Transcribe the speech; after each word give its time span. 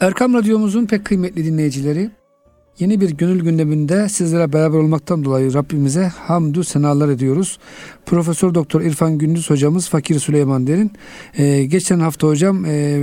Erkam 0.00 0.34
Radyomuzun 0.34 0.86
pek 0.86 1.04
kıymetli 1.04 1.44
dinleyicileri, 1.44 2.10
yeni 2.78 3.00
bir 3.00 3.10
gönül 3.10 3.40
gündeminde 3.44 4.08
sizlere 4.08 4.52
beraber 4.52 4.78
olmaktan 4.78 5.24
dolayı 5.24 5.54
Rabbimize 5.54 6.06
hamdü 6.06 6.64
senalar 6.64 7.08
ediyoruz. 7.08 7.58
Profesör 8.06 8.54
Doktor 8.54 8.80
İrfan 8.80 9.18
Gündüz 9.18 9.50
hocamız 9.50 9.88
Fakir 9.88 10.18
Süleyman 10.18 10.66
Derin. 10.66 10.92
Ee, 11.38 11.64
geçen 11.64 12.00
hafta 12.00 12.26
hocam 12.26 12.64
e, 12.64 13.02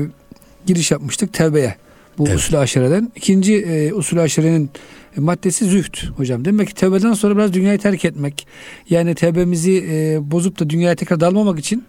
giriş 0.65 0.91
yapmıştık 0.91 1.33
tevbeye. 1.33 1.75
Bu 2.17 2.27
evet. 2.27 2.37
usul 2.37 2.57
aşereden. 2.57 3.11
İkinci 3.15 3.55
e, 3.55 3.93
usul 3.93 4.17
aşerenin 4.17 4.69
maddesi 5.17 5.65
züht 5.65 6.03
hocam. 6.15 6.45
Demek 6.45 6.67
ki 6.67 6.73
tevbeden 6.73 7.13
sonra 7.13 7.37
biraz 7.37 7.53
dünyayı 7.53 7.79
terk 7.79 8.05
etmek. 8.05 8.47
Yani 8.89 9.15
tevbemizi 9.15 9.85
e, 9.91 10.31
bozup 10.31 10.59
da 10.59 10.69
dünyaya 10.69 10.95
tekrar 10.95 11.19
dalmamak 11.19 11.59
için 11.59 11.83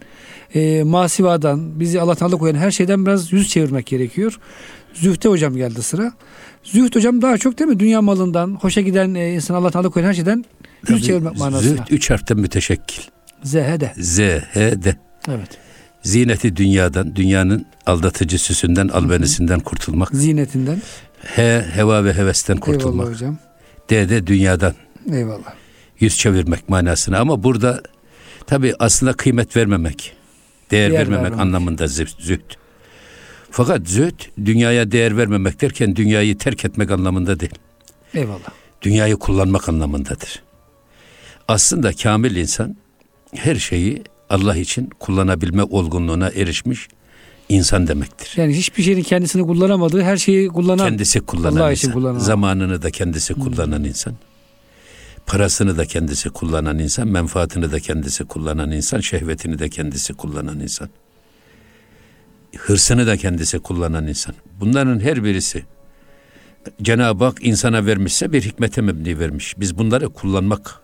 e, 0.54 0.82
masivadan, 0.82 1.80
bizi 1.80 2.00
Allah'tan 2.00 2.26
alıkoyan 2.26 2.54
her 2.54 2.70
şeyden 2.70 3.06
biraz 3.06 3.32
yüz 3.32 3.48
çevirmek 3.48 3.86
gerekiyor. 3.86 4.38
Zühte 4.94 5.28
hocam 5.28 5.56
geldi 5.56 5.82
sıra. 5.82 6.12
Züht 6.62 6.96
hocam 6.96 7.22
daha 7.22 7.38
çok 7.38 7.58
değil 7.58 7.70
mi? 7.70 7.80
Dünya 7.80 8.02
malından, 8.02 8.58
hoşa 8.60 8.80
giden 8.80 9.14
e, 9.14 9.34
insan 9.34 9.54
Allah'tan 9.54 9.80
alıkoyan 9.80 10.08
her 10.08 10.14
şeyden 10.14 10.44
yüz 10.82 10.88
Tabii, 10.88 11.02
çevirmek 11.02 11.38
manasına. 11.38 11.70
Züht 11.70 11.80
üç 11.90 12.10
harften 12.10 12.38
müteşekkil. 12.38 13.02
Zehede. 13.42 13.92
Zehede. 13.96 14.96
Evet. 15.28 15.48
Zineti 16.02 16.56
dünyadan, 16.56 17.16
dünyanın 17.16 17.66
aldatıcı 17.86 18.38
süsünden, 18.38 18.88
albenisinden 18.88 19.60
kurtulmak. 19.60 20.08
Zinetinden. 20.12 20.82
He, 21.24 21.66
heva 21.74 22.04
ve 22.04 22.12
hevesten 22.12 22.56
kurtulmak. 22.56 23.06
Eyvallah 23.06 23.14
hocam. 23.14 23.38
D 23.90 24.08
de 24.08 24.26
dünyadan. 24.26 24.74
Eyvallah. 25.12 25.54
Yüz 26.00 26.16
çevirmek 26.16 26.68
manasına 26.68 27.18
ama 27.18 27.42
burada 27.42 27.82
tabi 28.46 28.74
aslında 28.78 29.12
kıymet 29.12 29.56
vermemek, 29.56 30.16
değer, 30.70 30.90
değer 30.90 31.00
vermemek, 31.00 31.22
vermemek 31.22 31.40
anlamında 31.40 31.86
züht. 31.86 32.56
Fakat 33.50 33.88
züht 33.88 34.30
dünyaya 34.44 34.90
değer 34.90 35.16
vermemek 35.16 35.60
derken 35.60 35.96
dünyayı 35.96 36.38
terk 36.38 36.64
etmek 36.64 36.90
anlamında 36.90 37.40
değil. 37.40 37.54
Eyvallah. 38.14 38.50
Dünyayı 38.82 39.16
kullanmak 39.16 39.68
anlamındadır. 39.68 40.42
Aslında 41.48 41.92
kamil 41.92 42.36
insan 42.36 42.76
her 43.34 43.56
şeyi 43.56 44.02
Allah 44.30 44.56
için 44.56 44.90
kullanabilme 45.00 45.62
olgunluğuna 45.62 46.28
erişmiş 46.28 46.88
insan 47.48 47.86
demektir. 47.86 48.32
Yani 48.36 48.56
hiçbir 48.56 48.82
şeyin 48.82 49.02
kendisini 49.02 49.42
kullanamadığı 49.42 50.02
her 50.02 50.16
şeyi 50.16 50.48
kullanan 50.48 50.88
kendisi 50.88 51.20
kullanan 51.20 51.60
Allah 51.60 51.70
insan. 51.70 51.92
Kullanan. 51.92 52.18
Zamanını 52.18 52.82
da 52.82 52.90
kendisi 52.90 53.34
kullanan 53.34 53.78
hmm. 53.78 53.84
insan. 53.84 54.14
Parasını 55.26 55.78
da 55.78 55.86
kendisi 55.86 56.30
kullanan 56.30 56.78
insan, 56.78 57.08
menfaatini 57.08 57.72
de 57.72 57.80
kendisi 57.80 58.24
kullanan 58.24 58.70
insan, 58.70 59.00
şehvetini 59.00 59.58
de 59.58 59.68
kendisi 59.68 60.14
kullanan 60.14 60.60
insan. 60.60 60.88
Hırsını 62.56 63.06
da 63.06 63.16
kendisi 63.16 63.58
kullanan 63.58 64.06
insan. 64.06 64.34
Bunların 64.60 65.00
her 65.00 65.24
birisi 65.24 65.64
Cenab-ı 66.82 67.24
Hak 67.24 67.38
insana 67.40 67.86
vermişse 67.86 68.32
bir 68.32 68.42
hikmete 68.42 68.80
mebni 68.80 69.18
vermiş. 69.18 69.54
Biz 69.58 69.78
bunları 69.78 70.08
kullanmak, 70.08 70.80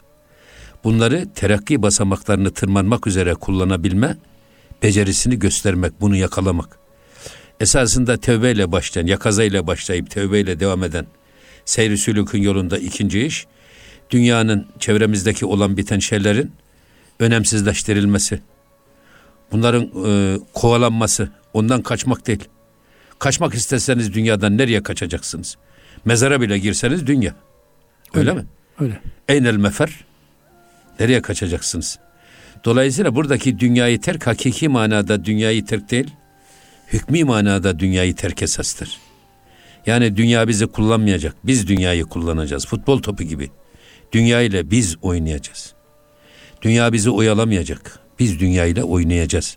bunları 0.85 1.27
terakki 1.35 1.83
basamaklarını 1.83 2.51
tırmanmak 2.51 3.07
üzere 3.07 3.35
kullanabilme 3.35 4.17
becerisini 4.83 5.39
göstermek, 5.39 6.01
bunu 6.01 6.17
yakalamak. 6.17 6.79
Esasında 7.61 8.17
tövbeyle 8.17 8.73
başlayan, 8.73 9.07
yakazayla 9.07 9.67
başlayıp 9.67 10.11
tövbeyle 10.11 10.61
devam 10.61 10.85
eden 10.85 11.07
seyri 11.65 11.99
sülükün 11.99 12.43
yolunda 12.43 12.79
ikinci 12.79 13.27
iş, 13.27 13.47
dünyanın 14.11 14.67
çevremizdeki 14.79 15.47
olan 15.47 15.77
biten 15.77 15.99
şeylerin 15.99 16.53
önemsizleştirilmesi. 17.19 18.41
Bunların 19.53 19.91
e, 20.07 20.39
kovalanması, 20.55 21.29
ondan 21.53 21.83
kaçmak 21.83 22.27
değil. 22.27 22.45
Kaçmak 23.19 23.55
isteseniz 23.55 24.15
dünyadan 24.15 24.59
nereye 24.59 24.83
kaçacaksınız? 24.83 25.57
Mezara 26.05 26.41
bile 26.41 26.59
girseniz 26.59 27.07
dünya. 27.07 27.35
Öyle, 28.15 28.31
Öyle 28.31 28.41
mi? 28.41 28.47
Öyle. 28.81 29.01
Eynel 29.29 29.57
mefer. 29.57 30.05
Nereye 31.01 31.23
kaçacaksınız? 31.23 31.99
Dolayısıyla 32.65 33.15
buradaki 33.15 33.59
dünyayı 33.59 34.01
terk 34.01 34.27
hakiki 34.27 34.69
manada 34.69 35.25
dünyayı 35.25 35.65
terk 35.65 35.91
değil, 35.91 36.11
hükmü 36.93 37.25
manada 37.25 37.79
dünyayı 37.79 38.15
terk 38.15 38.43
esastır. 38.43 38.99
Yani 39.87 40.17
dünya 40.17 40.49
bizi 40.49 40.67
kullanmayacak, 40.67 41.37
biz 41.45 41.69
dünyayı 41.69 42.05
kullanacağız. 42.05 42.67
Futbol 42.67 43.03
topu 43.03 43.23
gibi. 43.23 43.51
Dünya 44.13 44.41
ile 44.41 44.71
biz 44.71 44.97
oynayacağız. 45.03 45.75
Dünya 46.63 46.93
bizi 46.93 47.11
oyalamayacak. 47.11 47.99
Biz 48.19 48.41
dünya 48.41 48.67
ile 48.67 48.85
oynayacağız. 48.85 49.57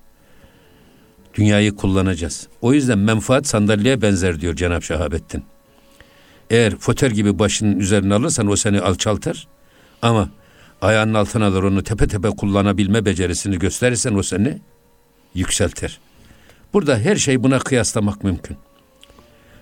Dünyayı 1.34 1.76
kullanacağız. 1.76 2.48
O 2.62 2.74
yüzden 2.74 2.98
menfaat 2.98 3.48
sandalyeye 3.48 4.02
benzer 4.02 4.42
diyor 4.42 4.56
Cenab-ı 4.56 4.86
Şahabettin. 4.86 5.44
Eğer 6.50 6.76
foter 6.76 7.12
gibi 7.12 7.40
başının 7.40 7.80
üzerine 7.80 8.14
alırsan 8.14 8.48
o 8.48 8.56
seni 8.56 8.82
alçaltır. 8.82 9.48
Ama 10.02 10.30
ayağının 10.84 11.14
altına 11.14 11.46
alır 11.46 11.64
onu 11.64 11.84
tepe 11.84 12.08
tepe 12.08 12.30
kullanabilme 12.30 13.06
becerisini 13.06 13.60
gösterirsen 13.60 14.14
o 14.14 14.24
seni 14.24 14.62
yükseltir. 15.36 16.00
Burada 16.74 16.98
her 16.98 17.16
şey 17.16 17.44
buna 17.44 17.60
kıyaslamak 17.60 18.24
mümkün. 18.24 18.58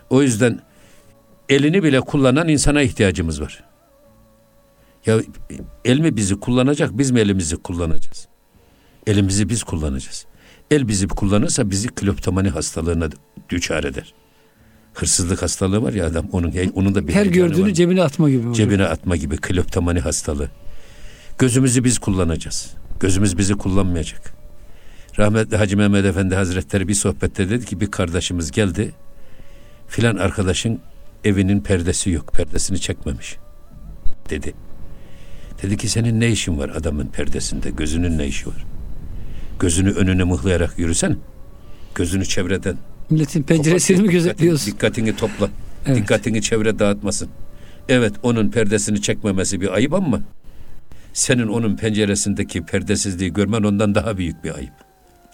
O 0.09 0.21
yüzden 0.21 0.59
elini 1.49 1.83
bile 1.83 2.01
kullanan 2.01 2.47
insana 2.47 2.81
ihtiyacımız 2.81 3.41
var. 3.41 3.63
Ya 5.05 5.19
el 5.85 5.99
mi 5.99 6.15
bizi 6.15 6.39
kullanacak, 6.39 6.97
biz 6.97 7.11
mi 7.11 7.19
elimizi 7.19 7.55
kullanacağız? 7.55 8.27
Elimizi 9.07 9.49
biz 9.49 9.63
kullanacağız. 9.63 10.25
El 10.71 10.87
bizi 10.87 11.07
kullanırsa 11.07 11.69
bizi 11.69 11.87
kleptomani 11.87 12.49
hastalığına 12.49 13.09
düçar 13.49 13.83
eder. 13.83 14.13
Hırsızlık 14.93 15.41
hastalığı 15.41 15.83
var 15.83 15.93
ya 15.93 16.05
adam 16.05 16.27
onun 16.31 16.53
onun 16.75 16.95
da 16.95 17.07
bir 17.07 17.13
her 17.13 17.25
gördüğünü 17.25 17.67
var. 17.67 17.73
cebine 17.73 18.03
atma 18.03 18.29
gibi. 18.29 18.39
Hocam. 18.39 18.53
Cebine 18.53 18.85
atma 18.85 19.15
gibi 19.15 19.37
kleptomani 19.37 19.99
hastalığı. 19.99 20.49
Gözümüzü 21.37 21.83
biz 21.83 21.99
kullanacağız. 21.99 22.73
Gözümüz 22.99 23.37
bizi 23.37 23.53
kullanmayacak. 23.53 24.33
Rahmetli 25.19 25.57
Hacı 25.57 25.77
Mehmet 25.77 26.05
Efendi 26.05 26.35
Hazretleri 26.35 26.87
bir 26.87 26.93
sohbette 26.93 27.49
dedi 27.49 27.65
ki 27.65 27.79
bir 27.79 27.91
kardeşimiz 27.91 28.51
geldi. 28.51 28.91
Filan 29.87 30.15
arkadaşın 30.15 30.79
evinin 31.23 31.59
perdesi 31.59 32.09
yok. 32.09 32.33
Perdesini 32.33 32.79
çekmemiş. 32.79 33.37
Dedi. 34.29 34.53
Dedi 35.63 35.77
ki 35.77 35.89
senin 35.89 36.19
ne 36.19 36.29
işin 36.29 36.57
var 36.57 36.69
adamın 36.69 37.07
perdesinde? 37.07 37.69
Gözünün 37.69 38.17
ne 38.17 38.27
işi 38.27 38.47
var? 38.47 38.65
Gözünü 39.59 39.91
önüne 39.91 40.23
mıhlayarak 40.23 40.79
yürüsen. 40.79 41.17
Gözünü 41.95 42.25
çevreden. 42.25 42.77
Milletin 43.09 43.43
penceresini 43.43 44.01
mi 44.01 44.11
gözetliyorsun? 44.11 44.71
Dikkatini 44.71 45.15
topla. 45.15 45.49
Evet. 45.85 45.97
Dikkatini 45.97 46.41
çevre 46.41 46.79
dağıtmasın. 46.79 47.29
Evet 47.89 48.13
onun 48.23 48.51
perdesini 48.51 49.01
çekmemesi 49.01 49.61
bir 49.61 49.73
ayıp 49.73 49.93
ama 49.93 50.21
senin 51.13 51.47
onun 51.47 51.75
penceresindeki 51.75 52.61
perdesizliği 52.61 53.33
görmen 53.33 53.63
ondan 53.63 53.95
daha 53.95 54.17
büyük 54.17 54.43
bir 54.43 54.55
ayıp. 54.55 54.73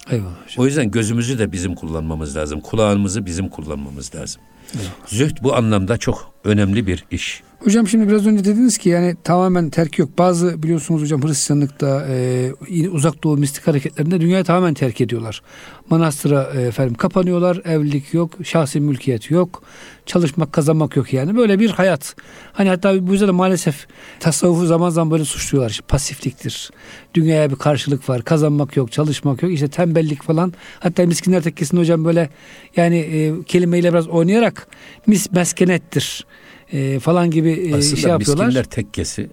Eyvallah 0.09 0.35
O 0.57 0.65
yüzden 0.65 0.91
gözümüzü 0.91 1.39
de 1.39 1.51
bizim 1.51 1.75
kullanmamız 1.75 2.35
lazım. 2.35 2.61
Kulağımızı 2.61 3.25
bizim 3.25 3.49
kullanmamız 3.49 4.15
lazım. 4.15 4.41
Eyvallah. 4.73 4.91
Zühd 5.07 5.37
bu 5.43 5.55
anlamda 5.55 5.97
çok 5.97 6.33
önemli 6.43 6.87
bir 6.87 7.05
iş. 7.11 7.43
Hocam 7.59 7.87
şimdi 7.87 8.07
biraz 8.07 8.27
önce 8.27 8.45
dediniz 8.45 8.77
ki 8.77 8.89
yani 8.89 9.15
tamamen 9.23 9.69
terk 9.69 9.99
yok. 9.99 10.09
Bazı 10.17 10.63
biliyorsunuz 10.63 11.01
hocam 11.01 11.23
Hristiyanlıkta 11.23 12.07
e, 12.09 12.51
uzak 12.91 13.23
doğu 13.23 13.37
mistik 13.37 13.67
hareketlerinde 13.67 14.21
dünyayı 14.21 14.43
tamamen 14.43 14.73
terk 14.73 15.01
ediyorlar. 15.01 15.41
Manastıra 15.89 16.49
e, 16.55 16.61
efendim 16.61 16.93
kapanıyorlar. 16.93 17.61
Evlilik 17.65 18.13
yok, 18.13 18.31
şahsi 18.43 18.79
mülkiyet 18.79 19.31
yok. 19.31 19.63
Çalışmak, 20.05 20.53
kazanmak 20.53 20.95
yok 20.95 21.13
yani. 21.13 21.37
Böyle 21.37 21.59
bir 21.59 21.69
hayat. 21.69 22.15
Hani 22.53 22.69
hatta 22.69 23.07
bu 23.07 23.11
yüzden 23.11 23.27
de 23.27 23.31
maalesef 23.31 23.87
tasavvufu 24.19 24.65
zaman 24.65 24.89
zaman 24.89 25.11
böyle 25.11 25.25
suçluyorlar. 25.25 25.71
İşte 25.71 25.83
pasifliktir. 25.87 26.71
Dünyaya 27.13 27.49
bir 27.49 27.55
karşılık 27.55 28.09
var. 28.09 28.21
Kazanmak 28.21 28.77
yok, 28.77 28.91
çalışmak 28.91 29.43
yok. 29.43 29.51
İşte 29.51 29.67
tembellik 29.67 30.23
falan. 30.23 30.53
Hatta 30.79 31.05
miskinler 31.05 31.43
tekkesinde 31.43 31.81
hocam 31.81 32.05
böyle 32.05 32.29
yani 32.75 32.97
e, 32.97 33.43
kelimeyle 33.43 33.89
biraz 33.93 34.07
oynayarak 34.07 34.67
mis 35.07 35.31
meskenettir 35.31 36.25
e, 36.71 36.99
falan 36.99 37.31
gibi 37.31 37.51
e, 37.51 37.75
Aslında 37.75 37.95
şey 37.95 38.11
yapıyorlar. 38.11 38.45
Miskinler 38.45 38.63
Tekkesi 38.65 39.29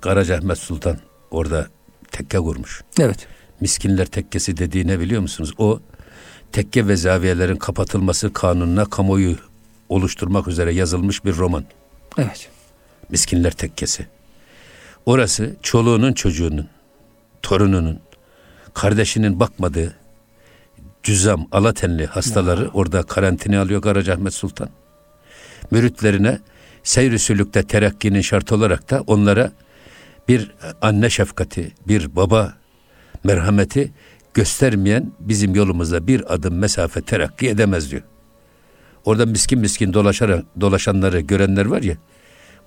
Karacaahmet 0.00 0.58
Sultan 0.58 0.98
orada 1.30 1.68
tekke 2.10 2.38
kurmuş. 2.38 2.82
Evet. 3.00 3.26
Miskinler 3.60 4.06
Tekkesi 4.06 4.56
dediği 4.56 4.86
ne 4.86 5.00
biliyor 5.00 5.22
musunuz? 5.22 5.52
O 5.58 5.80
tekke 6.52 6.88
ve 6.88 6.96
zaviyelerin 6.96 7.56
kapatılması 7.56 8.32
kanununa 8.32 8.84
kamuoyu 8.84 9.36
oluşturmak 9.88 10.48
üzere 10.48 10.74
yazılmış 10.74 11.24
bir 11.24 11.36
roman. 11.36 11.64
Evet. 12.18 12.48
Miskinler 13.10 13.50
Tekkesi. 13.50 14.06
Orası 15.06 15.56
çoluğunun 15.62 16.12
çocuğunun, 16.12 16.68
torununun, 17.42 18.00
kardeşinin 18.74 19.40
bakmadığı 19.40 19.96
cüzam, 21.02 21.46
alatenli 21.52 22.06
hastaları 22.06 22.62
ya. 22.62 22.70
orada 22.74 23.02
karantina 23.02 23.60
alıyor 23.60 23.82
Karacaahmet 23.82 24.34
Sultan. 24.34 24.68
Müritlerine 25.70 26.38
seyr 26.84 27.18
sülükte 27.18 27.62
terakkinin 27.62 28.20
şartı 28.20 28.54
olarak 28.54 28.90
da 28.90 29.02
onlara 29.06 29.52
bir 30.28 30.50
anne 30.82 31.10
şefkati, 31.10 31.72
bir 31.88 32.16
baba 32.16 32.54
merhameti 33.24 33.92
göstermeyen 34.34 35.12
bizim 35.20 35.54
yolumuzda 35.54 36.06
bir 36.06 36.34
adım 36.34 36.58
mesafe 36.58 37.00
terakki 37.02 37.48
edemez 37.48 37.90
diyor. 37.90 38.02
Orada 39.04 39.26
miskin 39.26 39.58
miskin 39.58 39.92
dolaşan, 39.92 40.44
dolaşanları 40.60 41.20
görenler 41.20 41.66
var 41.66 41.82
ya. 41.82 41.96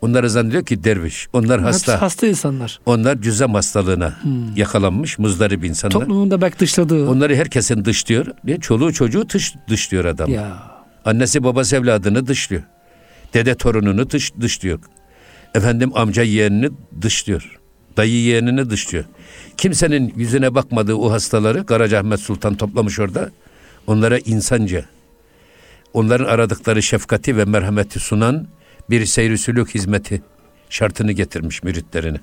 Onları 0.02 0.30
zannediyor 0.30 0.66
ki 0.66 0.84
derviş. 0.84 1.28
Onlar 1.34 1.62
hasta. 1.62 1.92
Hepsi 1.92 2.00
hasta 2.00 2.28
insanlar. 2.28 2.80
Onlar 2.86 3.22
cüzem 3.22 3.54
hastalığına 3.54 4.14
yakalanmış 4.56 5.20
muzdarip 5.20 5.66
insanlar. 5.66 5.94
Toplumunda 5.94 6.42
belki 6.42 6.60
dışladığı. 6.60 7.10
Onları 7.10 7.36
herkesin 7.36 7.86
dışlıyor. 7.86 8.26
Çoluğu 8.62 8.94
çocuğu 8.94 9.30
dış, 9.30 9.56
dışlıyor 9.70 10.06
adam. 10.06 10.30
Ya. 10.30 10.64
Annesi 11.06 11.44
babası 11.44 11.76
evladını 11.76 12.28
dışlıyor. 12.28 12.64
Dede 13.34 13.56
torununu 13.56 14.10
dış, 14.10 14.34
dışlıyor. 14.42 14.80
Efendim 15.56 15.92
amca 15.96 16.24
yeğenini 16.24 16.70
dışlıyor. 17.02 17.60
Dayı 17.98 18.22
yeğenini 18.22 18.70
dışlıyor. 18.70 19.06
Kimsenin 19.58 20.14
yüzüne 20.16 20.56
bakmadığı 20.56 20.96
o 20.96 21.12
hastaları 21.12 21.66
Karacaahmet 21.66 22.20
Sultan 22.20 22.56
toplamış 22.56 23.00
orada. 23.00 23.32
Onlara 23.88 24.18
insanca, 24.18 24.86
onların 25.94 26.26
aradıkları 26.26 26.84
şefkati 26.84 27.38
ve 27.38 27.46
merhameti 27.46 28.00
sunan 28.00 28.48
bir 28.90 29.06
seyri 29.06 29.38
sülük 29.38 29.76
hizmeti 29.76 30.22
şartını 30.70 31.12
getirmiş 31.12 31.64
müritlerine. 31.64 32.20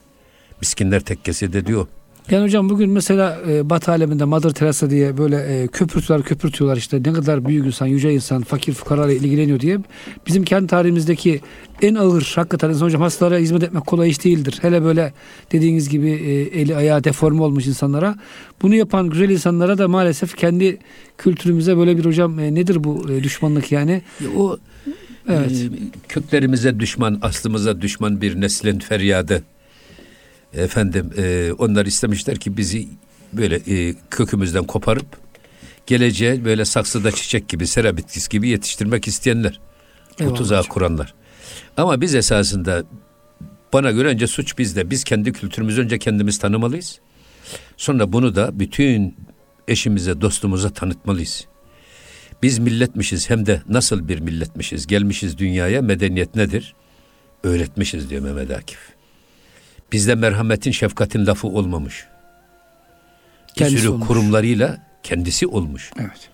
Miskinler 0.60 1.00
tekkesi 1.00 1.52
de 1.52 1.66
diyor. 1.66 1.86
Yani 2.30 2.44
hocam 2.44 2.70
bugün 2.70 2.90
mesela 2.90 3.38
e, 3.48 3.70
Batı 3.70 3.90
aleminde 3.90 4.24
Mother 4.24 4.50
Teresa 4.50 4.90
diye 4.90 5.18
böyle 5.18 5.36
e, 5.36 5.66
köpürtüyorlar 5.66 6.26
köpürtüyorlar 6.26 6.76
işte 6.76 7.00
ne 7.06 7.12
kadar 7.12 7.44
büyük 7.46 7.66
insan, 7.66 7.86
yüce 7.86 8.14
insan, 8.14 8.42
fakir 8.42 8.72
fukarayla 8.72 9.14
ilgileniyor 9.14 9.60
diye. 9.60 9.78
Bizim 10.26 10.44
kendi 10.44 10.66
tarihimizdeki 10.66 11.40
en 11.82 11.94
ağır 11.94 12.32
hakikaten 12.36 12.68
insan 12.68 12.86
hocam 12.86 13.02
hastalara 13.02 13.38
hizmet 13.38 13.62
etmek 13.62 13.86
kolay 13.86 14.10
iş 14.10 14.24
değildir. 14.24 14.58
Hele 14.62 14.82
böyle 14.82 15.12
dediğiniz 15.52 15.88
gibi 15.88 16.10
e, 16.10 16.60
eli 16.60 16.76
ayağı 16.76 17.04
deforme 17.04 17.42
olmuş 17.42 17.66
insanlara. 17.66 18.16
Bunu 18.62 18.74
yapan 18.74 19.10
güzel 19.10 19.30
insanlara 19.30 19.78
da 19.78 19.88
maalesef 19.88 20.36
kendi 20.36 20.78
kültürümüze 21.18 21.76
böyle 21.76 21.96
bir 21.98 22.04
hocam 22.04 22.38
e, 22.38 22.54
nedir 22.54 22.84
bu 22.84 23.10
e, 23.10 23.22
düşmanlık 23.22 23.72
yani? 23.72 24.02
O 24.36 24.58
Evet. 25.28 25.50
e, 25.50 25.68
köklerimize 26.08 26.80
düşman, 26.80 27.18
aslımıza 27.22 27.80
düşman 27.80 28.20
bir 28.20 28.40
neslin 28.40 28.78
feryadı. 28.78 29.42
Efendim 30.56 31.10
e, 31.16 31.52
onlar 31.58 31.86
istemişler 31.86 32.36
ki 32.36 32.56
bizi 32.56 32.88
böyle 33.32 33.56
e, 33.56 33.94
kökümüzden 34.10 34.64
koparıp 34.64 35.06
geleceğe 35.86 36.44
böyle 36.44 36.64
saksıda 36.64 37.12
çiçek 37.12 37.48
gibi, 37.48 37.66
sera 37.66 37.96
bitkisi 37.96 38.28
gibi 38.28 38.48
yetiştirmek 38.48 39.08
isteyenler. 39.08 39.60
Bu 40.18 40.22
Eyvallah 40.22 40.36
tuzağı 40.36 40.58
hocam. 40.58 40.72
kuranlar. 40.72 41.14
Ama 41.76 42.00
biz 42.00 42.14
esasında 42.14 42.84
bana 43.72 43.90
göre 43.90 44.08
önce 44.08 44.26
suç 44.26 44.58
bizde. 44.58 44.90
Biz 44.90 45.04
kendi 45.04 45.32
kültürümüzü 45.32 45.82
önce 45.82 45.98
kendimiz 45.98 46.38
tanımalıyız. 46.38 47.00
Sonra 47.76 48.12
bunu 48.12 48.34
da 48.34 48.60
bütün 48.60 49.16
eşimize, 49.68 50.20
dostumuza 50.20 50.70
tanıtmalıyız. 50.70 51.46
Biz 52.42 52.58
milletmişiz 52.58 53.30
hem 53.30 53.46
de 53.46 53.62
nasıl 53.68 54.08
bir 54.08 54.20
milletmişiz? 54.20 54.86
Gelmişiz 54.86 55.38
dünyaya 55.38 55.82
medeniyet 55.82 56.34
nedir? 56.34 56.74
Öğretmişiz 57.44 58.10
diyor 58.10 58.22
Mehmet 58.22 58.50
Akif. 58.50 58.93
Bizde 59.94 60.14
merhametin, 60.14 60.70
şefkatin 60.70 61.26
lafı 61.26 61.48
olmamış. 61.48 62.04
Bir 63.48 63.54
Kendisi 63.54 63.78
sürü 63.78 63.88
olmuş. 63.88 64.06
kurumlarıyla 64.08 64.78
kendisi 65.02 65.46
olmuş. 65.46 65.90
Evet. 66.00 66.28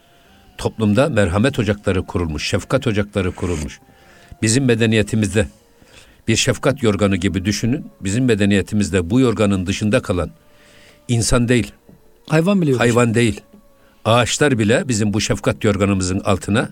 Toplumda 0.58 1.08
merhamet 1.08 1.58
ocakları 1.58 2.02
kurulmuş, 2.06 2.48
şefkat 2.48 2.86
ocakları 2.86 3.32
kurulmuş. 3.34 3.80
Bizim 4.42 4.64
medeniyetimizde 4.64 5.46
bir 6.28 6.36
şefkat 6.36 6.82
yorganı 6.82 7.16
gibi 7.16 7.44
düşünün. 7.44 7.86
Bizim 8.00 8.24
medeniyetimizde 8.24 9.10
bu 9.10 9.20
yorganın 9.20 9.66
dışında 9.66 10.02
kalan 10.02 10.30
insan 11.08 11.48
değil, 11.48 11.72
Hayvan 12.28 12.62
bile 12.62 12.70
yok. 12.70 12.80
hayvan 12.80 13.14
değil. 13.14 13.40
Ağaçlar 14.04 14.58
bile 14.58 14.88
bizim 14.88 15.12
bu 15.12 15.20
şefkat 15.20 15.64
yorganımızın 15.64 16.20
altına 16.20 16.68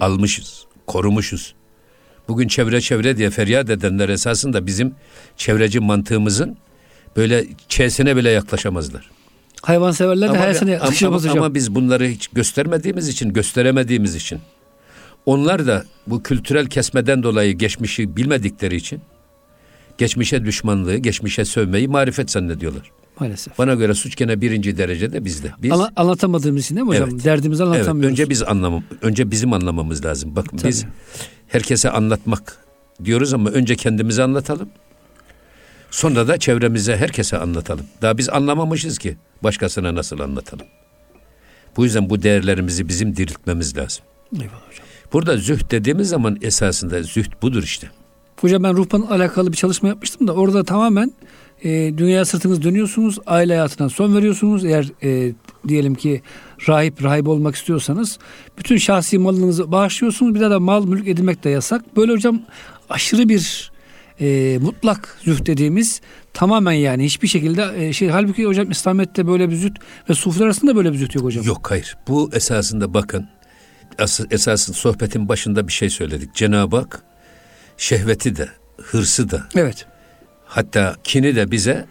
almışız, 0.00 0.64
korumuşuz. 0.86 1.54
Bugün 2.28 2.48
çevre 2.48 2.80
çevre 2.80 3.16
diye 3.16 3.30
feryat 3.30 3.70
edenler 3.70 4.08
esasında 4.08 4.66
bizim 4.66 4.94
çevreci 5.36 5.80
mantığımızın 5.80 6.56
böyle 7.16 7.46
çesine 7.68 8.16
bile 8.16 8.30
yaklaşamazlar. 8.30 9.10
Hayvan 9.62 9.90
severler 9.90 10.34
de 10.34 10.38
her 10.38 10.54
sene 10.54 10.70
ama, 10.70 10.84
yaklaşamaz 10.84 11.26
ama, 11.26 11.40
ama 11.40 11.54
biz 11.54 11.74
bunları 11.74 12.06
hiç 12.06 12.28
göstermediğimiz 12.28 13.08
için, 13.08 13.32
gösteremediğimiz 13.32 14.14
için 14.14 14.40
onlar 15.26 15.66
da 15.66 15.84
bu 16.06 16.22
kültürel 16.22 16.66
kesmeden 16.66 17.22
dolayı 17.22 17.58
geçmişi 17.58 18.16
bilmedikleri 18.16 18.76
için 18.76 19.00
geçmişe 19.98 20.44
düşmanlığı, 20.44 20.96
geçmişe 20.96 21.44
sövmeyi 21.44 21.88
marifet 21.88 22.30
zannediyorlar. 22.30 22.90
Maalesef. 23.20 23.58
Bana 23.58 23.74
göre 23.74 23.94
suç 23.94 24.16
gene 24.16 24.40
birinci 24.40 24.78
derecede 24.78 25.24
bizde. 25.24 25.52
Biz 25.62 25.72
Ana- 25.72 25.92
anlatamadığımız 25.96 26.64
için 26.64 26.76
değil 26.76 26.86
mi 26.86 26.90
hocam? 26.94 27.10
Evet. 27.12 27.24
Derdimizi 27.24 27.62
evet, 27.62 27.74
anlatamıyoruz. 27.74 28.10
önce 28.12 28.30
biz 28.30 28.42
anlamam, 28.42 28.84
önce 29.02 29.30
bizim 29.30 29.52
anlamamız 29.52 30.04
lazım. 30.04 30.36
Bakın 30.36 30.60
biz 30.64 30.80
Tabii. 30.80 30.92
herkese 31.48 31.90
anlatmak 31.90 32.56
diyoruz 33.04 33.34
ama 33.34 33.50
önce 33.50 33.76
kendimize 33.76 34.22
anlatalım. 34.22 34.68
Sonra 35.90 36.28
da 36.28 36.38
çevremize, 36.38 36.96
herkese 36.96 37.38
anlatalım. 37.38 37.86
Daha 38.02 38.18
biz 38.18 38.28
anlamamışız 38.28 38.98
ki 38.98 39.16
başkasına 39.42 39.94
nasıl 39.94 40.18
anlatalım. 40.18 40.66
Bu 41.76 41.84
yüzden 41.84 42.10
bu 42.10 42.22
değerlerimizi 42.22 42.88
bizim 42.88 43.16
diriltmemiz 43.16 43.76
lazım. 43.76 44.04
Eyvallah 44.34 44.48
hocam. 44.68 44.86
Burada 45.12 45.36
zühd 45.36 45.70
dediğimiz 45.70 46.08
zaman 46.08 46.38
esasında 46.42 47.02
zühd 47.02 47.32
budur 47.42 47.62
işte. 47.62 47.90
Hocam 48.42 48.62
ben 48.62 48.76
ruhbanla 48.76 49.10
alakalı 49.10 49.52
bir 49.52 49.56
çalışma 49.56 49.88
yapmıştım 49.88 50.28
da 50.28 50.32
orada 50.32 50.64
tamamen 50.64 51.12
e, 51.64 51.98
dünyaya 51.98 52.24
sırtınız 52.24 52.62
dönüyorsunuz, 52.62 53.18
aile 53.26 53.52
hayatına 53.52 53.88
son 53.88 54.16
veriyorsunuz. 54.16 54.64
Eğer 54.64 54.86
e, 55.02 55.32
diyelim 55.68 55.94
ki 55.94 56.22
rahip, 56.68 57.04
rahip 57.04 57.28
olmak 57.28 57.54
istiyorsanız 57.54 58.18
bütün 58.58 58.76
şahsi 58.76 59.18
malınızı 59.18 59.72
bağışlıyorsunuz. 59.72 60.34
Bir 60.34 60.40
daha 60.40 60.50
da 60.50 60.60
mal 60.60 60.84
mülk 60.84 61.08
edinmek 61.08 61.44
de 61.44 61.50
yasak. 61.50 61.96
Böyle 61.96 62.12
hocam 62.12 62.42
aşırı 62.90 63.28
bir 63.28 63.72
e, 64.20 64.58
mutlak 64.62 65.18
zühd 65.24 65.46
dediğimiz 65.46 66.00
tamamen 66.32 66.72
yani 66.72 67.04
hiçbir 67.04 67.28
şekilde 67.28 67.86
e, 67.86 67.92
şey 67.92 68.08
halbuki 68.08 68.46
hocam 68.46 68.70
İslamiyet'te 68.70 69.26
böyle 69.26 69.50
bir 69.50 69.56
zühd 69.56 69.76
ve 70.10 70.14
sufiler 70.14 70.46
arasında 70.46 70.76
böyle 70.76 70.92
bir 70.92 70.98
zühd 70.98 71.14
yok 71.14 71.24
hocam. 71.24 71.44
Yok 71.44 71.70
hayır. 71.70 71.96
Bu 72.08 72.30
esasında 72.32 72.94
bakın 72.94 73.28
esasın 74.30 74.72
sohbetin 74.72 75.28
başında 75.28 75.68
bir 75.68 75.72
şey 75.72 75.90
söyledik. 75.90 76.34
Cenab-ı 76.34 76.76
Hak 76.76 77.11
şehveti 77.82 78.36
de, 78.36 78.48
hırsı 78.82 79.30
da, 79.30 79.48
Evet. 79.54 79.86
hatta 80.44 80.96
kini 81.04 81.36
de 81.36 81.50
bize 81.50 81.86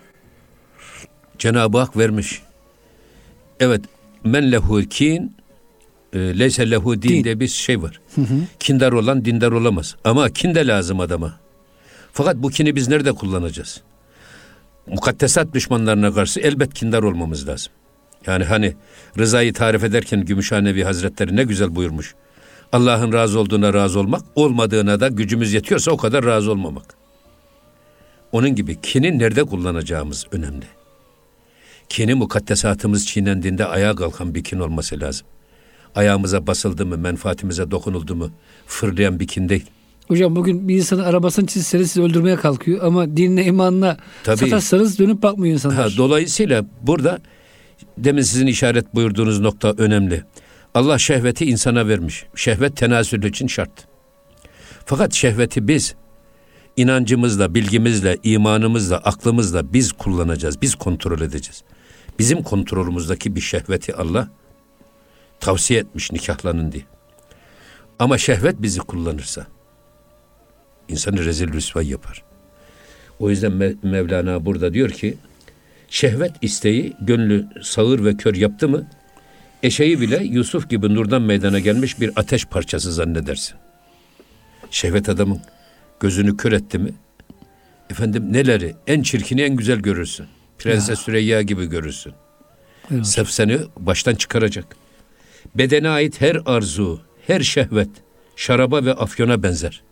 Cenab-ı 1.39 1.77
Hak 1.77 1.97
vermiş. 1.97 2.41
Evet, 3.59 3.81
men 4.23 4.51
lehu 4.51 4.81
kin 4.81 5.35
e, 6.13 6.39
leyse 6.39 6.71
lehu 6.71 7.01
din, 7.01 7.09
Din. 7.09 7.23
diye 7.23 7.39
bir 7.39 7.47
şey 7.47 7.81
var. 7.81 8.01
Kindar 8.59 8.91
olan 8.91 9.25
dindar 9.25 9.51
olamaz. 9.51 9.95
Ama 10.03 10.29
kin 10.29 10.55
de 10.55 10.67
lazım 10.67 10.99
adama. 10.99 11.39
Fakat 12.13 12.35
bu 12.35 12.49
kini 12.49 12.75
biz 12.75 12.87
nerede 12.87 13.11
kullanacağız? 13.11 13.81
Mukaddesat 14.87 15.53
düşmanlarına 15.53 16.13
karşı 16.13 16.39
elbet 16.39 16.73
kindar 16.73 17.03
olmamız 17.03 17.47
lazım. 17.47 17.71
Yani 18.27 18.43
hani 18.43 18.75
rızayı 19.17 19.53
tarif 19.53 19.83
ederken 19.83 20.25
Gümüşhanevi 20.25 20.83
Hazretleri 20.83 21.35
ne 21.35 21.43
güzel 21.43 21.75
buyurmuş. 21.75 22.15
Allah'ın 22.71 23.13
razı 23.13 23.39
olduğuna 23.39 23.73
razı 23.73 23.99
olmak, 23.99 24.21
olmadığına 24.35 24.99
da 24.99 25.07
gücümüz 25.07 25.53
yetiyorsa 25.53 25.91
o 25.91 25.97
kadar 25.97 26.25
razı 26.25 26.51
olmamak. 26.51 26.95
Onun 28.31 28.55
gibi 28.55 28.81
kini 28.81 29.19
nerede 29.19 29.43
kullanacağımız 29.43 30.25
önemli. 30.31 30.65
Kini 31.89 32.13
mukaddesatımız 32.13 33.07
çiğnendiğinde 33.07 33.65
ayağa 33.65 33.95
kalkan 33.95 34.35
bir 34.35 34.43
kin 34.43 34.59
olması 34.59 34.99
lazım. 34.99 35.27
Ayağımıza 35.95 36.47
basıldı 36.47 36.85
mı, 36.85 36.97
menfaatimize 36.97 37.71
dokunuldu 37.71 38.15
mu 38.15 38.31
fırlayan 38.67 39.19
bir 39.19 39.27
kin 39.27 39.49
değil. 39.49 39.65
Hocam 40.07 40.35
bugün 40.35 40.67
bir 40.67 40.75
insanın 40.75 41.03
arabasını 41.03 41.47
çizseniz 41.47 41.91
sizi 41.91 42.01
öldürmeye 42.01 42.35
kalkıyor 42.35 42.83
ama 42.83 43.17
dinine 43.17 43.45
imanına 43.45 43.97
Tabii. 44.23 44.37
satarsanız 44.37 44.99
dönüp 44.99 45.23
bakmıyor 45.23 45.53
insanlar. 45.53 45.91
Ha, 45.91 45.97
dolayısıyla 45.97 46.65
burada 46.81 47.19
demin 47.97 48.21
sizin 48.21 48.47
işaret 48.47 48.95
buyurduğunuz 48.95 49.39
nokta 49.39 49.73
önemli. 49.77 50.23
Allah 50.73 50.97
şehveti 50.97 51.45
insana 51.45 51.87
vermiş. 51.87 52.25
Şehvet 52.35 52.77
tenasül 52.77 53.23
için 53.23 53.47
şart. 53.47 53.87
Fakat 54.85 55.13
şehveti 55.13 55.67
biz 55.67 55.95
inancımızla, 56.77 57.55
bilgimizle, 57.55 58.17
imanımızla, 58.23 58.97
aklımızla 58.97 59.73
biz 59.73 59.91
kullanacağız. 59.91 60.61
Biz 60.61 60.75
kontrol 60.75 61.21
edeceğiz. 61.21 61.63
Bizim 62.19 62.43
kontrolümüzdeki 62.43 63.35
bir 63.35 63.41
şehveti 63.41 63.95
Allah 63.95 64.29
tavsiye 65.39 65.79
etmiş 65.79 66.11
nikahlanın 66.11 66.71
diye. 66.71 66.83
Ama 67.99 68.17
şehvet 68.17 68.61
bizi 68.61 68.79
kullanırsa 68.79 69.47
insanı 70.87 71.25
rezil 71.25 71.53
rüsvay 71.53 71.89
yapar. 71.89 72.23
O 73.19 73.29
yüzden 73.29 73.51
Me- 73.51 73.75
Mevlana 73.83 74.45
burada 74.45 74.73
diyor 74.73 74.89
ki 74.89 75.17
şehvet 75.89 76.31
isteği 76.41 76.93
gönlü 77.01 77.47
sağır 77.61 78.05
ve 78.05 78.17
kör 78.17 78.35
yaptı 78.35 78.69
mı 78.69 78.87
eşeği 79.63 80.01
bile 80.01 80.23
Yusuf 80.23 80.69
gibi 80.69 80.95
nurdan 80.95 81.21
meydana 81.21 81.59
gelmiş 81.59 81.99
bir 81.99 82.11
ateş 82.15 82.45
parçası 82.45 82.93
zannedersin. 82.93 83.55
Şehvet 84.71 85.09
adamın 85.09 85.41
gözünü 85.99 86.37
kör 86.37 86.51
etti 86.51 86.77
mi 86.77 86.93
efendim 87.89 88.33
neleri 88.33 88.75
en 88.87 89.01
çirkini 89.01 89.41
en 89.41 89.55
güzel 89.55 89.79
görürsün. 89.79 90.27
Prenses 90.57 90.99
Süreyya 90.99 91.41
gibi 91.41 91.65
görürsün. 91.65 92.13
Evet. 92.91 93.07
Sırf 93.07 93.29
seni 93.31 93.59
baştan 93.79 94.15
çıkaracak. 94.15 94.75
Bedene 95.55 95.89
ait 95.89 96.21
her 96.21 96.37
arzu, 96.45 97.01
her 97.27 97.41
şehvet 97.41 97.89
şaraba 98.35 98.85
ve 98.85 98.93
afyona 98.93 99.43
benzer. 99.43 99.83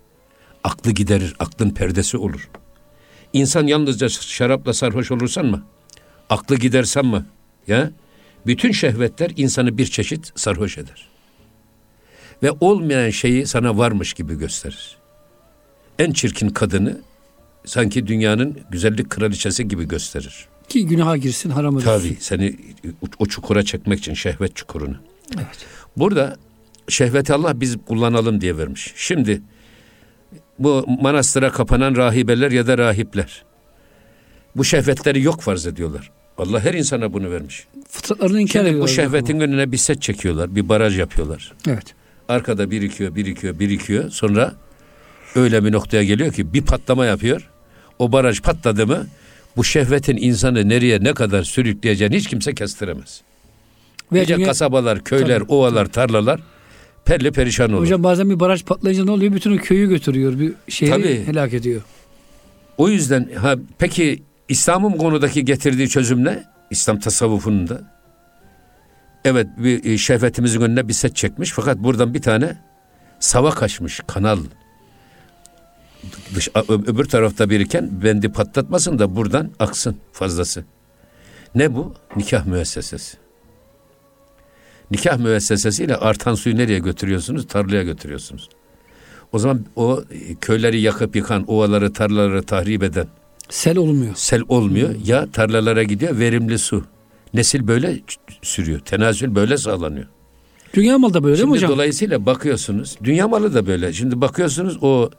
Aklı 0.64 0.92
giderir, 0.92 1.36
aklın 1.40 1.70
perdesi 1.70 2.18
olur. 2.18 2.50
İnsan 3.34 3.68
yalnızca 3.68 4.10
şarapla 4.10 4.74
sarhoş 4.74 5.12
olursan 5.12 5.46
mı? 5.46 5.64
Aklı 6.30 6.56
gidersen 6.56 7.06
mi? 7.06 7.26
Ya? 7.68 7.92
Bütün 8.46 8.72
şehvetler 8.72 9.32
insanı 9.38 9.78
bir 9.78 9.86
çeşit 9.86 10.32
sarhoş 10.36 10.78
eder. 10.78 11.08
Ve 12.44 12.52
olmayan 12.60 13.10
şeyi 13.10 13.48
sana 13.48 13.78
varmış 13.78 14.14
gibi 14.14 14.38
gösterir. 14.38 14.98
En 16.00 16.12
çirkin 16.12 16.50
kadını 16.50 16.98
sanki 17.66 18.08
dünyanın 18.08 18.60
güzellik 18.70 19.10
kraliçesi 19.10 19.68
gibi 19.68 19.88
gösterir. 19.88 20.48
Ki 20.70 20.86
günaha 20.86 21.18
girsin 21.18 21.50
harama 21.50 21.80
Tabii 21.80 22.18
seni 22.20 22.56
o 23.20 23.26
çukura 23.26 23.64
çekmek 23.64 24.00
için 24.00 24.14
şehvet 24.14 24.56
çukurunu. 24.56 24.96
Evet. 25.36 25.66
Burada 25.98 26.38
şehveti 26.88 27.34
Allah 27.34 27.62
biz 27.62 27.78
kullanalım 27.88 28.42
diye 28.42 28.58
vermiş. 28.58 28.94
Şimdi 28.96 29.42
bu 30.60 30.86
manastıra 31.02 31.52
kapanan 31.52 31.96
rahibeler 31.96 32.52
ya 32.52 32.68
da 32.68 32.78
rahipler 32.78 33.44
bu 34.56 34.64
şehvetleri 34.64 35.22
yok 35.22 35.42
farz 35.42 35.68
ediyorlar. 35.68 36.12
Allah 36.40 36.60
her 36.60 36.74
insana 36.74 37.14
bunu 37.14 37.32
vermiş. 37.32 37.68
Fıtratlarını 37.90 38.42
inkar 38.42 38.62
ediyorlar. 38.62 38.84
bu 38.84 38.88
şehvetin 38.88 39.40
önüne 39.40 39.72
bir 39.72 39.78
set 39.78 40.02
çekiyorlar, 40.02 40.56
bir 40.56 40.70
baraj 40.70 41.00
yapıyorlar. 41.00 41.54
Evet. 41.68 41.96
Arkada 42.30 42.72
birikiyor, 42.72 43.16
birikiyor, 43.16 43.60
birikiyor. 43.60 44.10
Sonra 44.10 44.54
öyle 45.36 45.66
bir 45.66 45.72
noktaya 45.72 46.04
geliyor 46.04 46.34
ki 46.34 46.54
bir 46.54 46.62
patlama 46.62 47.06
yapıyor. 47.06 47.50
O 48.00 48.12
baraj 48.12 48.42
patladı 48.42 48.88
mı 48.88 49.08
bu 49.58 49.64
şehvetin 49.64 50.18
insanı 50.18 50.70
nereye 50.70 51.04
ne 51.04 51.14
kadar 51.14 51.44
sürükleyeceğini 51.44 52.16
hiç 52.16 52.28
kimse 52.28 52.54
kestiremez. 52.54 53.22
Ve 54.14 54.20
Gece 54.20 54.36
dünya- 54.36 54.46
kasabalar, 54.48 55.04
köyler, 55.04 55.40
Tabii, 55.40 55.52
ovalar, 55.52 55.86
tarlalar 55.86 56.42
perli 57.06 57.32
perişan 57.32 57.74
olur. 57.74 57.82
Hocam 57.82 58.04
bazen 58.04 58.30
bir 58.30 58.40
baraj 58.40 58.64
patlayınca 58.64 59.06
ne 59.06 59.12
oluyor? 59.12 59.34
Bütün 59.34 59.58
o 59.58 59.62
köyü 59.62 59.90
götürüyor. 59.90 60.40
Bir 60.40 60.54
şehri 60.68 60.92
Tabii. 60.92 61.24
helak 61.26 61.54
ediyor. 61.54 61.82
O 62.78 62.90
yüzden 62.90 63.30
ha 63.42 63.56
peki 63.78 64.24
İslam'ın 64.50 64.98
konudaki 64.98 65.46
getirdiği 65.46 65.90
çözüm 65.90 66.26
ne? 66.26 66.44
İslam 66.70 67.00
tasavvufunun 67.00 67.68
da. 67.68 67.82
Evet 69.26 69.48
bir 69.58 69.86
e, 69.86 69.98
şehvetimizin 69.98 70.62
önüne 70.62 70.88
bir 70.88 70.94
set 70.94 71.16
çekmiş 71.16 71.52
fakat 71.52 71.78
buradan 71.78 72.14
bir 72.14 72.22
tane 72.22 72.58
sava 73.20 73.52
kaçmış 73.52 74.02
kanal. 74.08 74.40
Dış, 76.36 76.50
öbür 76.70 77.06
tarafta 77.06 77.50
biriken 77.50 77.90
bendi 78.04 78.32
patlatmasın 78.32 79.00
da 79.00 79.16
buradan 79.16 79.52
aksın 79.60 79.98
fazlası. 80.12 80.64
Ne 81.56 81.76
bu? 81.76 81.96
Nikah 82.16 82.46
müessesesi. 82.46 83.18
Nikah 84.92 85.18
müessesesiyle 85.18 85.96
artan 85.96 86.36
suyu 86.36 86.58
nereye 86.58 86.80
götürüyorsunuz? 86.80 87.48
Tarlaya 87.48 87.84
götürüyorsunuz. 87.84 88.50
O 89.32 89.40
zaman 89.40 89.66
o 89.76 90.04
e, 90.12 90.36
köyleri 90.36 90.82
yakıp 90.82 91.16
yıkan, 91.16 91.52
ovaları, 91.52 91.94
tarlaları 91.94 92.44
tahrip 92.44 92.84
eden 92.84 93.08
Sel 93.50 93.78
olmuyor. 93.78 94.16
sel 94.16 94.42
olmuyor. 94.48 94.96
Ya 95.06 95.28
tarlalara 95.32 95.84
gidiyor 95.84 96.20
verimli 96.20 96.60
su. 96.60 96.84
Nesil 97.34 97.68
böyle 97.68 98.00
sürüyor. 98.42 98.80
Tenasül 98.80 99.36
böyle 99.36 99.58
sağlanıyor. 99.58 100.06
Dünya 100.74 100.98
malı 100.98 101.14
da 101.14 101.24
böyle 101.24 101.38
değil 101.38 101.48
mi 101.48 101.52
Şimdi 101.54 101.66
hocam? 101.66 101.72
dolayısıyla 101.72 102.26
bakıyorsunuz. 102.26 102.98
Dünya 103.04 103.28
malı 103.28 103.54
da 103.54 103.68
böyle. 103.68 103.94
Şimdi 103.94 104.22
bakıyorsunuz 104.22 104.78
o 104.82 105.10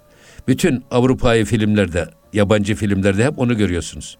bütün 0.48 0.84
Avrupa'yı 0.90 1.44
filmlerde, 1.44 2.08
yabancı 2.32 2.74
filmlerde 2.74 3.24
hep 3.24 3.38
onu 3.38 3.56
görüyorsunuz. 3.56 4.18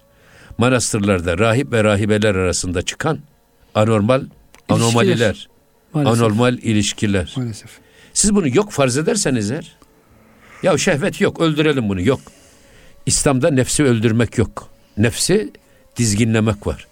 Manastırlarda 0.57 1.37
rahip 1.37 1.71
ve 1.71 1.83
rahibeler 1.83 2.35
arasında 2.35 2.81
çıkan 2.81 3.19
anormal 3.75 4.21
anomaliler, 4.69 5.49
Maalesef. 5.93 6.21
anormal 6.21 6.57
ilişkiler. 6.57 7.33
Maalesef. 7.37 7.69
Siz 8.13 8.35
bunu 8.35 8.47
yok 8.55 8.71
farz 8.71 8.97
ederseniz 8.97 9.51
eğer, 9.51 9.77
ya 10.63 10.77
şehvet 10.77 11.21
yok, 11.21 11.39
öldürelim 11.41 11.89
bunu, 11.89 12.01
yok. 12.01 12.19
İslam'da 13.05 13.51
nefsi 13.51 13.83
öldürmek 13.83 14.37
yok. 14.37 14.69
Nefsi 14.97 15.51
dizginlemek 15.97 16.67
var. 16.67 16.87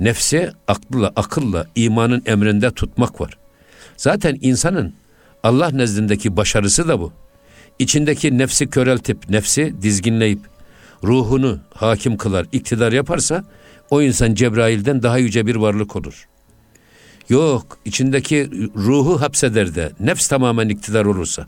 Nefsi 0.00 0.50
akılla, 0.68 1.12
akılla, 1.16 1.66
imanın 1.74 2.22
emrinde 2.26 2.70
tutmak 2.70 3.20
var. 3.20 3.38
Zaten 3.96 4.38
insanın 4.40 4.94
Allah 5.42 5.70
nezdindeki 5.70 6.36
başarısı 6.36 6.88
da 6.88 7.00
bu. 7.00 7.12
İçindeki 7.78 8.38
nefsi 8.38 8.66
köreltip, 8.66 9.30
nefsi 9.30 9.74
dizginleyip, 9.82 10.40
ruhunu 11.04 11.58
hakim 11.74 12.16
kılar, 12.16 12.46
iktidar 12.52 12.92
yaparsa, 12.92 13.44
o 13.90 14.02
insan 14.02 14.34
Cebrail'den 14.34 15.02
daha 15.02 15.18
yüce 15.18 15.46
bir 15.46 15.56
varlık 15.56 15.96
olur. 15.96 16.28
Yok, 17.28 17.78
içindeki 17.84 18.50
ruhu 18.76 19.20
hapseder 19.20 19.74
de 19.74 19.92
nefs 20.00 20.28
tamamen 20.28 20.68
iktidar 20.68 21.04
olursa, 21.04 21.46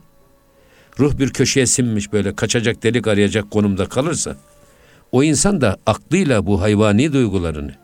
ruh 1.00 1.18
bir 1.18 1.30
köşeye 1.30 1.66
sinmiş 1.66 2.12
böyle 2.12 2.34
kaçacak 2.34 2.82
delik 2.82 3.06
arayacak 3.06 3.50
konumda 3.50 3.86
kalırsa, 3.86 4.36
o 5.12 5.22
insan 5.22 5.60
da 5.60 5.76
aklıyla 5.86 6.46
bu 6.46 6.60
hayvani 6.60 7.12
duygularını, 7.12 7.74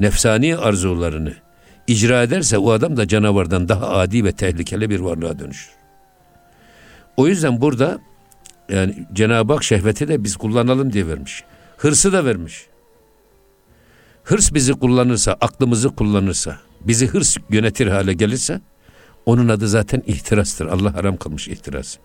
nefsani 0.00 0.56
arzularını 0.56 1.34
icra 1.86 2.22
ederse 2.22 2.58
o 2.58 2.70
adam 2.70 2.96
da 2.96 3.08
canavardan 3.08 3.68
daha 3.68 3.88
adi 3.88 4.24
ve 4.24 4.32
tehlikeli 4.32 4.90
bir 4.90 5.00
varlığa 5.00 5.38
dönüşür. 5.38 5.70
O 7.16 7.26
yüzden 7.28 7.60
burada 7.60 7.98
yani 8.68 9.06
Cenab-ı 9.12 9.52
Hak 9.52 9.64
şehveti 9.64 10.08
de 10.08 10.24
biz 10.24 10.36
kullanalım 10.36 10.92
diye 10.92 11.06
vermiş. 11.06 11.44
Hırsı 11.76 12.12
da 12.12 12.24
vermiş. 12.24 12.66
Hırs 14.24 14.54
bizi 14.54 14.72
kullanırsa, 14.72 15.36
aklımızı 15.40 15.88
kullanırsa, 15.88 16.58
bizi 16.80 17.06
hırs 17.06 17.36
yönetir 17.50 17.86
hale 17.86 18.12
gelirse 18.12 18.60
onun 19.26 19.48
adı 19.48 19.68
zaten 19.68 20.02
ihtirastır. 20.06 20.66
Allah 20.66 20.94
haram 20.94 21.16
kılmış 21.16 21.48
ihtiras. 21.48 21.98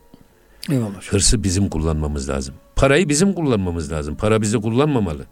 Eyvallah. 0.71 1.01
Hırsı 1.09 1.43
bizim 1.43 1.69
kullanmamız 1.69 2.29
lazım. 2.29 2.55
Parayı 2.75 3.09
bizim 3.09 3.33
kullanmamız 3.33 3.91
lazım. 3.91 4.15
Para 4.15 4.41
bizi 4.41 4.57
kullanmamalı. 4.57 5.25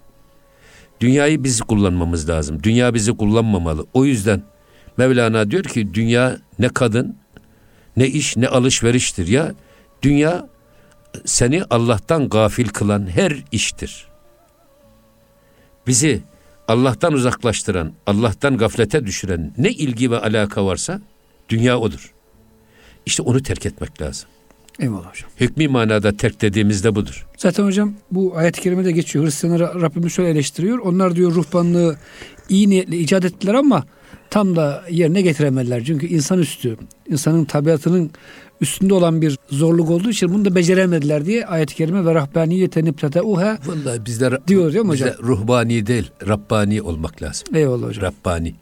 Dünyayı 0.99 1.43
biz 1.43 1.61
kullanmamız 1.61 2.29
lazım. 2.29 2.63
Dünya 2.63 2.93
bizi 2.93 3.17
kullanmamalı. 3.17 3.85
O 3.93 4.05
yüzden 4.05 4.43
Mevlana 4.97 5.51
diyor 5.51 5.63
ki 5.63 5.93
dünya 5.93 6.37
ne 6.59 6.69
kadın, 6.69 7.17
ne 7.97 8.07
iş, 8.07 8.37
ne 8.37 8.47
alışveriştir 8.47 9.27
ya. 9.27 9.53
Dünya 10.01 10.49
seni 11.25 11.63
Allah'tan 11.69 12.29
gafil 12.29 12.67
kılan 12.67 13.07
her 13.07 13.43
iştir. 13.51 14.07
Bizi 15.87 16.23
Allah'tan 16.67 17.13
uzaklaştıran, 17.13 17.93
Allah'tan 18.07 18.57
gaflete 18.57 19.05
düşüren 19.05 19.53
ne 19.57 19.69
ilgi 19.69 20.11
ve 20.11 20.19
alaka 20.19 20.65
varsa 20.65 21.01
dünya 21.49 21.79
odur. 21.79 22.13
İşte 23.05 23.23
onu 23.23 23.43
terk 23.43 23.65
etmek 23.65 24.01
lazım. 24.01 24.29
Eyvallah 24.79 25.11
hocam. 25.11 25.29
Hükmü 25.39 25.67
manada 25.67 26.17
terk 26.17 26.41
dediğimizde 26.41 26.95
budur. 26.95 27.27
Zaten 27.37 27.63
hocam 27.65 27.93
bu 28.11 28.37
ayet-i 28.37 28.61
kerimede 28.61 28.91
geçiyor. 28.91 29.25
Hristiyanları 29.25 29.81
Rabbimiz 29.81 30.13
şöyle 30.13 30.29
eleştiriyor. 30.29 30.79
Onlar 30.79 31.15
diyor 31.15 31.31
ruhbanlığı 31.35 31.97
iyi 32.49 32.69
niyetle 32.69 32.97
icat 32.97 33.25
ettiler 33.25 33.53
ama 33.53 33.83
tam 34.29 34.55
da 34.55 34.83
yerine 34.89 35.21
getiremediler. 35.21 35.83
Çünkü 35.83 36.07
insanüstü, 36.07 36.77
insanın 37.09 37.45
tabiatının 37.45 38.11
üstünde 38.61 38.93
olan 38.93 39.21
bir 39.21 39.37
zorluk 39.49 39.89
olduğu 39.89 40.09
için 40.09 40.33
bunu 40.33 40.45
da 40.45 40.55
beceremediler 40.55 41.25
diye 41.25 41.45
ayet-i 41.45 41.75
kerime 41.75 42.05
ve 42.05 42.13
rahbaniyete 42.13 42.85
nibtedeuha 42.85 43.57
Vallahi 43.65 44.05
bizde 44.05 44.31
Diyor 44.47 44.73
değil 44.73 44.85
mi 44.85 44.89
hocam? 44.89 45.09
bizde 45.09 45.23
ruhbani 45.23 45.87
değil, 45.87 46.11
Rabbani 46.27 46.81
olmak 46.81 47.21
lazım. 47.21 47.47
Eyvallah 47.55 47.87
hocam. 47.87 48.03
Rabbani. 48.03 48.55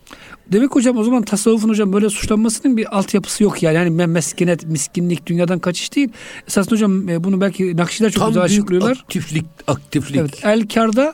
Demek 0.51 0.75
hocam 0.75 0.97
o 0.97 1.03
zaman 1.03 1.23
tasavvufun 1.23 1.69
hocam 1.69 1.93
böyle 1.93 2.09
suçlanmasının 2.09 2.77
bir 2.77 2.97
altyapısı 2.97 3.43
yok 3.43 3.63
yani. 3.63 3.75
Yani 3.75 4.07
meskenet, 4.07 4.65
miskinlik, 4.65 5.27
dünyadan 5.27 5.59
kaçış 5.59 5.95
değil. 5.95 6.09
Esasında 6.47 6.75
hocam 6.75 7.09
e, 7.09 7.23
bunu 7.23 7.41
belki 7.41 7.77
Nakşiler 7.77 8.09
çok 8.11 8.19
Tam 8.19 8.29
güzel 8.29 8.43
açıklıyorlar. 8.43 8.97
aktiflik, 9.03 9.45
aktiflik. 9.67 10.17
Evet, 10.21 10.39
el 10.43 10.67
karda, 10.67 11.13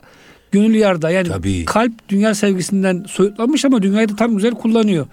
gönül 0.51 0.75
yarda. 0.75 1.10
Yani 1.10 1.27
Tabii. 1.27 1.65
kalp 1.65 2.10
dünya 2.10 2.36
sevgisinden 2.36 3.06
soyutlanmış 3.08 3.65
ama 3.65 3.82
dünyayı 3.82 4.10
da 4.10 4.15
tam 4.15 4.36
güzel 4.36 4.51
kullanıyor. 4.51 5.08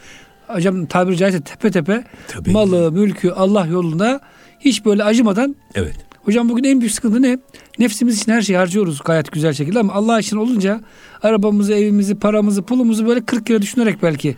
Hocam 0.46 0.86
tabiri 0.86 1.16
caizse 1.16 1.40
tepe 1.40 1.70
tepe 1.70 2.04
Tabii. 2.28 2.50
malı, 2.50 2.92
mülkü 2.92 3.30
Allah 3.30 3.66
yolunda 3.66 4.20
hiç 4.60 4.84
böyle 4.84 5.04
acımadan 5.04 5.56
Evet. 5.74 5.96
Hocam 6.24 6.48
bugün 6.48 6.64
en 6.64 6.80
büyük 6.80 6.94
sıkıntı 6.94 7.22
ne? 7.22 7.38
Nefsimiz 7.78 8.20
için 8.20 8.32
her 8.32 8.42
şeyi 8.42 8.56
harcıyoruz 8.56 9.00
gayet 9.04 9.32
güzel 9.32 9.52
şekilde 9.52 9.78
ama 9.78 9.92
Allah 9.92 10.20
için 10.20 10.36
olunca 10.36 10.80
arabamızı, 11.22 11.74
evimizi, 11.74 12.14
paramızı, 12.14 12.62
pulumuzu 12.62 13.06
böyle 13.06 13.24
40 13.24 13.46
kere 13.46 13.62
düşünerek 13.62 14.02
belki 14.02 14.36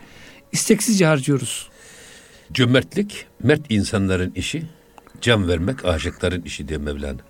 isteksizce 0.52 1.06
harcıyoruz. 1.06 1.68
Cömertlik, 2.52 3.26
mert 3.42 3.60
insanların 3.70 4.32
işi, 4.34 4.62
can 5.20 5.48
vermek 5.48 5.84
aşıkların 5.84 6.42
işi 6.42 6.68
diyor 6.68 6.80
Mevlana. 6.80 7.20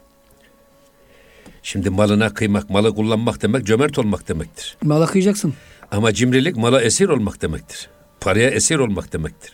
Şimdi 1.63 1.91
malına 1.91 2.35
kıymak, 2.35 2.71
malı 2.71 2.95
kullanmak 2.95 3.43
demek 3.43 3.67
cömert 3.67 3.99
olmak 3.99 4.29
demektir. 4.29 4.77
Mala 4.83 5.07
kıyacaksın. 5.07 5.55
Ama 5.91 6.13
cimrilik 6.13 6.57
mala 6.57 6.83
esir 6.83 7.09
olmak 7.09 7.43
demektir. 7.43 7.89
Paraya 8.21 8.51
esir 8.51 8.79
olmak 8.79 9.13
demektir. 9.13 9.53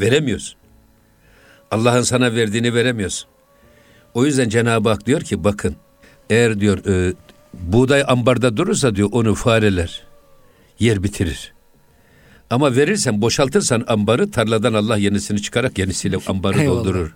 Veremiyorsun. 0.00 0.58
Allah'ın 1.70 2.02
sana 2.02 2.34
verdiğini 2.34 2.74
veremiyorsun. 2.74 3.28
O 4.14 4.26
yüzden 4.26 4.48
Cenab-ı 4.48 4.88
Hak 4.88 5.06
diyor 5.06 5.20
ki 5.20 5.44
bakın 5.44 5.76
eğer 6.30 6.60
diyor 6.60 6.86
e, 6.86 7.14
buğday 7.54 8.04
ambarda 8.08 8.56
durursa 8.56 8.94
diyor 8.96 9.08
onu 9.12 9.34
fareler 9.34 10.02
yer 10.78 11.02
bitirir. 11.02 11.52
Ama 12.50 12.76
verirsen 12.76 13.20
boşaltırsan 13.20 13.84
ambarı 13.86 14.30
tarladan 14.30 14.74
Allah 14.74 14.96
yenisini 14.96 15.42
çıkarak 15.42 15.78
yenisiyle 15.78 16.16
ambarı 16.26 16.60
Eyvallah. 16.60 16.78
doldurur. 16.78 17.14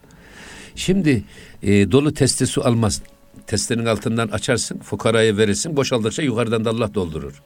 Şimdi 0.74 1.24
e, 1.62 1.92
dolu 1.92 2.14
testi 2.14 2.46
su 2.46 2.64
almaz. 2.64 3.02
Testinin 3.46 3.86
altından 3.86 4.28
açarsın, 4.28 4.78
fukaraya 4.78 5.36
verirsin. 5.36 5.76
Boşaldıkça 5.76 6.22
yukarıdan 6.22 6.64
da 6.64 6.70
Allah 6.70 6.94
doldurur. 6.94 7.42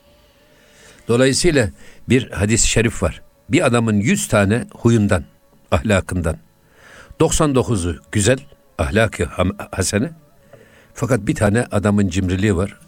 Dolayısıyla 1.09 1.71
bir 2.09 2.31
hadis-i 2.31 2.69
şerif 2.69 3.03
var. 3.03 3.23
Bir 3.49 3.67
adamın 3.67 4.01
yüz 4.01 4.29
tane 4.29 4.67
huyundan, 4.73 5.25
ahlakından 5.71 6.39
99'u 7.21 7.97
güzel, 8.13 8.39
ahlakı 8.79 9.25
hasene. 9.71 10.11
Fakat 10.95 11.27
bir 11.27 11.35
tane 11.35 11.65
adamın 11.71 12.09
cimriliği 12.09 12.57
var. 12.57 12.79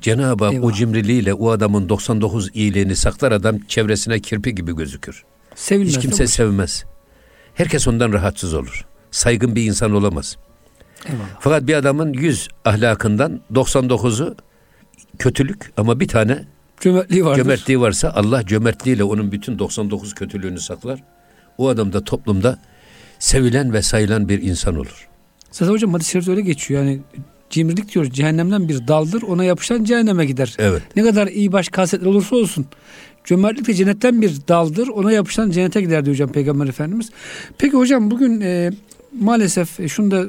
Cenab-ı 0.00 0.44
Hak 0.44 0.64
o 0.64 0.72
cimriliğiyle 0.72 1.34
o 1.34 1.50
adamın 1.50 1.88
99 1.88 2.50
iyiliğini 2.54 2.96
saklar 2.96 3.32
adam 3.32 3.58
çevresine 3.58 4.20
kirpi 4.20 4.54
gibi 4.54 4.76
gözükür. 4.76 5.24
Sevilmez, 5.54 5.96
Hiç 5.96 6.00
kimse 6.00 6.26
sevmez. 6.26 6.84
Herkes 7.54 7.88
ondan 7.88 8.12
rahatsız 8.12 8.54
olur. 8.54 8.86
Saygın 9.10 9.56
bir 9.56 9.64
insan 9.64 9.92
olamaz. 9.92 10.36
Eyvallah. 11.06 11.24
Fakat 11.40 11.66
bir 11.66 11.74
adamın 11.74 12.12
100 12.12 12.48
ahlakından 12.64 13.40
99'u 13.52 14.36
kötülük 15.18 15.72
ama 15.76 16.00
bir 16.00 16.08
tane 16.08 16.44
cömertliği, 16.80 17.24
vardır. 17.24 17.42
cömertliği 17.42 17.80
varsa 17.80 18.12
Allah 18.16 18.46
cömertliğiyle 18.46 19.04
onun 19.04 19.32
bütün 19.32 19.58
99 19.58 20.14
kötülüğünü 20.14 20.60
saklar. 20.60 21.04
O 21.58 21.68
adam 21.68 21.92
da 21.92 22.04
toplumda 22.04 22.58
sevilen 23.18 23.72
ve 23.72 23.82
sayılan 23.82 24.28
bir 24.28 24.42
insan 24.42 24.76
olur. 24.76 25.07
Zaten 25.50 25.72
hocam 25.72 25.92
hadis-i 25.92 26.10
şerifte 26.10 26.30
öyle 26.30 26.40
geçiyor. 26.40 26.84
Yani 26.84 27.00
cimrilik 27.50 27.94
diyor 27.94 28.04
cehennemden 28.04 28.68
bir 28.68 28.88
daldır 28.88 29.22
ona 29.22 29.44
yapışan 29.44 29.84
cehenneme 29.84 30.26
gider. 30.26 30.56
Evet. 30.58 30.82
Ne 30.96 31.02
kadar 31.02 31.26
iyi 31.26 31.52
baş 31.52 31.68
kasetler 31.68 32.06
olursa 32.06 32.36
olsun. 32.36 32.66
Cömertlik 33.24 33.66
de 33.66 33.74
cennetten 33.74 34.22
bir 34.22 34.36
daldır 34.48 34.88
ona 34.88 35.12
yapışan 35.12 35.50
cennete 35.50 35.80
gider 35.80 36.04
diyor 36.04 36.14
hocam 36.14 36.32
Peygamber 36.32 36.66
Efendimiz. 36.66 37.10
Peki 37.58 37.76
hocam 37.76 38.10
bugün 38.10 38.40
e, 38.40 38.70
maalesef 39.20 39.80
e, 39.80 39.88
şunu 39.88 40.10
da 40.10 40.24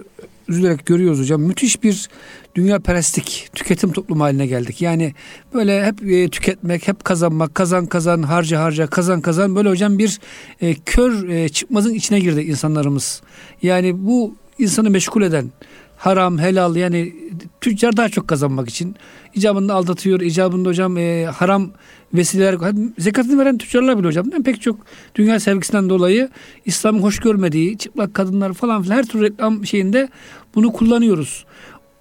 üzülerek 0.47 0.85
görüyoruz 0.85 1.19
hocam. 1.19 1.41
Müthiş 1.41 1.83
bir 1.83 2.09
dünya 2.55 2.79
perestlik, 2.79 3.49
tüketim 3.55 3.91
toplumu 3.91 4.23
haline 4.23 4.47
geldik. 4.47 4.81
Yani 4.81 5.13
böyle 5.53 5.85
hep 5.85 6.03
e, 6.03 6.29
tüketmek, 6.29 6.87
hep 6.87 7.03
kazanmak, 7.03 7.55
kazan 7.55 7.85
kazan, 7.85 8.23
harca 8.23 8.61
harca, 8.61 8.87
kazan 8.87 9.21
kazan. 9.21 9.55
Böyle 9.55 9.69
hocam 9.69 9.97
bir 9.97 10.19
e, 10.61 10.75
kör 10.75 11.29
e, 11.29 11.49
çıkmazın 11.49 11.93
içine 11.93 12.19
girdi 12.19 12.41
insanlarımız. 12.41 13.21
Yani 13.61 14.05
bu 14.05 14.35
insanı 14.59 14.89
meşgul 14.89 15.21
eden, 15.21 15.51
haram, 15.97 16.39
helal 16.39 16.75
yani 16.75 17.13
tüccar 17.61 17.97
daha 17.97 18.09
çok 18.09 18.27
kazanmak 18.27 18.69
için 18.69 18.95
icabında 19.33 19.73
aldatıyor. 19.73 20.21
icabında 20.21 20.69
hocam 20.69 20.97
e, 20.97 21.25
haram 21.25 21.71
vesileler 22.13 22.55
zekatını 22.97 23.41
veren 23.41 23.57
tüccarlar 23.57 23.97
bile 23.97 24.07
hocam 24.07 24.25
değil 24.25 24.37
mi? 24.37 24.43
pek 24.43 24.61
çok 24.61 24.79
dünya 25.15 25.39
sevgisinden 25.39 25.89
dolayı 25.89 26.29
İslam'ın 26.65 27.01
hoş 27.01 27.19
görmediği 27.19 27.77
çıplak 27.77 28.13
kadınlar 28.13 28.53
falan 28.53 28.83
filan 28.83 28.95
her 28.95 29.05
tür 29.05 29.21
reklam 29.21 29.65
şeyinde 29.65 30.09
bunu 30.55 30.71
kullanıyoruz. 30.71 31.45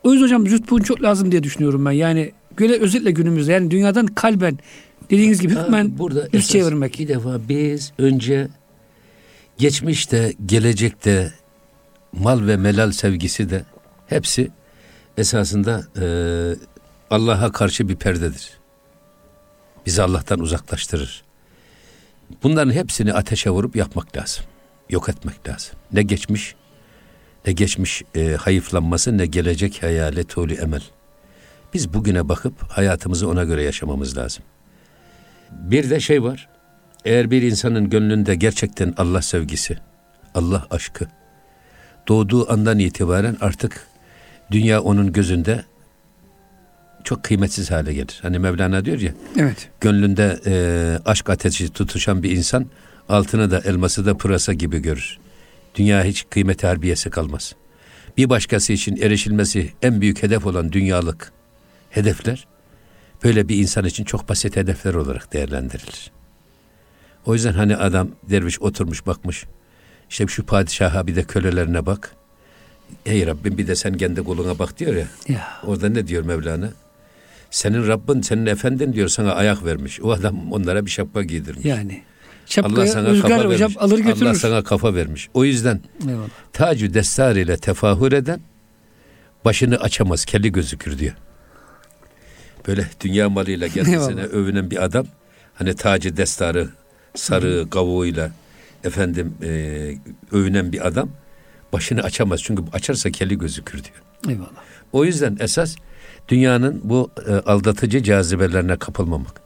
O 0.05 0.13
yüzden 0.13 0.25
hocam 0.25 0.47
züht 0.47 0.71
bugün 0.71 0.85
çok 0.85 1.03
lazım 1.03 1.33
diye 1.33 1.43
düşünüyorum 1.43 1.85
ben. 1.85 1.93
Yani 1.93 2.33
göre 2.57 2.73
özetle 2.73 3.11
günümüzde 3.11 3.53
yani 3.53 3.71
dünyadan 3.71 4.07
kalben 4.07 4.59
dediğiniz 5.11 5.41
gibi 5.41 5.55
hükmen 5.55 5.99
burada 5.99 6.29
yüz 6.33 6.49
çevirmek. 6.49 6.99
Bir 6.99 7.09
defa 7.09 7.41
biz 7.49 7.93
önce 7.99 8.49
geçmişte, 9.59 10.33
gelecekte 10.47 11.33
mal 12.13 12.47
ve 12.47 12.57
melal 12.57 12.93
sevgisi 12.93 13.51
de 13.51 13.65
hepsi 14.07 14.51
esasında 15.19 15.87
e, 16.01 16.07
Allah'a 17.11 17.53
karşı 17.53 17.89
bir 17.89 17.97
perdedir. 17.97 18.51
Bizi 19.87 20.03
Allah'tan 20.03 20.41
uzaklaştırır. 20.41 21.25
Bunların 22.43 22.73
hepsini 22.73 23.13
ateşe 23.13 23.51
vurup 23.51 23.77
yapmak 23.77 24.17
lazım. 24.17 24.45
Yok 24.91 25.09
etmek 25.09 25.49
lazım. 25.49 25.75
Ne 25.93 26.03
geçmiş, 26.03 26.55
ne 27.47 27.53
geçmiş 27.53 28.03
e, 28.15 28.37
hayıflanması, 28.41 29.19
ne 29.19 29.27
gelecek 29.27 29.83
hayale 29.83 30.25
tuli 30.25 30.55
emel. 30.55 30.83
Biz 31.75 31.95
bugüne 31.95 32.29
bakıp 32.29 32.63
hayatımızı 32.63 33.29
ona 33.29 33.45
göre 33.45 33.63
yaşamamız 33.63 34.17
lazım. 34.17 34.45
Bir 35.51 35.91
de 35.91 36.01
şey 36.01 36.23
var. 36.23 36.49
Eğer 37.05 37.31
bir 37.31 37.43
insanın 37.43 37.91
gönlünde 37.91 38.35
gerçekten 38.35 38.95
Allah 38.97 39.23
sevgisi, 39.23 39.79
Allah 40.35 40.67
aşkı 40.71 41.09
doğduğu 42.09 42.53
andan 42.53 42.79
itibaren 42.79 43.37
artık 43.41 43.87
dünya 44.51 44.81
onun 44.81 45.13
gözünde 45.13 45.65
çok 47.05 47.23
kıymetsiz 47.23 47.71
hale 47.71 47.93
gelir. 47.93 48.19
Hani 48.23 48.39
Mevlana 48.39 48.85
diyor 48.85 49.01
ya. 49.01 49.13
Evet. 49.39 49.69
Gönlünde 49.81 50.41
e, 50.47 50.55
aşk 51.05 51.31
ateşi 51.31 51.69
tutuşan 51.69 52.23
bir 52.23 52.31
insan 52.31 52.67
altını 53.09 53.51
da 53.51 53.61
elması 53.61 54.07
da 54.07 54.17
pırasa 54.17 54.53
gibi 54.53 54.79
görür. 54.79 55.19
Dünya 55.75 56.05
hiç 56.05 56.27
kıymeti 56.31 56.67
harbiyesi 56.67 57.11
kalmaz. 57.11 57.55
Bir 58.17 58.31
başkası 58.31 58.73
için 58.73 58.97
erişilmesi 58.97 59.73
en 59.83 60.01
büyük 60.01 60.23
hedef 60.23 60.47
olan 60.47 60.73
dünyalık 60.73 61.33
hedefler 61.91 62.47
böyle 63.25 63.49
bir 63.49 63.57
insan 63.57 63.85
için 63.85 64.05
çok 64.05 64.29
basit 64.29 64.57
hedefler 64.57 64.95
olarak 64.95 65.33
değerlendirilir. 65.33 66.11
O 67.27 67.35
yüzden 67.35 67.53
hani 67.53 67.77
adam 67.77 68.09
derviş 68.31 68.61
oturmuş 68.61 69.07
bakmış. 69.07 69.45
İşte 70.11 70.27
şu 70.27 70.47
padişaha 70.47 71.07
bir 71.07 71.17
de 71.17 71.23
kölelerine 71.23 71.87
bak. 71.87 72.13
Ey 73.07 73.27
Rabbim 73.27 73.59
bir 73.59 73.67
de 73.67 73.77
sen 73.77 73.97
kendi 73.97 74.23
kuluna 74.23 74.59
bak 74.59 74.79
diyor 74.79 74.95
ya. 74.95 75.07
ya. 75.29 75.49
Orada 75.65 75.89
ne 75.89 76.07
diyor 76.07 76.25
Mevlana? 76.25 76.71
Senin 77.51 77.89
Rabbin, 77.89 78.21
senin 78.21 78.47
efendin 78.47 78.93
diyor 78.93 79.09
sana 79.09 79.33
ayak 79.33 79.65
vermiş. 79.65 80.01
O 80.01 80.13
adam 80.13 80.53
onlara 80.53 80.87
bir 80.87 80.91
şapka 80.91 81.23
giydirmiş. 81.23 81.65
Yani. 81.65 82.03
Şapkaya 82.47 82.77
Allah 82.77 82.87
sana 82.87 83.11
rüzgar 83.11 83.29
kafa 83.31 83.45
hocam 83.45 83.61
vermiş. 83.61 83.77
alır 83.79 83.99
götürür. 83.99 84.27
Allah 84.27 84.35
sana 84.35 84.65
kafa 84.65 84.95
vermiş. 84.95 85.29
O 85.35 85.45
yüzden 85.45 85.81
Eyvallah. 86.09 86.29
tacü 86.53 86.95
destar 86.95 87.37
ile 87.37 87.57
tefahür 87.57 88.13
eden 88.13 88.41
başını 89.45 89.77
açamaz, 89.77 90.25
kelli 90.25 90.53
gözükür 90.53 90.99
diyor. 90.99 91.15
Böyle 92.69 92.87
dünya 93.01 93.31
malıyla 93.31 93.69
kendisine 93.69 94.23
övünen 94.23 94.71
bir 94.71 94.85
adam 94.85 95.07
hani 95.55 95.75
tacı 95.75 96.17
destarı 96.17 96.69
sarı 97.15 97.71
kavuğuyla 97.71 98.31
efendim 98.85 99.35
e, 99.43 99.49
övünen 100.33 100.73
bir 100.73 100.87
adam 100.87 101.09
başını 101.73 102.03
açamaz. 102.03 102.43
Çünkü 102.43 102.63
açarsa 102.73 103.11
kelli 103.11 103.39
gözükür 103.39 103.85
diyor. 103.85 104.03
Eyvallah. 104.29 104.63
O 104.93 105.05
yüzden 105.05 105.37
esas 105.41 105.77
dünyanın 106.29 106.81
bu 106.85 107.11
e, 107.27 107.33
aldatıcı 107.33 108.03
cazibelerine 108.03 108.77
kapılmamak. 108.77 109.41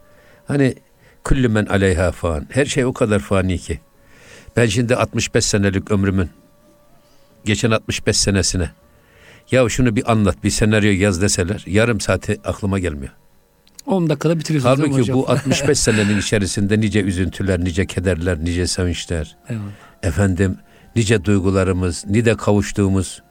Hani 0.47 0.75
kullu 1.25 1.49
men 1.49 1.67
aleyha 1.67 2.13
fan. 2.13 2.47
Her 2.51 2.67
şey 2.67 2.85
o 2.85 2.93
kadar 2.93 3.19
fani 3.19 3.59
ki. 3.59 3.81
Ben 4.57 4.67
şimdi 4.67 4.97
65 4.97 5.45
senelik 5.45 5.91
ömrümün 5.91 6.31
geçen 7.45 7.71
65 7.71 8.17
senesine 8.17 8.71
ya 9.51 9.69
şunu 9.69 9.97
bir 9.97 10.13
anlat, 10.13 10.45
bir 10.45 10.51
senaryo 10.51 10.91
yaz 10.91 11.23
deseler 11.23 11.65
yarım 11.67 12.01
saati 12.01 12.41
aklıma 12.45 12.79
gelmiyor. 12.79 13.13
10 13.87 14.09
dakikada 14.09 14.39
bitiriyorsunuz 14.39 14.79
Halbuki 14.79 15.13
bu 15.13 15.31
65 15.31 15.79
senenin 15.79 16.19
içerisinde 16.19 16.81
nice 16.81 17.03
üzüntüler, 17.03 17.65
nice 17.65 17.87
kederler, 17.87 18.45
nice 18.45 18.67
sevinçler. 18.67 19.37
Evet. 19.49 19.61
Efendim 20.03 20.57
nice 20.97 21.25
duygularımız, 21.25 22.05
nice 22.07 22.37
kavuştuğumuz 22.37 23.23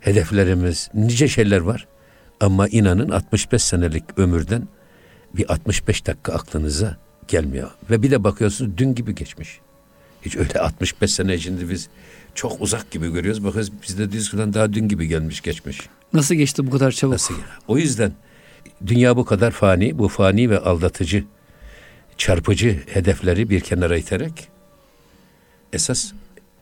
hedeflerimiz, 0.00 0.90
nice 0.94 1.28
şeyler 1.28 1.60
var. 1.60 1.86
Ama 2.40 2.68
inanın 2.68 3.10
65 3.10 3.62
senelik 3.62 4.04
ömürden 4.16 4.68
bir 5.34 5.52
65 5.52 6.06
dakika 6.06 6.32
aklınıza 6.32 6.96
gelmiyor. 7.28 7.70
Ve 7.90 8.02
bir 8.02 8.10
de 8.10 8.24
bakıyorsunuz 8.24 8.78
dün 8.78 8.94
gibi 8.94 9.14
geçmiş. 9.14 9.60
Hiç 10.22 10.36
öyle 10.36 10.60
65 10.60 11.12
sene 11.12 11.34
içinde 11.34 11.70
biz 11.70 11.88
çok 12.34 12.60
uzak 12.60 12.90
gibi 12.90 13.12
görüyoruz. 13.12 13.44
Bakıyoruz 13.44 13.72
biz 13.88 13.98
de 13.98 14.12
diyoruz 14.12 14.54
daha 14.54 14.72
dün 14.72 14.88
gibi 14.88 15.08
gelmiş 15.08 15.40
geçmiş. 15.40 15.80
Nasıl 16.12 16.34
geçti 16.34 16.66
bu 16.66 16.70
kadar 16.70 16.92
çabuk? 16.92 17.12
Nasıl? 17.12 17.34
O 17.68 17.78
yüzden 17.78 18.12
dünya 18.86 19.16
bu 19.16 19.24
kadar 19.24 19.50
fani, 19.50 19.98
bu 19.98 20.08
fani 20.08 20.50
ve 20.50 20.58
aldatıcı, 20.58 21.24
çarpıcı 22.18 22.80
hedefleri 22.86 23.50
bir 23.50 23.60
kenara 23.60 23.96
iterek 23.96 24.48
esas 25.72 26.12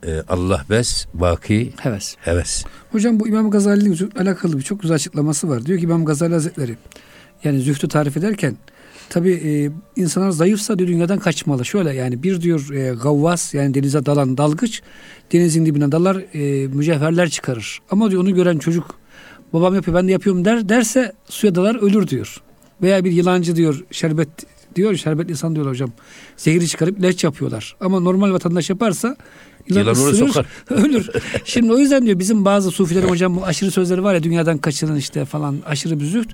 e, 0.07 0.23
Allah 0.29 0.65
bes, 0.71 1.07
baki 1.15 1.73
heves. 1.81 2.17
heves. 2.21 2.65
Hocam 2.93 3.21
bu 3.21 3.29
İmam 3.29 3.51
Gazali'nin 3.51 4.11
alakalı 4.19 4.59
bir 4.59 4.63
çok 4.63 4.83
güzel 4.83 4.95
açıklaması 4.95 5.49
var. 5.49 5.67
Diyor 5.67 5.79
ki 5.79 5.85
İmam 5.85 6.05
Gazali 6.05 6.33
Hazretleri 6.33 6.77
yani 7.45 7.61
zühtü 7.61 7.89
tarif 7.89 8.17
ederken 8.17 8.57
tabi 9.11 9.33
e, 9.33 9.71
insanlar 10.01 10.31
zayıfsa 10.31 10.79
diyor 10.79 10.89
dünyadan 10.89 11.19
kaçmalı. 11.19 11.65
Şöyle 11.65 11.93
yani 11.93 12.23
bir 12.23 12.41
diyor 12.41 12.71
e, 12.71 12.95
gavvas 12.95 13.55
yani 13.55 13.75
denize 13.75 14.07
dalan 14.07 14.37
dalgıç 14.37 14.83
denizin 15.33 15.67
dibine 15.67 15.93
dalar 15.93 16.17
e, 16.35 16.67
mücevherler 16.67 17.29
çıkarır. 17.29 17.81
Ama 17.91 18.11
diyor 18.11 18.23
onu 18.23 18.35
gören 18.35 18.59
çocuk 18.59 18.95
babam 19.55 19.75
yapıyor 19.75 19.97
ben 19.97 20.09
de 20.09 20.13
yapıyorum 20.13 20.45
der 20.45 20.69
derse 20.69 21.13
suya 21.29 21.55
dalar 21.55 21.75
ölür 21.75 22.09
diyor. 22.09 22.43
Veya 22.83 23.05
bir 23.05 23.13
yılancı 23.13 23.57
diyor 23.57 23.85
şerbet 23.91 24.29
diyor 24.77 24.97
şerbetli 24.97 25.31
insan 25.31 25.55
diyor 25.55 25.67
hocam. 25.67 25.91
Zehri 26.37 26.69
çıkarıp 26.69 26.99
ilaç 26.99 27.25
yapıyorlar. 27.25 27.77
Ama 27.81 28.01
normal 28.01 28.33
vatandaş 28.33 28.71
yaparsa 28.71 29.17
yılan, 29.69 29.93
ısırır, 29.93 30.27
sokar. 30.29 30.47
ölür. 30.71 31.11
Şimdi 31.45 31.73
o 31.73 31.79
yüzden 31.79 32.07
diyor 32.07 32.19
bizim 32.19 32.45
bazı 32.45 32.71
sufilerin 32.71 33.09
hocam 33.09 33.37
bu 33.37 33.45
aşırı 33.45 33.71
sözleri 33.71 34.03
var 34.03 34.15
ya 34.15 34.23
dünyadan 34.23 34.59
kaçının 34.59 34.97
işte 34.97 35.25
falan 35.25 35.59
aşırı 35.67 36.07
zühd. 36.07 36.31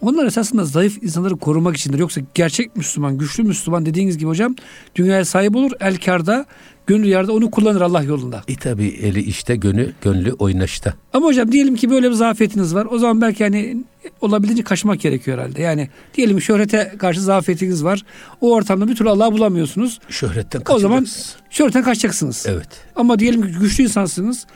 Onlar 0.00 0.26
esasında 0.26 0.64
zayıf 0.64 1.02
insanları 1.02 1.36
korumak 1.36 1.76
içindir. 1.76 1.98
Yoksa 1.98 2.20
gerçek 2.34 2.76
Müslüman, 2.76 3.18
güçlü 3.18 3.42
Müslüman 3.42 3.86
dediğiniz 3.86 4.18
gibi 4.18 4.28
hocam 4.28 4.56
dünyaya 4.96 5.24
sahip 5.24 5.56
olur. 5.56 5.70
El 5.80 5.96
karda, 5.96 6.46
gönül 6.86 7.08
yarda 7.08 7.32
onu 7.32 7.50
kullanır 7.50 7.80
Allah 7.80 8.02
yolunda. 8.02 8.42
E 8.48 8.56
tabi 8.56 8.86
eli 8.86 9.22
işte 9.22 9.56
gönü, 9.56 9.92
gönlü 10.02 10.32
oynaşta. 10.32 10.94
Ama 11.12 11.26
hocam 11.26 11.52
diyelim 11.52 11.76
ki 11.76 11.90
böyle 11.90 12.08
bir 12.08 12.14
zafiyetiniz 12.14 12.74
var. 12.74 12.86
O 12.90 12.98
zaman 12.98 13.20
belki 13.20 13.44
hani 13.44 13.84
olabildiğince 14.20 14.64
kaçmak 14.64 15.00
gerekiyor 15.00 15.38
herhalde. 15.38 15.62
Yani 15.62 15.88
diyelim 16.14 16.40
şöhrete 16.40 16.94
karşı 16.98 17.20
zafiyetiniz 17.20 17.84
var. 17.84 18.02
O 18.40 18.54
ortamda 18.54 18.88
bir 18.88 18.96
türlü 18.96 19.08
Allah'ı 19.08 19.32
bulamıyorsunuz. 19.32 20.00
Şöhretten 20.08 20.62
O 20.70 20.78
zaman 20.78 21.06
şöhretten 21.50 21.82
kaçacaksınız. 21.82 22.46
Evet. 22.48 22.68
Ama 22.96 23.18
diyelim 23.18 23.42
ki 23.42 23.58
güçlü 23.58 23.84
insansınız. 23.84 24.46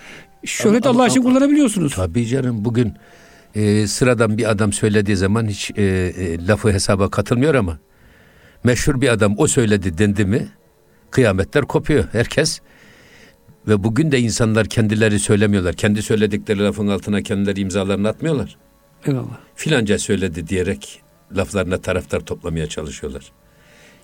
Şöhret 0.44 0.86
Ama- 0.86 0.94
Allah 0.94 1.02
ama- 1.02 1.08
için 1.08 1.20
ama- 1.20 1.30
kullanabiliyorsunuz. 1.30 1.94
Tabii 1.94 2.26
canım 2.26 2.64
bugün 2.64 2.92
e, 3.54 3.86
sıradan 3.86 4.38
bir 4.38 4.50
adam 4.50 4.72
söylediği 4.72 5.16
zaman 5.16 5.46
hiç 5.48 5.70
e, 5.76 5.82
e, 5.82 6.46
lafı 6.46 6.72
hesaba 6.72 7.10
katılmıyor 7.10 7.54
ama 7.54 7.78
meşhur 8.64 9.00
bir 9.00 9.08
adam 9.08 9.34
o 9.38 9.46
söyledi 9.46 9.98
dendi 9.98 10.24
mi 10.24 10.48
kıyametler 11.10 11.64
kopuyor 11.64 12.04
herkes 12.12 12.60
ve 13.68 13.84
bugün 13.84 14.12
de 14.12 14.18
insanlar 14.18 14.66
kendileri 14.66 15.18
söylemiyorlar. 15.20 15.74
Kendi 15.74 16.02
söyledikleri 16.02 16.58
lafın 16.58 16.88
altına 16.88 17.22
kendileri 17.22 17.60
imzalarını 17.60 18.08
atmıyorlar. 18.08 18.56
Eyvallah. 19.06 19.38
Filanca 19.54 19.98
söyledi 19.98 20.48
diyerek 20.48 21.02
laflarına 21.36 21.78
taraftar 21.78 22.20
toplamaya 22.20 22.66
çalışıyorlar. 22.66 23.32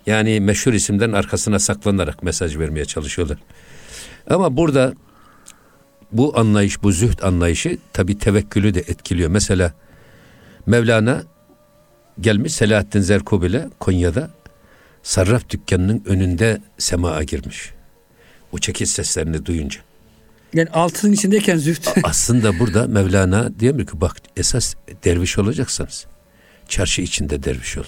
Yani 0.07 0.40
meşhur 0.40 0.72
isimden 0.72 1.12
arkasına 1.12 1.59
saklanarak 1.59 2.22
mesaj 2.22 2.59
vermeye 2.59 2.85
çalışıyorlar. 2.85 3.38
Ama 4.30 4.57
burada 4.57 4.94
bu 6.12 6.38
anlayış, 6.38 6.83
bu 6.83 6.92
zühd 6.92 7.22
anlayışı 7.22 7.78
tabi 7.92 8.18
tevekkülü 8.18 8.74
de 8.74 8.80
etkiliyor. 8.80 9.30
Mesela 9.30 9.74
Mevlana 10.66 11.22
gelmiş 12.20 12.52
Selahattin 12.52 13.00
Zerkub 13.00 13.42
ile 13.42 13.68
Konya'da 13.80 14.30
sarraf 15.02 15.50
dükkanının 15.50 16.02
önünde 16.07 16.62
semaa 16.78 17.22
girmiş. 17.22 17.70
O 18.52 18.59
çekiş 18.59 18.90
seslerini 18.90 19.46
duyunca. 19.46 19.80
Yani 20.54 20.68
altının 20.70 21.12
içindeyken 21.12 21.56
züht. 21.56 21.88
Aslında 22.02 22.58
burada 22.58 22.86
Mevlana 22.86 23.60
diyor 23.60 23.86
ki 23.86 24.00
bak 24.00 24.16
esas 24.36 24.74
derviş 25.04 25.38
olacaksanız 25.38 26.06
çarşı 26.68 27.02
içinde 27.02 27.42
derviş 27.42 27.76
olun. 27.76 27.86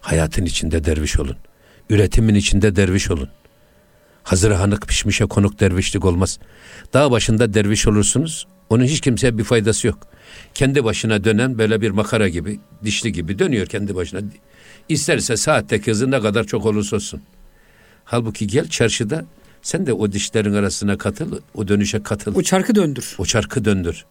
Hayatın 0.00 0.44
içinde 0.44 0.84
derviş 0.84 1.18
olun. 1.18 1.36
Üretimin 1.90 2.34
içinde 2.34 2.76
derviş 2.76 3.10
olun. 3.10 3.28
Hazır 4.22 4.50
hanık 4.50 4.88
pişmişe 4.88 5.24
konuk 5.26 5.60
dervişlik 5.60 6.04
olmaz. 6.04 6.38
Dağ 6.94 7.10
başında 7.10 7.54
derviş 7.54 7.86
olursunuz. 7.86 8.46
Onun 8.70 8.84
hiç 8.84 9.00
kimseye 9.00 9.38
bir 9.38 9.44
faydası 9.44 9.86
yok. 9.86 9.98
Kendi 10.54 10.84
başına 10.84 11.24
dönen 11.24 11.58
böyle 11.58 11.80
bir 11.80 11.90
makara 11.90 12.28
gibi, 12.28 12.60
dişli 12.84 13.12
gibi 13.12 13.38
dönüyor 13.38 13.66
kendi 13.66 13.94
başına. 13.94 14.20
İsterse 14.88 15.36
saatteki 15.36 15.90
hızı 15.90 16.10
ne 16.10 16.20
kadar 16.20 16.44
çok 16.44 16.66
olursa 16.66 16.96
olsun. 16.96 17.22
Halbuki 18.04 18.46
gel 18.46 18.68
çarşıda 18.68 19.24
sen 19.62 19.86
de 19.86 19.92
o 19.92 20.12
dişlerin 20.12 20.54
arasına 20.54 20.98
katıl, 20.98 21.40
o 21.54 21.68
dönüşe 21.68 22.02
katıl. 22.02 22.34
o 22.34 22.42
çarkı 22.42 22.74
döndür. 22.74 23.14
O 23.18 23.24
çarkı 23.24 23.64
döndür. 23.64 24.04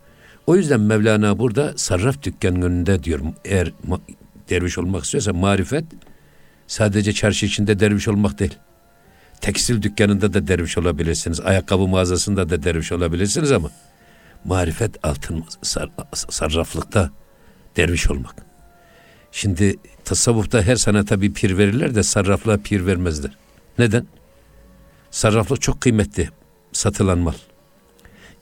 O 0.47 0.55
yüzden 0.55 0.79
Mevlana 0.79 1.39
burada 1.39 1.73
sarraf 1.75 2.23
dükkanının 2.23 2.61
önünde 2.61 3.03
diyor 3.03 3.19
eğer 3.45 3.73
derviş 4.49 4.77
olmak 4.77 5.03
istiyorsa 5.03 5.33
marifet 5.33 5.85
sadece 6.67 7.13
çarşı 7.13 7.45
içinde 7.45 7.79
derviş 7.79 8.07
olmak 8.07 8.39
değil. 8.39 8.55
Tekstil 9.41 9.81
dükkanında 9.81 10.33
da 10.33 10.47
derviş 10.47 10.77
olabilirsiniz. 10.77 11.39
Ayakkabı 11.39 11.87
mağazasında 11.87 12.49
da 12.49 12.63
derviş 12.63 12.91
olabilirsiniz 12.91 13.51
ama 13.51 13.71
marifet 14.45 15.05
altın 15.05 15.45
sar- 15.61 15.89
sarraflıkta 16.13 17.11
derviş 17.77 18.09
olmak. 18.09 18.35
Şimdi 19.31 19.75
tasavvufta 20.05 20.61
her 20.61 20.75
sanata 20.75 21.21
bir 21.21 21.33
pir 21.33 21.57
verirler 21.57 21.95
de 21.95 22.03
sarraflığa 22.03 22.57
pir 22.57 22.85
vermezler. 22.85 23.37
Neden? 23.79 24.07
Sarraflık 25.11 25.61
çok 25.61 25.81
kıymetli 25.81 26.29
satılan 26.71 27.17
mal. 27.17 27.33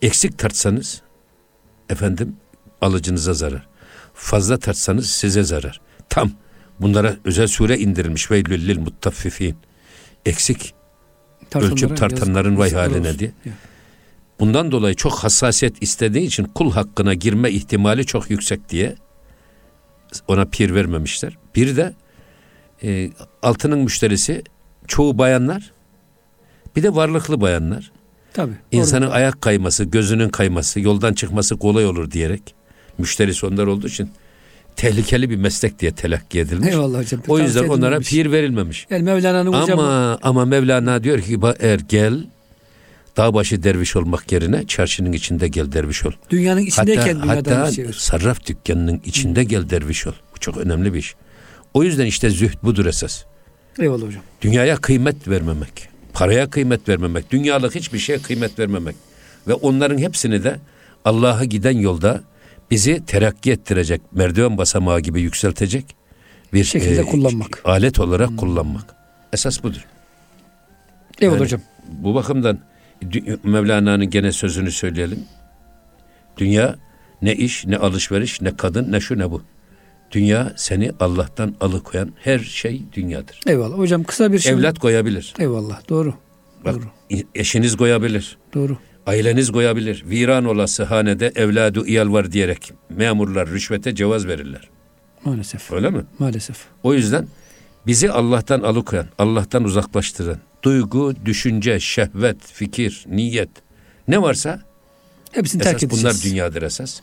Eksik 0.01 0.37
tartsanız 0.37 1.01
efendim 1.89 2.35
alıcınıza 2.81 3.33
zarar. 3.33 3.67
Fazla 4.13 4.57
tartsanız 4.57 5.09
size 5.09 5.43
zarar. 5.43 5.81
Tam 6.09 6.31
bunlara 6.79 7.15
özel 7.25 7.47
sure 7.47 7.77
indirilmiş 7.77 8.31
veylül 8.31 8.67
lil 8.67 8.79
muttaffifin. 8.79 9.57
Eksik 10.25 10.73
Tartanlara 11.49 11.73
ölçüp 11.73 11.97
tartanların 11.97 12.57
vay 12.57 12.71
yazık 12.71 12.79
haline 12.79 13.07
olsun. 13.07 13.19
diye. 13.19 13.31
Ya. 13.45 13.53
Bundan 14.39 14.71
dolayı 14.71 14.95
çok 14.95 15.13
hassasiyet 15.13 15.83
istediği 15.83 16.25
için 16.27 16.43
kul 16.43 16.71
hakkına 16.71 17.13
girme 17.13 17.51
ihtimali 17.51 18.05
çok 18.05 18.29
yüksek 18.29 18.69
diye 18.69 18.95
ona 20.27 20.45
pir 20.45 20.73
vermemişler. 20.75 21.37
Bir 21.55 21.77
de 21.77 21.93
e, 22.83 23.11
altının 23.41 23.79
müşterisi 23.79 24.43
çoğu 24.87 25.17
bayanlar 25.17 25.71
bir 26.75 26.83
de 26.83 26.95
varlıklı 26.95 27.41
bayanlar. 27.41 27.91
Tabii. 28.33 28.53
İnsanın 28.71 29.09
ayak 29.11 29.41
kayması, 29.41 29.83
gözünün 29.83 30.29
kayması, 30.29 30.79
yoldan 30.79 31.13
çıkması 31.13 31.57
kolay 31.57 31.85
olur 31.85 32.11
diyerek 32.11 32.41
müşterisi 32.97 33.45
onlar 33.45 33.67
olduğu 33.67 33.87
için 33.87 34.09
tehlikeli 34.75 35.29
bir 35.29 35.35
meslek 35.35 35.79
diye 35.79 35.91
telakki 35.91 36.37
Doğru. 36.37 36.45
edilmiş. 36.47 36.67
Eyvallah 36.69 36.99
hocam. 36.99 37.21
O 37.27 37.39
yüzden 37.39 37.67
onlara 37.67 37.99
pir 37.99 38.31
verilmemiş. 38.31 38.87
Yani 38.89 39.03
Mevlana'nın 39.03 39.53
hocam 39.53 39.79
Ama 39.79 40.19
ama 40.21 40.45
Mevlana 40.45 41.03
diyor 41.03 41.19
ki 41.21 41.33
"Ba- 41.35 41.55
eğer 41.59 41.79
gel 41.79 42.23
dağ 43.17 43.33
başı 43.33 43.63
derviş 43.63 43.95
olmak 43.95 44.31
yerine 44.31 44.67
çarşının 44.67 45.11
içinde 45.11 45.47
gel 45.47 45.71
derviş 45.71 46.05
ol. 46.05 46.11
dünyanın 46.29 46.61
içindeyken 46.61 47.15
hatta 47.15 47.23
dünyadan 47.23 47.55
hatta 47.61 47.71
çevir. 47.71 47.93
sarraf 47.93 48.45
dükkanının 48.47 49.01
içinde 49.05 49.43
gel 49.43 49.69
derviş 49.69 50.07
ol. 50.07 50.13
Bu 50.35 50.39
çok 50.39 50.57
önemli 50.57 50.93
bir 50.93 50.99
iş. 50.99 51.15
O 51.73 51.83
yüzden 51.83 52.05
işte 52.05 52.29
zühd 52.29 52.63
budur 52.63 52.85
esas. 52.85 53.23
Eyvallah 53.79 54.05
hocam. 54.07 54.21
Dünyaya 54.41 54.75
kıymet 54.77 55.27
vermemek, 55.27 55.89
paraya 56.15 56.49
kıymet 56.49 56.89
vermemek, 56.89 57.31
dünyalık 57.31 57.75
hiçbir 57.75 57.99
şeye 57.99 58.19
kıymet 58.19 58.59
vermemek 58.59 58.95
ve 59.47 59.53
onların 59.53 59.97
hepsini 59.97 60.43
de 60.43 60.59
Allah'a 61.05 61.45
giden 61.45 61.77
yolda 61.77 62.21
bizi 62.71 63.05
terakki 63.05 63.51
ettirecek, 63.51 64.01
merdiven 64.11 64.57
basamağı 64.57 64.99
gibi 64.99 65.21
yükseltecek 65.21 65.95
bir 66.53 66.63
Şekilde 66.63 67.03
kullanmak. 67.03 67.61
alet 67.65 67.99
olarak 67.99 68.37
kullanmak. 68.37 68.95
Esas 69.33 69.63
budur. 69.63 69.85
Eyvallah 71.21 71.35
Yani 71.35 71.45
hocam. 71.45 71.61
Bu 71.87 72.15
bakımdan 72.15 72.59
Mevlana'nın 73.43 74.09
gene 74.09 74.31
sözünü 74.31 74.71
söyleyelim. 74.71 75.23
Dünya 76.37 76.75
ne 77.21 77.35
iş, 77.35 77.65
ne 77.65 77.77
alışveriş, 77.77 78.41
ne 78.41 78.57
kadın, 78.57 78.91
ne 78.91 78.99
şu 78.99 79.19
ne 79.19 79.31
bu. 79.31 79.41
Dünya 80.11 80.53
seni 80.55 80.91
Allah'tan 80.99 81.55
alıkoyan 81.61 82.11
her 82.23 82.39
şey 82.39 82.81
dünyadır. 82.93 83.39
Eyvallah. 83.47 83.77
Hocam 83.77 84.03
kısa 84.03 84.31
bir 84.33 84.39
şey. 84.39 84.51
Evlat 84.51 84.79
koyabilir. 84.79 85.33
Eyvallah. 85.39 85.89
Doğru. 85.89 86.13
Bak, 86.65 86.75
Doğru. 86.75 87.19
eşiniz 87.35 87.77
koyabilir. 87.77 88.37
Doğru. 88.53 88.77
Aileniz 89.07 89.51
koyabilir. 89.51 90.03
Viran 90.09 90.45
olası 90.45 90.83
hanede 90.83 91.31
evladı 91.35 91.85
iyal 91.87 92.13
var 92.13 92.31
diyerek 92.31 92.71
memurlar 92.89 93.49
rüşvete 93.49 93.95
cevaz 93.95 94.27
verirler. 94.27 94.69
Maalesef. 95.25 95.71
Öyle 95.71 95.89
mi? 95.89 96.03
Maalesef. 96.19 96.57
O 96.83 96.93
yüzden 96.93 97.27
bizi 97.87 98.11
Allah'tan 98.11 98.61
alıkoyan, 98.61 99.07
Allah'tan 99.17 99.63
uzaklaştıran 99.63 100.37
duygu, 100.63 101.13
düşünce, 101.25 101.79
şehvet, 101.79 102.37
fikir, 102.53 103.05
niyet 103.07 103.49
ne 104.07 104.21
varsa 104.21 104.61
Hepsini 105.31 105.61
terk 105.61 105.75
esas 105.75 105.83
edeceğiz. 105.83 106.03
bunlar 106.03 106.31
dünyadır 106.31 106.61
esas. 106.61 106.99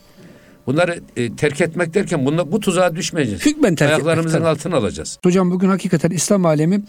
Bunları 0.66 1.01
e, 1.16 1.37
terk 1.37 1.61
etmek 1.61 1.94
derken 1.94 2.27
bunlar, 2.27 2.53
bu 2.53 2.61
tuzağa 2.61 2.96
düşmeyeceğiz. 2.96 3.46
Hükmen 3.46 3.75
terk 3.75 3.90
Ayaklarımızın 3.90 4.37
etmek, 4.37 4.53
altına 4.53 4.77
alacağız. 4.77 5.18
Hocam 5.25 5.51
bugün 5.51 5.68
hakikaten 5.68 6.11
İslam 6.11 6.46
alemi 6.46 6.83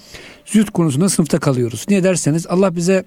zühd 0.46 0.68
konusunda 0.68 1.10
sınıfta 1.10 1.40
kalıyoruz. 1.40 1.86
Niye 1.90 2.04
derseniz 2.04 2.48
Allah 2.48 2.76
bize 2.76 3.04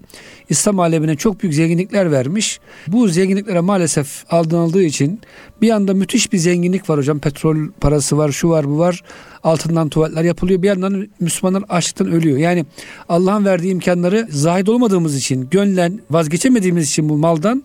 İslam 0.49 0.79
alemine 0.79 1.15
çok 1.15 1.41
büyük 1.41 1.55
zenginlikler 1.55 2.11
vermiş. 2.11 2.59
Bu 2.87 3.07
zenginliklere 3.07 3.59
maalesef 3.59 4.23
aldanıldığı 4.29 4.83
için 4.83 5.21
bir 5.61 5.69
anda 5.69 5.93
müthiş 5.93 6.33
bir 6.33 6.37
zenginlik 6.37 6.89
var 6.89 6.97
hocam. 6.97 7.19
Petrol 7.19 7.57
parası 7.81 8.17
var, 8.17 8.31
şu 8.31 8.49
var, 8.49 8.67
bu 8.67 8.77
var. 8.77 9.03
Altından 9.43 9.89
tuvaletler 9.89 10.23
yapılıyor. 10.23 10.61
Bir 10.61 10.67
yandan 10.67 11.07
Müslümanlar 11.19 11.63
açlıktan 11.69 12.11
ölüyor. 12.11 12.37
Yani 12.37 12.65
Allah'ın 13.09 13.45
verdiği 13.45 13.71
imkanları 13.71 14.27
zahid 14.31 14.67
olmadığımız 14.67 15.15
için, 15.17 15.47
gönlen 15.51 15.99
vazgeçemediğimiz 16.09 16.89
için 16.89 17.09
bu 17.09 17.17
maldan 17.17 17.63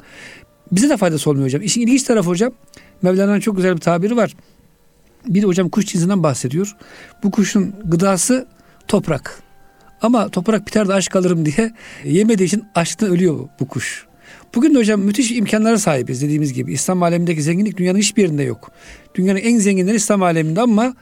bize 0.73 0.89
de 0.89 0.97
faydası 0.97 1.31
olmuyor 1.31 1.47
hocam. 1.47 1.63
İşin 1.63 1.81
ilginç 1.81 2.03
tarafı 2.03 2.29
hocam, 2.29 2.53
Mevlana'nın 3.03 3.41
çok 3.41 3.57
güzel 3.57 3.75
bir 3.75 3.81
tabiri 3.81 4.17
var. 4.17 4.37
Bir 5.27 5.43
de 5.43 5.47
hocam 5.47 5.69
kuş 5.69 5.87
cinsinden 5.87 6.23
bahsediyor. 6.23 6.77
Bu 7.23 7.31
kuşun 7.31 7.75
gıdası 7.85 8.47
toprak. 8.89 9.43
Ama 10.03 10.29
toprak 10.29 10.67
biter 10.67 10.89
de 10.89 10.95
aç 10.95 11.09
kalırım 11.09 11.47
diye 11.47 11.73
yemediği 12.05 12.47
için 12.47 12.65
açlıktan 12.75 13.11
ölüyor 13.11 13.49
bu, 13.61 13.69
kuş. 13.69 14.07
Bugün 14.55 14.75
de 14.75 14.79
hocam 14.79 15.01
müthiş 15.01 15.31
imkanlara 15.31 15.79
sahibiz 15.79 16.23
dediğimiz 16.23 16.53
gibi. 16.53 16.73
İslam 16.73 17.03
alemindeki 17.03 17.43
zenginlik 17.43 17.77
dünyanın 17.77 17.99
hiçbir 17.99 18.23
yerinde 18.23 18.43
yok. 18.43 18.71
Dünyanın 19.15 19.39
en 19.39 19.59
zenginleri 19.59 19.97
İslam 19.97 20.23
aleminde 20.23 20.61
ama 20.61 20.95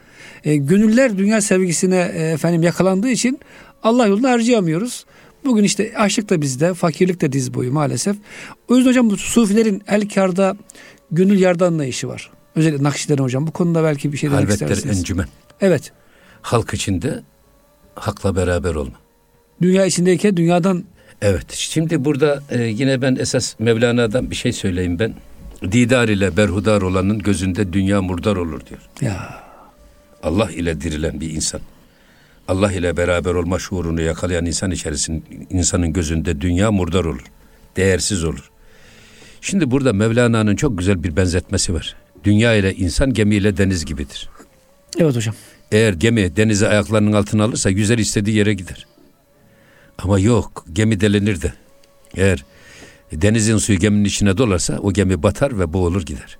e, 0.43 0.55
gönüller 0.55 1.17
dünya 1.17 1.41
sevgisine 1.41 2.11
e, 2.15 2.23
efendim 2.23 2.63
yakalandığı 2.63 3.09
için 3.09 3.39
Allah 3.83 4.07
yolunda 4.07 4.31
harcayamıyoruz. 4.31 5.05
Bugün 5.45 5.63
işte 5.63 5.93
açlık 5.97 6.29
da 6.29 6.41
bizde, 6.41 6.73
fakirlik 6.73 7.21
de 7.21 7.31
diz 7.31 7.53
boyu 7.53 7.73
maalesef. 7.73 8.15
O 8.67 8.75
yüzden 8.75 8.89
hocam 8.89 9.09
bu 9.09 9.17
sufilerin 9.17 9.81
el 9.87 10.09
karda, 10.09 10.57
gönül 11.11 11.39
yarda 11.39 11.65
anlayışı 11.67 12.07
var. 12.07 12.29
Özellikle 12.55 12.83
Nakşilerin 12.83 13.23
hocam. 13.23 13.47
Bu 13.47 13.51
konuda 13.51 13.83
belki 13.83 14.13
bir 14.13 14.17
şey 14.17 14.29
demek 14.31 14.43
Halvetler 14.43 14.67
istersiniz. 14.67 14.99
encümen. 14.99 15.27
Evet. 15.61 15.91
Halk 16.41 16.73
içinde 16.73 17.23
hakla 17.95 18.35
beraber 18.35 18.75
olma. 18.75 18.93
Dünya 19.61 19.85
içindeyken 19.85 20.37
dünyadan 20.37 20.83
Evet. 21.21 21.51
Şimdi 21.51 22.05
burada 22.05 22.43
e, 22.49 22.63
yine 22.63 23.01
ben 23.01 23.15
esas 23.15 23.55
Mevlana'dan 23.59 24.31
bir 24.31 24.35
şey 24.35 24.53
söyleyeyim 24.53 24.99
ben. 24.99 25.13
Didar 25.71 26.07
ile 26.09 26.37
berhudar 26.37 26.81
olanın 26.81 27.19
gözünde 27.19 27.73
dünya 27.73 28.01
murdar 28.01 28.35
olur 28.35 28.61
diyor. 28.65 28.81
ya 29.01 29.43
Allah 30.23 30.51
ile 30.51 30.81
dirilen 30.81 31.21
bir 31.21 31.29
insan. 31.31 31.61
Allah 32.47 32.71
ile 32.71 32.97
beraber 32.97 33.33
olma 33.33 33.59
şuurunu 33.59 34.01
yakalayan 34.01 34.45
insan 34.45 34.71
içerisinde 34.71 35.21
insanın 35.49 35.93
gözünde 35.93 36.41
dünya 36.41 36.71
murdar 36.71 37.05
olur. 37.05 37.23
Değersiz 37.77 38.23
olur. 38.23 38.50
Şimdi 39.41 39.71
burada 39.71 39.93
Mevlana'nın 39.93 40.55
çok 40.55 40.77
güzel 40.77 41.03
bir 41.03 41.15
benzetmesi 41.15 41.73
var. 41.73 41.95
Dünya 42.23 42.53
ile 42.55 42.75
insan 42.75 43.13
gemiyle 43.13 43.57
deniz 43.57 43.85
gibidir. 43.85 44.29
evet 44.99 45.15
hocam. 45.15 45.35
Eğer 45.71 45.93
gemi 45.93 46.35
denizi 46.35 46.67
ayaklarının 46.67 47.13
altına 47.13 47.43
alırsa 47.43 47.69
yüzer 47.69 47.97
istediği 47.97 48.35
yere 48.35 48.53
gider. 48.53 48.87
Ama 49.97 50.19
yok 50.19 50.65
gemi 50.73 50.99
delinir 51.01 51.41
de. 51.41 51.53
Eğer 52.15 52.45
denizin 53.11 53.57
suyu 53.57 53.79
geminin 53.79 54.03
içine 54.05 54.37
dolarsa 54.37 54.77
o 54.79 54.93
gemi 54.93 55.23
batar 55.23 55.59
ve 55.59 55.73
boğulur 55.73 56.01
gider. 56.05 56.37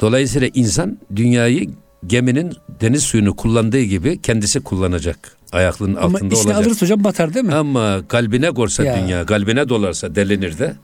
Dolayısıyla 0.00 0.48
insan 0.54 0.98
dünyayı 1.16 1.70
geminin 2.06 2.52
deniz 2.80 3.02
suyunu 3.02 3.36
kullandığı 3.36 3.82
gibi 3.82 4.22
kendisi 4.22 4.60
kullanacak. 4.60 5.36
Ayaklarının 5.52 5.96
Ama 5.96 6.06
altında 6.06 6.34
içine 6.34 6.40
olacak. 6.48 6.56
alırız 6.62 6.82
hocam 6.82 7.04
batar 7.04 7.34
değil 7.34 7.44
mi? 7.46 7.54
Ama 7.54 8.02
kalbine 8.08 8.50
korsa 8.50 8.84
Ya. 8.84 8.96
dünya, 9.02 9.26
kalbine 9.26 9.68
dolarsa 9.68 10.14
delinir 10.14 10.58
de 10.58 10.74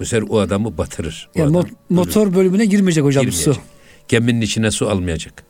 bu 0.00 0.04
sefer 0.06 0.24
o 0.28 0.38
adamı 0.40 0.78
batırır. 0.78 1.28
O 1.36 1.38
Yani 1.38 1.58
adam 1.58 1.70
mo- 1.70 1.74
motor 1.90 2.34
bölümüne 2.34 2.64
girmeyecek 2.64 3.04
hocam 3.04 3.24
girmeyecek. 3.24 3.54
su. 3.54 3.60
Geminin 4.08 4.40
içine 4.40 4.70
su 4.70 4.88
almayacak. 4.90 5.42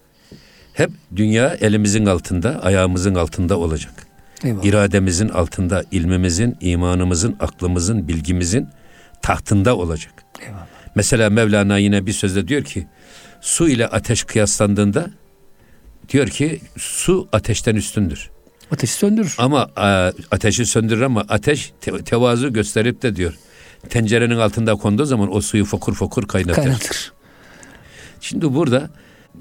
Hep 0.73 0.91
dünya 1.17 1.55
elimizin 1.55 2.07
altında, 2.07 2.63
ayağımızın 2.63 3.15
altında 3.15 3.59
olacak. 3.59 3.93
Eyvallah. 4.45 4.65
İrademizin 4.65 5.29
altında, 5.29 5.85
ilmimizin, 5.91 6.57
imanımızın, 6.61 7.37
aklımızın, 7.41 8.09
bilgimizin 8.09 8.69
tahtında 9.23 9.77
olacak. 9.77 10.13
Eyvallah. 10.43 10.67
Mesela 10.95 11.31
Mevlana 11.31 11.79
yine 11.79 12.07
bir 12.07 12.13
sözde 12.13 12.49
diyor 12.49 12.65
ki 12.65 12.87
su 13.41 13.69
ile 13.69 13.87
ateş 13.87 14.25
kıyaslandığında 14.25 15.11
diyor 16.09 16.29
ki 16.29 16.61
su 16.77 17.29
ateşten 17.33 17.75
üstündür. 17.77 18.31
Ateşi 18.71 18.93
söndürür. 18.93 19.35
Ama 19.39 19.71
e, 19.77 19.83
ateşi 20.31 20.67
söndürür 20.67 21.01
ama 21.03 21.25
ateş 21.29 21.73
te- 21.81 22.05
tevazu 22.05 22.53
gösterip 22.53 23.03
de 23.03 23.17
diyor 23.17 23.35
tencerenin 23.91 24.37
altında 24.37 24.75
konduğu 24.75 25.05
zaman 25.05 25.35
o 25.35 25.41
suyu 25.41 25.65
fokur 25.65 25.95
fokur 25.95 26.27
kaynatır. 26.27 26.55
Kaynatır. 26.55 27.13
Şimdi 28.21 28.55
burada 28.55 28.91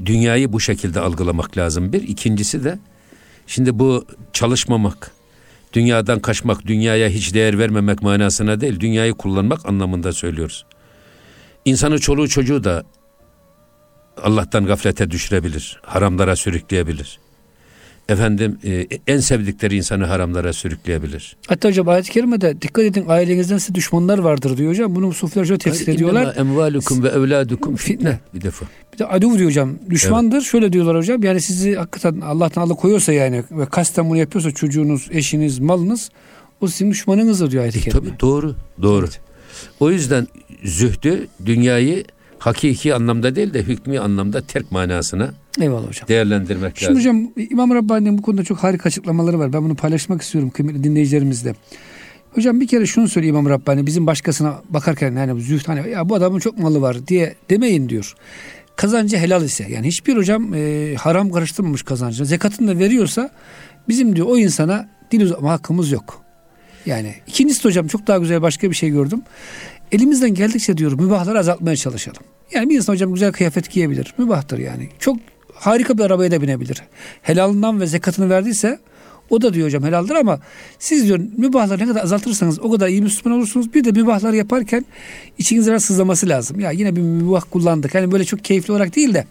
dünyayı 0.06 0.54
bu 0.54 0.60
şekilde 0.60 1.00
algılamak 1.00 1.58
lazım. 1.58 1.94
Bir 1.94 2.02
ikincisi 2.02 2.64
de 2.64 2.80
şimdi 3.48 3.80
bu 3.80 4.06
çalışmamak, 4.34 5.12
dünyadan 5.74 6.20
kaçmak, 6.20 6.66
dünyaya 6.66 7.10
hiç 7.10 7.34
değer 7.34 7.60
vermemek 7.60 8.02
manasına 8.02 8.62
değil, 8.62 8.80
dünyayı 8.80 9.14
kullanmak 9.14 9.66
anlamında 9.66 10.14
söylüyoruz. 10.14 10.66
İnsanı 11.66 12.00
çoluğu 12.00 12.28
çocuğu 12.28 12.64
da 12.64 12.84
Allah'tan 14.24 14.66
gaflete 14.66 15.12
düşürebilir, 15.12 15.80
haramlara 15.86 16.36
sürükleyebilir. 16.36 17.20
Efendim 18.10 18.58
e, 18.66 18.88
en 19.08 19.20
sevdikleri 19.20 19.76
insanı 19.76 20.06
haramlara 20.06 20.54
sürükleyebilir. 20.54 21.36
Hatta 21.48 21.70
hocam 21.70 21.88
ayet-i 21.89 22.12
kerimede 22.12 22.62
dikkat 22.62 22.86
edin 22.86 23.06
ailenizden 23.08 23.58
size 23.58 23.76
düşmanlar 23.76 24.18
vardır 24.18 24.58
diyor 24.58 24.70
hocam. 24.72 24.96
Bunu 24.96 25.13
sufiler 25.13 25.46
şöyle 25.46 25.58
tefsir 25.60 25.88
ediyorlar. 25.88 26.36
Emvalukum 26.38 27.04
ve 27.04 27.08
evladukum 27.08 27.76
Fitne. 27.76 28.20
Bir 28.34 28.42
defa. 28.42 28.66
Bir 28.94 28.98
de 28.98 29.06
adu 29.06 29.38
diyor 29.38 29.50
hocam. 29.50 29.76
Düşmandır. 29.89 30.42
Şöyle 30.42 30.74
diyorlar 30.74 30.98
hocam. 30.98 31.24
Yani 31.24 31.42
sizi 31.42 31.76
hakikaten 31.76 32.22
Allah'tan 32.22 32.62
Allah 32.62 32.74
koyuyorsa 32.74 33.13
yani 33.13 33.44
ve 33.52 33.66
kasten 33.66 34.10
bunu 34.10 34.18
yapıyorsa 34.18 34.52
çocuğunuz, 34.52 35.08
eşiniz, 35.12 35.60
malınız 35.60 36.10
o 36.62 36.68
sizin 36.68 36.92
düşmanınızdır 36.92 37.52
diyor 37.52 37.63
ayet-i 37.63 37.80
E, 37.80 37.82
kerime. 37.82 38.00
tabii 38.00 38.20
doğru, 38.20 38.56
doğru. 38.82 39.06
Evet. 39.06 39.20
O 39.80 39.92
yüzden 39.92 40.28
zühdü 40.63 41.28
dünyayı 41.46 42.04
hakiki 42.46 42.96
anlamda 42.96 43.36
değil 43.36 43.54
de 43.54 43.64
hükmü 43.64 44.00
anlamda 44.00 44.42
terk 44.42 44.72
manasına 44.72 45.34
Eyvallah 45.62 45.88
hocam. 45.88 46.08
değerlendirmek 46.08 46.78
Şimdi 46.78 46.90
lazım. 46.94 47.00
hocam 47.00 47.48
İmam 47.52 47.76
Rabbani'nin 47.76 48.18
bu 48.18 48.22
konuda 48.22 48.44
çok 48.44 48.58
harika 48.58 48.88
açıklamaları 48.88 49.40
var. 49.40 49.54
Ben 49.54 49.64
bunu 49.64 49.76
paylaşmak 49.76 50.22
istiyorum 50.22 50.50
kıymetli 50.50 50.84
dinleyicilerimizle. 50.84 51.56
Hocam 52.32 52.62
bir 52.62 52.68
kere 52.68 52.86
şunu 52.86 53.08
söyleyeyim 53.08 53.36
İmam 53.36 53.50
Rabbani 53.50 53.86
bizim 53.86 54.08
başkasına 54.08 54.62
bakarken 54.70 55.16
yani 55.16 55.42
zühd 55.42 55.68
hani 55.68 55.90
ya 55.90 56.10
bu 56.10 56.16
adamın 56.16 56.40
çok 56.40 56.58
malı 56.60 56.82
var 56.82 57.08
diye 57.08 57.36
demeyin 57.50 57.90
diyor. 57.90 58.16
Kazancı 58.76 59.18
helal 59.18 59.44
ise 59.44 59.66
yani 59.70 59.88
hiçbir 59.88 60.18
hocam 60.18 60.54
e, 60.54 60.94
haram 61.00 61.32
karıştırmamış 61.32 61.84
kazancını 61.84 62.26
zekatını 62.26 62.76
da 62.76 62.80
veriyorsa 62.80 63.30
bizim 63.88 64.16
diyor 64.16 64.28
o 64.30 64.38
insana 64.38 64.90
dil 65.12 65.22
uzatma 65.22 65.52
hakkımız 65.52 65.92
yok. 65.92 66.22
Yani 66.86 67.16
ikincisi 67.28 67.64
de 67.64 67.68
hocam 67.68 67.88
çok 67.88 68.08
daha 68.08 68.18
güzel 68.18 68.42
başka 68.42 68.70
bir 68.70 68.76
şey 68.76 68.90
gördüm. 68.90 69.22
Elimizden 69.94 70.34
geldikçe 70.34 70.78
diyor 70.78 70.92
mübahları 70.92 71.40
azaltmaya 71.40 71.76
çalışalım. 71.76 72.24
Yani 72.54 72.70
bir 72.70 72.76
insan 72.76 72.94
hocam 72.94 73.14
güzel 73.14 73.32
kıyafet 73.32 73.72
giyebilir. 73.72 74.14
Mübahtır 74.18 74.58
yani. 74.58 74.90
Çok 75.00 75.18
harika 75.54 75.98
bir 75.98 76.04
arabaya 76.04 76.32
da 76.32 76.42
binebilir. 76.42 76.84
Helalından 77.22 77.82
ve 77.82 77.88
zekatını 77.88 78.30
verdiyse 78.30 78.80
o 79.30 79.42
da 79.42 79.54
diyor 79.54 79.68
hocam 79.68 79.84
helaldir 79.84 80.16
ama 80.16 80.40
siz 80.80 81.08
diyor 81.08 81.20
mübahları 81.38 81.84
ne 81.84 81.88
kadar 81.88 82.04
azaltırsanız 82.04 82.60
o 82.60 82.72
kadar 82.72 82.88
iyi 82.88 83.02
Müslüman 83.02 83.38
olursunuz. 83.40 83.74
Bir 83.74 83.84
de 83.84 83.92
mübahları 83.92 84.36
yaparken 84.36 84.86
içiniz 85.38 85.68
biraz 85.68 85.86
sızlaması 85.86 86.30
lazım. 86.30 86.60
Ya 86.60 86.72
yine 86.72 86.96
bir 86.96 87.02
mübah 87.02 87.42
kullandık. 87.52 87.96
Hani 87.96 88.12
böyle 88.12 88.26
çok 88.26 88.44
keyifli 88.44 88.72
olarak 88.72 88.96
değil 88.96 89.14
de. 89.14 89.26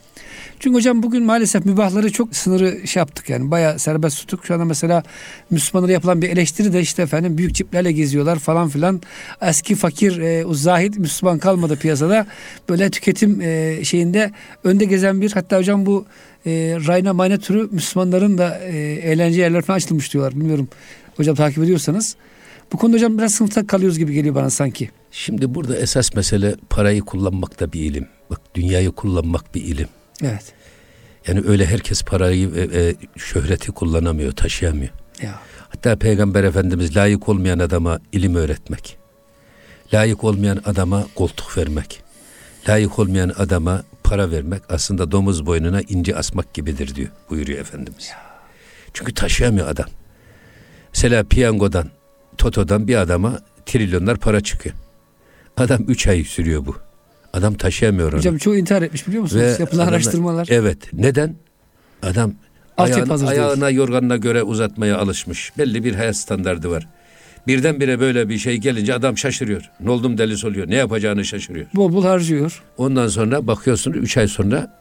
Çünkü 0.62 0.76
hocam 0.76 1.02
bugün 1.02 1.22
maalesef 1.22 1.64
mübahları 1.64 2.12
çok 2.12 2.36
sınırı 2.36 2.86
şey 2.86 3.00
yaptık 3.00 3.28
yani 3.28 3.50
bayağı 3.50 3.78
serbest 3.78 4.18
tuttuk. 4.18 4.46
Şu 4.46 4.54
anda 4.54 4.64
mesela 4.64 5.02
Müslümanlara 5.50 5.92
yapılan 5.92 6.22
bir 6.22 6.30
eleştiri 6.30 6.72
de 6.72 6.80
işte 6.80 7.02
efendim 7.02 7.38
büyük 7.38 7.54
ciplerle 7.54 7.92
geziyorlar 7.92 8.38
falan 8.38 8.68
filan. 8.68 9.00
Eski 9.42 9.74
fakir 9.74 10.18
e, 10.18 10.46
o 10.46 10.54
zahit 10.54 10.98
Müslüman 10.98 11.38
kalmadı 11.38 11.76
piyasada. 11.76 12.26
Böyle 12.68 12.90
tüketim 12.90 13.40
e, 13.40 13.84
şeyinde 13.84 14.32
önde 14.64 14.84
gezen 14.84 15.20
bir 15.20 15.32
hatta 15.32 15.58
hocam 15.58 15.86
bu 15.86 16.04
e, 16.46 16.50
rayna 16.86 17.12
mayna 17.12 17.38
türü 17.38 17.68
Müslümanların 17.70 18.38
da 18.38 18.58
e, 18.58 18.76
eğlence 18.92 19.40
yerler 19.40 19.62
falan 19.62 19.76
açılmış 19.76 20.12
diyorlar. 20.12 20.34
Bilmiyorum 20.34 20.68
hocam 21.16 21.34
takip 21.34 21.64
ediyorsanız. 21.64 22.16
Bu 22.72 22.76
konuda 22.76 22.96
hocam 22.96 23.18
biraz 23.18 23.34
sınıfta 23.34 23.66
kalıyoruz 23.66 23.98
gibi 23.98 24.14
geliyor 24.14 24.34
bana 24.34 24.50
sanki. 24.50 24.90
Şimdi 25.10 25.54
burada 25.54 25.76
esas 25.76 26.14
mesele 26.14 26.54
parayı 26.70 27.00
kullanmak 27.00 27.60
da 27.60 27.72
bir 27.72 27.80
ilim. 27.80 28.06
Bak 28.30 28.40
dünyayı 28.54 28.90
kullanmak 28.90 29.54
bir 29.54 29.62
ilim. 29.64 29.88
Evet. 30.22 30.52
Yani 31.26 31.42
öyle 31.46 31.66
herkes 31.66 32.02
parayı 32.02 32.54
ve, 32.54 32.70
ve 32.70 32.94
şöhreti 33.16 33.72
kullanamıyor, 33.72 34.32
taşıyamıyor. 34.32 34.90
Ya. 35.22 35.40
Hatta 35.68 35.96
Peygamber 35.96 36.44
Efendimiz 36.44 36.96
layık 36.96 37.28
olmayan 37.28 37.58
adama 37.58 38.00
ilim 38.12 38.34
öğretmek. 38.34 38.98
Layık 39.94 40.24
olmayan 40.24 40.60
adama 40.64 41.06
koltuk 41.14 41.58
vermek. 41.58 42.02
Layık 42.68 42.98
olmayan 42.98 43.32
adama 43.38 43.82
para 44.04 44.30
vermek 44.30 44.62
aslında 44.68 45.10
domuz 45.10 45.46
boynuna 45.46 45.80
inci 45.80 46.16
asmak 46.16 46.54
gibidir 46.54 46.94
diyor 46.94 47.08
buyuruyor 47.30 47.58
Efendimiz. 47.58 48.10
Çünkü 48.92 49.14
taşıyamıyor 49.14 49.68
adam. 49.68 49.86
Mesela 50.94 51.24
piyangodan, 51.24 51.90
totodan 52.38 52.88
bir 52.88 52.96
adama 52.96 53.40
trilyonlar 53.66 54.16
para 54.16 54.40
çıkıyor. 54.40 54.74
Adam 55.56 55.82
üç 55.88 56.06
ay 56.06 56.24
sürüyor 56.24 56.66
bu. 56.66 56.76
Adam 57.32 57.54
taşıyamıyor 57.54 58.08
onu. 58.12 58.18
Hocam 58.18 58.38
çoğu 58.38 58.56
intihar 58.56 58.82
etmiş 58.82 59.08
biliyor 59.08 59.22
musunuz? 59.22 59.42
Ve 59.42 59.46
Yapılan 59.48 59.66
adamlar- 59.84 59.88
araştırmalar. 59.92 60.48
Evet. 60.50 60.78
Neden? 60.92 61.34
Adam 62.02 62.34
Altyapı 62.76 62.94
ayağın, 63.00 63.08
hazır 63.10 63.26
değil. 63.28 63.40
ayağına 63.44 63.70
yorganına 63.70 64.16
göre 64.16 64.42
uzatmaya 64.42 64.98
alışmış. 64.98 65.52
Belli 65.58 65.84
bir 65.84 65.94
hayat 65.94 66.16
standardı 66.16 66.70
var. 66.70 66.88
Birdenbire 67.46 68.00
böyle 68.00 68.28
bir 68.28 68.38
şey 68.38 68.56
gelince 68.56 68.94
adam 68.94 69.18
şaşırıyor. 69.18 69.70
Ne 69.80 69.90
oldum 69.90 70.18
delis 70.18 70.44
oluyor. 70.44 70.68
Ne 70.70 70.74
yapacağını 70.76 71.24
şaşırıyor. 71.24 71.66
Bol 71.74 71.92
bol 71.92 72.04
harcıyor. 72.04 72.62
Ondan 72.76 73.08
sonra 73.08 73.46
bakıyorsunuz 73.46 73.96
üç 73.96 74.16
ay 74.16 74.28
sonra 74.28 74.78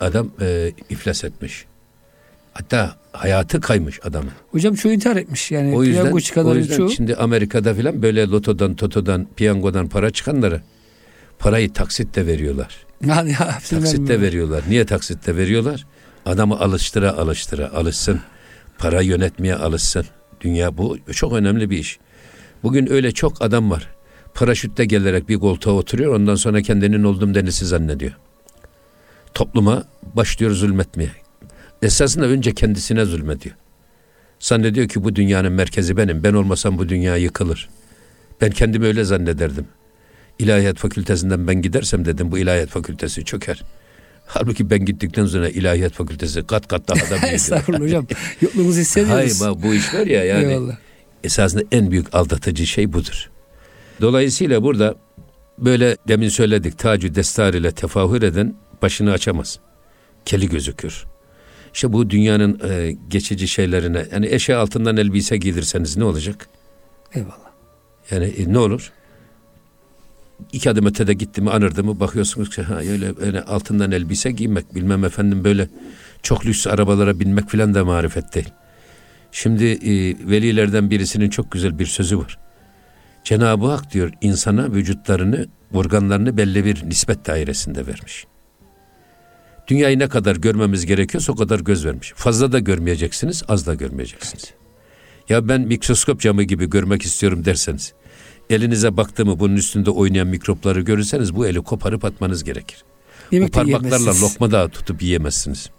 adam 0.00 0.30
e, 0.40 0.72
iflas 0.90 1.24
etmiş. 1.24 1.64
Hatta 2.52 2.94
hayatı 3.12 3.60
kaymış 3.60 4.00
adamın. 4.04 4.30
Hocam 4.50 4.74
çoğu 4.74 4.92
intihar 4.92 5.16
etmiş. 5.16 5.50
Yani 5.50 5.76
O 5.76 5.84
yüzden, 5.84 6.12
o 6.44 6.54
yüzden 6.54 6.76
çoğu. 6.76 6.90
şimdi 6.90 7.14
Amerika'da 7.16 7.74
filan 7.74 8.02
böyle 8.02 8.26
lotodan, 8.26 8.74
totodan, 8.76 9.26
piyangodan 9.36 9.88
para 9.88 10.10
çıkanlara 10.10 10.62
parayı 11.38 11.72
taksitle 11.72 12.26
veriyorlar. 12.26 12.86
Yani 13.06 13.36
vermiyorum. 13.72 14.22
veriyorlar. 14.22 14.62
Niye 14.68 14.86
taksitte 14.86 15.36
veriyorlar? 15.36 15.86
Adamı 16.26 16.60
alıştıra 16.60 17.12
alıştıra 17.12 17.72
alışsın. 17.72 18.20
Para 18.78 19.00
yönetmeye 19.00 19.54
alışsın. 19.54 20.06
Dünya 20.40 20.78
bu 20.78 20.98
çok 21.12 21.32
önemli 21.32 21.70
bir 21.70 21.78
iş. 21.78 21.98
Bugün 22.62 22.90
öyle 22.92 23.12
çok 23.12 23.42
adam 23.42 23.70
var. 23.70 23.88
paraşütle 24.34 24.84
gelerek 24.84 25.28
bir 25.28 25.36
koltuğa 25.38 25.74
oturuyor. 25.74 26.14
Ondan 26.14 26.34
sonra 26.34 26.62
kendinin 26.62 27.04
oldum 27.04 27.34
denisi 27.34 27.66
zannediyor. 27.66 28.12
Topluma 29.34 29.84
başlıyor 30.16 30.52
zulmetmeye. 30.52 31.10
Esasında 31.82 32.26
önce 32.26 32.54
kendisine 32.54 33.04
zulmediyor. 33.04 33.54
Zannediyor 34.40 34.88
ki 34.88 35.04
bu 35.04 35.16
dünyanın 35.16 35.52
merkezi 35.52 35.96
benim. 35.96 36.22
Ben 36.22 36.34
olmasam 36.34 36.78
bu 36.78 36.88
dünya 36.88 37.16
yıkılır. 37.16 37.68
Ben 38.40 38.50
kendimi 38.50 38.86
öyle 38.86 39.04
zannederdim. 39.04 39.66
İlahiyat 40.38 40.76
fakültesinden 40.76 41.48
ben 41.48 41.62
gidersem 41.62 42.04
dedim 42.04 42.32
bu 42.32 42.38
ilahiyat 42.38 42.68
fakültesi 42.68 43.24
çöker. 43.24 43.64
Halbuki 44.26 44.70
ben 44.70 44.84
gittikten 44.84 45.26
sonra 45.26 45.48
ilahiyat 45.48 45.92
fakültesi 45.92 46.46
kat 46.46 46.68
kat 46.68 46.88
daha 46.88 46.96
da 46.96 47.22
büyüdü. 47.22 47.26
Estağfurullah 47.34 47.80
hocam. 47.80 48.06
Yokluğunuzu 48.40 48.80
hissediyoruz. 48.80 49.40
Hayır 49.40 49.62
bu 49.62 49.74
iş 49.74 49.94
var 49.94 50.06
ya 50.06 50.24
yani 50.24 50.46
Eyvallah. 50.46 50.76
esasında 51.24 51.62
en 51.72 51.90
büyük 51.90 52.14
aldatıcı 52.14 52.66
şey 52.66 52.92
budur. 52.92 53.30
Dolayısıyla 54.00 54.62
burada 54.62 54.94
böyle 55.58 55.96
demin 56.08 56.28
söyledik 56.28 56.78
tacü 56.78 57.14
destar 57.14 57.54
ile 57.54 57.72
tefahür 57.72 58.22
eden 58.22 58.54
başını 58.82 59.12
açamaz. 59.12 59.58
Keli 60.24 60.48
gözükür. 60.48 61.04
İşte 61.74 61.92
bu 61.92 62.10
dünyanın 62.10 62.60
e, 62.70 62.96
geçici 63.08 63.48
şeylerine 63.48 64.06
yani 64.12 64.26
eşe 64.26 64.56
altından 64.56 64.96
elbise 64.96 65.36
giydirseniz 65.36 65.96
ne 65.96 66.04
olacak? 66.04 66.48
Eyvallah. 67.14 67.50
Yani 68.10 68.24
e, 68.24 68.52
ne 68.52 68.58
olur? 68.58 68.92
İki 70.52 70.70
adım 70.70 70.86
ötede 70.86 71.14
gitti 71.14 71.40
mi 71.40 71.50
anırdı 71.50 71.84
mı 71.84 72.00
bakıyorsunuz 72.00 72.50
ki 72.50 72.62
ha 72.62 72.76
öyle, 72.76 73.12
öyle 73.20 73.42
altından 73.42 73.92
elbise 73.92 74.30
giymek 74.30 74.74
bilmem 74.74 75.04
efendim 75.04 75.44
böyle 75.44 75.68
çok 76.22 76.46
lüks 76.46 76.66
arabalara 76.66 77.20
binmek 77.20 77.50
filan 77.50 77.74
da 77.74 77.84
marifet 77.84 78.34
değil. 78.34 78.48
Şimdi 79.32 79.64
e, 79.64 80.16
velilerden 80.30 80.90
birisinin 80.90 81.30
çok 81.30 81.52
güzel 81.52 81.78
bir 81.78 81.86
sözü 81.86 82.18
var. 82.18 82.38
Cenab-ı 83.24 83.66
Hak 83.66 83.92
diyor 83.92 84.12
insana 84.20 84.72
vücutlarını, 84.72 85.46
organlarını 85.72 86.36
belli 86.36 86.64
bir 86.64 86.88
nispet 86.88 87.26
dairesinde 87.26 87.86
vermiş. 87.86 88.26
Dünyayı 89.68 89.98
ne 89.98 90.08
kadar 90.08 90.36
görmemiz 90.36 90.86
gerekiyorsa 90.86 91.32
o 91.32 91.36
kadar 91.36 91.60
göz 91.60 91.86
vermiş. 91.86 92.12
Fazla 92.16 92.52
da 92.52 92.58
görmeyeceksiniz, 92.58 93.42
az 93.48 93.66
da 93.66 93.74
görmeyeceksiniz. 93.74 94.52
Ya 95.28 95.48
ben 95.48 95.60
mikroskop 95.60 96.20
camı 96.20 96.42
gibi 96.42 96.70
görmek 96.70 97.02
istiyorum 97.02 97.44
derseniz, 97.44 97.94
elinize 98.50 98.96
baktı 98.96 99.26
mı 99.26 99.40
bunun 99.40 99.56
üstünde 99.56 99.90
oynayan 99.90 100.26
mikropları 100.26 100.80
görürseniz 100.80 101.34
bu 101.34 101.46
eli 101.46 101.60
koparıp 101.60 102.04
atmanız 102.04 102.44
gerekir. 102.44 102.84
Yemek 103.30 103.48
de 103.48 103.52
parmaklarla 103.52 103.96
yiyemezsiniz. 103.96 104.22
lokma 104.22 104.50
da 104.50 104.68
tutup 104.68 105.02
yiyemezsiniz. 105.02 105.70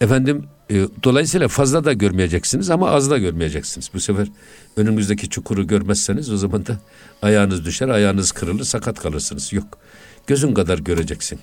Efendim 0.00 0.44
e, 0.70 0.86
dolayısıyla 1.04 1.48
fazla 1.48 1.84
da 1.84 1.92
görmeyeceksiniz 1.92 2.70
ama 2.70 2.90
az 2.90 3.10
da 3.10 3.18
görmeyeceksiniz. 3.18 3.90
Bu 3.94 4.00
sefer 4.00 4.28
önünüzdeki 4.76 5.28
çukuru 5.28 5.66
görmezseniz 5.66 6.32
o 6.32 6.36
zaman 6.36 6.66
da 6.66 6.80
ayağınız 7.22 7.64
düşer, 7.64 7.88
ayağınız 7.88 8.32
kırılır, 8.32 8.64
sakat 8.64 9.00
kalırsınız. 9.00 9.52
Yok. 9.52 9.78
Gözün 10.26 10.54
kadar 10.54 10.78
göreceksin. 10.78 11.38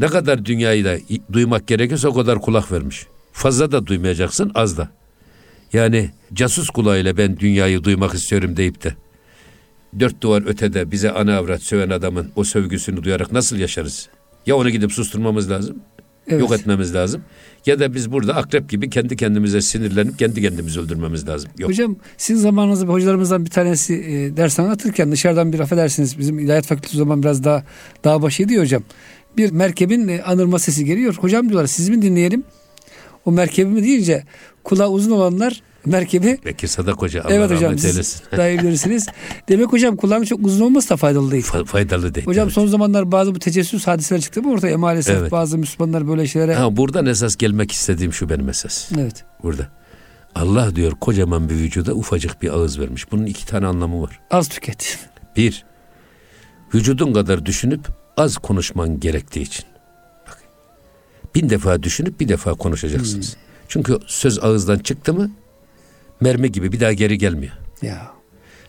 Ne 0.00 0.06
kadar 0.06 0.44
dünyayı 0.44 0.84
da 0.84 0.96
duymak 1.32 1.66
gerekiyorsa 1.66 2.08
o 2.08 2.14
kadar 2.14 2.40
kulak 2.40 2.72
vermiş. 2.72 3.06
Fazla 3.32 3.72
da 3.72 3.86
duymayacaksın, 3.86 4.52
az 4.54 4.78
da. 4.78 4.88
Yani 5.72 6.10
casus 6.34 6.70
kulağıyla 6.70 7.16
ben 7.16 7.38
dünyayı 7.38 7.84
duymak 7.84 8.14
istiyorum 8.14 8.56
deyip 8.56 8.84
de 8.84 8.94
dört 10.00 10.22
duvar 10.22 10.42
ötede 10.46 10.90
bize 10.90 11.10
ana 11.10 11.36
avrat 11.38 11.62
söven 11.62 11.90
adamın 11.90 12.30
o 12.36 12.44
sövgüsünü 12.44 13.02
duyarak 13.02 13.32
nasıl 13.32 13.56
yaşarız? 13.56 14.08
Ya 14.46 14.56
onu 14.56 14.70
gidip 14.70 14.92
susturmamız 14.92 15.50
lazım, 15.50 15.76
Evet. 16.28 16.40
yok 16.40 16.52
etmemiz 16.52 16.94
lazım. 16.94 17.22
Ya 17.66 17.80
da 17.80 17.94
biz 17.94 18.12
burada 18.12 18.34
akrep 18.34 18.70
gibi 18.70 18.90
kendi 18.90 19.16
kendimize 19.16 19.60
sinirlenip 19.60 20.18
kendi 20.18 20.42
kendimizi 20.42 20.80
öldürmemiz 20.80 21.28
lazım. 21.28 21.50
Yok. 21.58 21.70
Hocam 21.70 21.96
sizin 22.16 22.40
zamanınızda 22.40 22.86
hocalarımızdan 22.86 23.44
bir 23.44 23.50
tanesi 23.50 23.94
e, 23.94 24.36
ders 24.36 24.60
anlatırken 24.60 25.12
dışarıdan 25.12 25.52
bir 25.52 25.60
affedersiniz 25.60 26.18
bizim 26.18 26.38
ilahiyat 26.38 26.66
fakültesi 26.66 26.96
zaman 26.96 27.22
biraz 27.22 27.44
daha 27.44 27.64
dağ 28.04 28.22
başıydı 28.22 28.60
hocam. 28.60 28.82
Bir 29.36 29.50
merkebin 29.50 30.08
e, 30.08 30.22
anırma 30.22 30.58
sesi 30.58 30.84
geliyor. 30.84 31.14
Hocam 31.14 31.48
diyorlar 31.48 31.66
siz 31.66 31.88
mi 31.88 32.02
dinleyelim? 32.02 32.44
O 33.24 33.32
merkebi 33.32 33.70
mi 33.70 33.82
deyince 33.84 34.24
kulağı 34.64 34.88
uzun 34.88 35.10
olanlar 35.10 35.62
merkebi 35.86 36.38
Bekir 36.44 36.68
Sadak 36.68 37.02
Hoca 37.02 37.22
Allah 37.22 37.32
evet 37.34 37.50
hocam 37.50 37.62
rahmet 37.62 37.84
eylesin. 37.84 38.22
daha 38.36 38.48
iyi 38.48 38.58
bilirsiniz. 38.58 39.06
Demek 39.48 39.72
hocam 39.72 39.96
kulağın 39.96 40.22
çok 40.24 40.46
uzun 40.46 40.64
olması 40.64 40.90
da 40.90 40.96
faydalı 40.96 41.30
değil. 41.30 41.44
Fa- 41.44 41.64
faydalı 41.64 42.14
değil. 42.14 42.26
Hocam 42.26 42.44
evet. 42.44 42.54
son 42.54 42.66
zamanlar 42.66 43.12
bazı 43.12 43.34
bu 43.34 43.38
tecessüs 43.38 43.86
hadiseler 43.86 44.20
çıktı 44.20 44.42
mı 44.42 44.50
ortaya 44.52 44.78
maalesef 44.78 45.16
Evet. 45.18 45.32
bazı 45.32 45.58
Müslümanlar 45.58 46.08
böyle 46.08 46.26
şeylere 46.26 46.54
Ha, 46.54 46.76
buradan 46.76 47.06
esas 47.06 47.36
gelmek 47.36 47.72
istediğim 47.72 48.12
şu 48.12 48.28
benim 48.28 48.48
esas. 48.48 48.92
evet 48.98 49.24
Burada. 49.42 49.68
Allah 50.34 50.76
diyor 50.76 50.92
kocaman 50.92 51.48
bir 51.48 51.54
vücuda 51.54 51.94
ufacık 51.94 52.42
bir 52.42 52.50
ağız 52.50 52.80
vermiş. 52.80 53.12
Bunun 53.12 53.26
iki 53.26 53.46
tane 53.46 53.66
anlamı 53.66 54.02
var. 54.02 54.20
az 54.30 54.48
tüket. 54.48 54.98
Bir, 55.36 55.64
vücudun 56.74 57.12
kadar 57.12 57.46
düşünüp 57.46 57.80
az 58.16 58.36
konuşman 58.36 59.00
gerektiği 59.00 59.40
için. 59.40 59.64
Bin 61.34 61.50
defa 61.50 61.82
düşünüp 61.82 62.20
bir 62.20 62.28
defa 62.28 62.54
konuşacaksınız. 62.54 63.36
Çünkü 63.68 63.98
söz 64.06 64.44
ağızdan 64.44 64.78
çıktı 64.78 65.14
mı 65.14 65.30
mermi 66.20 66.52
gibi 66.52 66.72
bir 66.72 66.80
daha 66.80 66.92
geri 66.92 67.18
gelmiyor. 67.18 67.52
Ya 67.82 68.12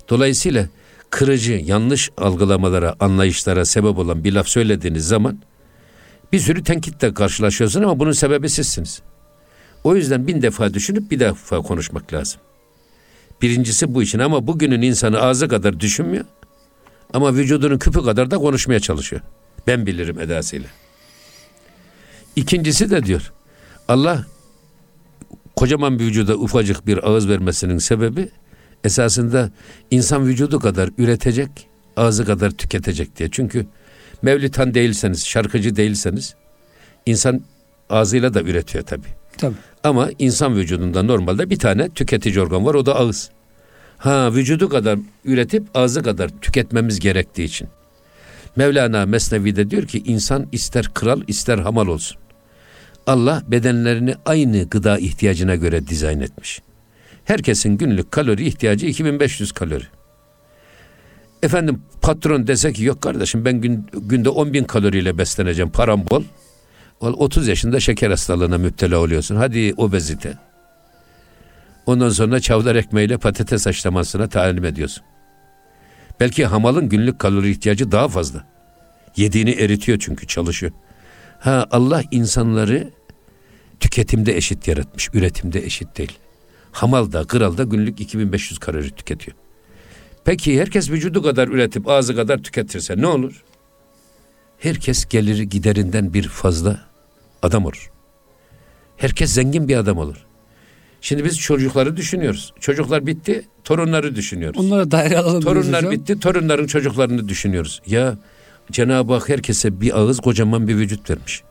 Dolayısıyla 0.09 0.67
kırıcı, 1.09 1.53
yanlış 1.53 2.09
algılamalara, 2.17 2.95
anlayışlara 2.99 3.65
sebep 3.65 3.97
olan 3.97 4.23
bir 4.23 4.33
laf 4.33 4.47
söylediğiniz 4.47 5.07
zaman 5.07 5.39
bir 6.31 6.39
sürü 6.39 6.63
tenkitle 6.63 7.13
karşılaşıyorsun 7.13 7.83
ama 7.83 7.99
bunun 7.99 8.11
sebebi 8.11 8.49
sizsiniz. 8.49 9.01
O 9.83 9.95
yüzden 9.95 10.27
bin 10.27 10.41
defa 10.41 10.73
düşünüp 10.73 11.11
bir 11.11 11.19
defa 11.19 11.57
konuşmak 11.61 12.13
lazım. 12.13 12.41
Birincisi 13.41 13.93
bu 13.93 14.03
için 14.03 14.19
ama 14.19 14.47
bugünün 14.47 14.81
insanı 14.81 15.21
ağzı 15.21 15.47
kadar 15.47 15.79
düşünmüyor 15.79 16.25
ama 17.13 17.33
vücudunun 17.35 17.77
küpü 17.77 18.03
kadar 18.03 18.31
da 18.31 18.37
konuşmaya 18.37 18.79
çalışıyor. 18.79 19.21
Ben 19.67 19.85
bilirim 19.85 20.19
edasıyla. 20.19 20.67
İkincisi 22.35 22.89
de 22.89 23.05
diyor 23.05 23.33
Allah 23.87 24.25
kocaman 25.55 25.99
bir 25.99 26.05
vücuda 26.05 26.35
ufacık 26.35 26.87
bir 26.87 27.09
ağız 27.09 27.29
vermesinin 27.29 27.77
sebebi 27.77 28.29
esasında 28.83 29.51
insan 29.91 30.27
vücudu 30.27 30.59
kadar 30.59 30.89
üretecek, 30.97 31.49
ağzı 31.97 32.25
kadar 32.25 32.51
tüketecek 32.51 33.17
diye. 33.17 33.29
Çünkü 33.31 33.65
mevlitan 34.21 34.73
değilseniz, 34.73 35.25
şarkıcı 35.25 35.75
değilseniz 35.75 36.35
insan 37.05 37.41
ağzıyla 37.89 38.33
da 38.33 38.41
üretiyor 38.41 38.83
tabii. 38.83 39.07
tabii. 39.37 39.55
Ama 39.83 40.09
insan 40.19 40.55
vücudunda 40.55 41.03
normalde 41.03 41.49
bir 41.49 41.59
tane 41.59 41.89
tüketici 41.89 42.41
organ 42.41 42.65
var 42.65 42.73
o 42.73 42.85
da 42.85 42.95
ağız. 42.95 43.29
Ha 43.97 44.33
vücudu 44.33 44.69
kadar 44.69 44.99
üretip 45.25 45.63
ağzı 45.73 46.03
kadar 46.03 46.29
tüketmemiz 46.41 46.99
gerektiği 46.99 47.43
için. 47.43 47.67
Mevlana 48.55 49.05
Mesnevi'de 49.05 49.69
diyor 49.69 49.83
ki 49.83 50.03
insan 50.05 50.47
ister 50.51 50.93
kral 50.93 51.21
ister 51.27 51.57
hamal 51.57 51.87
olsun. 51.87 52.17
Allah 53.07 53.43
bedenlerini 53.47 54.15
aynı 54.25 54.69
gıda 54.69 54.97
ihtiyacına 54.97 55.55
göre 55.55 55.87
dizayn 55.87 56.19
etmiş. 56.19 56.61
Herkesin 57.25 57.77
günlük 57.77 58.11
kalori 58.11 58.47
ihtiyacı 58.47 58.85
2500 58.85 59.51
kalori. 59.51 59.83
Efendim 61.43 61.81
patron 62.01 62.47
dese 62.47 62.73
ki 62.73 62.83
yok 62.83 63.01
kardeşim 63.01 63.45
ben 63.45 63.61
gün, 63.61 63.87
günde 63.93 64.29
10 64.29 64.53
bin 64.53 64.63
kaloriyle 64.63 65.17
besleneceğim 65.17 65.71
param 65.71 66.07
bol. 66.11 66.23
Ol- 66.99 67.13
30 67.17 67.47
yaşında 67.47 67.79
şeker 67.79 68.09
hastalığına 68.09 68.57
müptela 68.57 68.97
oluyorsun. 68.97 69.35
Hadi 69.35 69.73
obezite. 69.77 70.37
Ondan 71.85 72.09
sonra 72.09 72.39
çavdar 72.39 72.75
ekmeğiyle 72.75 73.17
patates 73.17 73.65
haşlamasına 73.65 74.29
talim 74.29 74.65
ediyorsun. 74.65 75.03
Belki 76.19 76.45
hamalın 76.45 76.89
günlük 76.89 77.19
kalori 77.19 77.51
ihtiyacı 77.51 77.91
daha 77.91 78.07
fazla. 78.07 78.47
Yediğini 79.15 79.51
eritiyor 79.51 79.99
çünkü 80.01 80.27
çalışıyor. 80.27 80.71
Ha 81.39 81.67
Allah 81.71 82.03
insanları 82.11 82.91
tüketimde 83.79 84.37
eşit 84.37 84.67
yaratmış, 84.67 85.09
üretimde 85.13 85.65
eşit 85.65 85.97
değil. 85.97 86.19
Hamal 86.71 87.11
da, 87.11 87.23
kral 87.23 87.57
da 87.57 87.63
günlük 87.63 87.99
2500 87.99 88.59
kalori 88.59 88.91
tüketiyor. 88.91 89.37
Peki 90.25 90.61
herkes 90.61 90.89
vücudu 90.89 91.23
kadar 91.23 91.47
üretip 91.47 91.89
ağzı 91.89 92.15
kadar 92.15 92.37
tüketirse 92.37 92.97
ne 92.97 93.07
olur? 93.07 93.43
Herkes 94.59 95.05
geliri 95.05 95.49
giderinden 95.49 96.13
bir 96.13 96.27
fazla 96.27 96.79
adam 97.41 97.65
olur. 97.65 97.91
Herkes 98.97 99.31
zengin 99.33 99.67
bir 99.67 99.75
adam 99.75 99.97
olur. 99.97 100.25
Şimdi 101.01 101.25
biz 101.25 101.39
çocukları 101.39 101.97
düşünüyoruz. 101.97 102.53
Çocuklar 102.59 103.05
bitti, 103.05 103.47
torunları 103.63 104.15
düşünüyoruz. 104.15 104.65
Onlara 104.65 104.91
daire 104.91 105.17
alalım. 105.17 105.41
Torunlar 105.41 105.79
hocam. 105.79 105.91
bitti, 105.91 106.19
torunların 106.19 106.67
çocuklarını 106.67 107.29
düşünüyoruz. 107.29 107.81
Ya 107.85 108.17
Cenab-ı 108.71 109.13
Hak 109.13 109.29
herkese 109.29 109.81
bir 109.81 109.99
ağız 109.99 110.19
kocaman 110.19 110.67
bir 110.67 110.75
vücut 110.75 111.09
vermiş. 111.09 111.43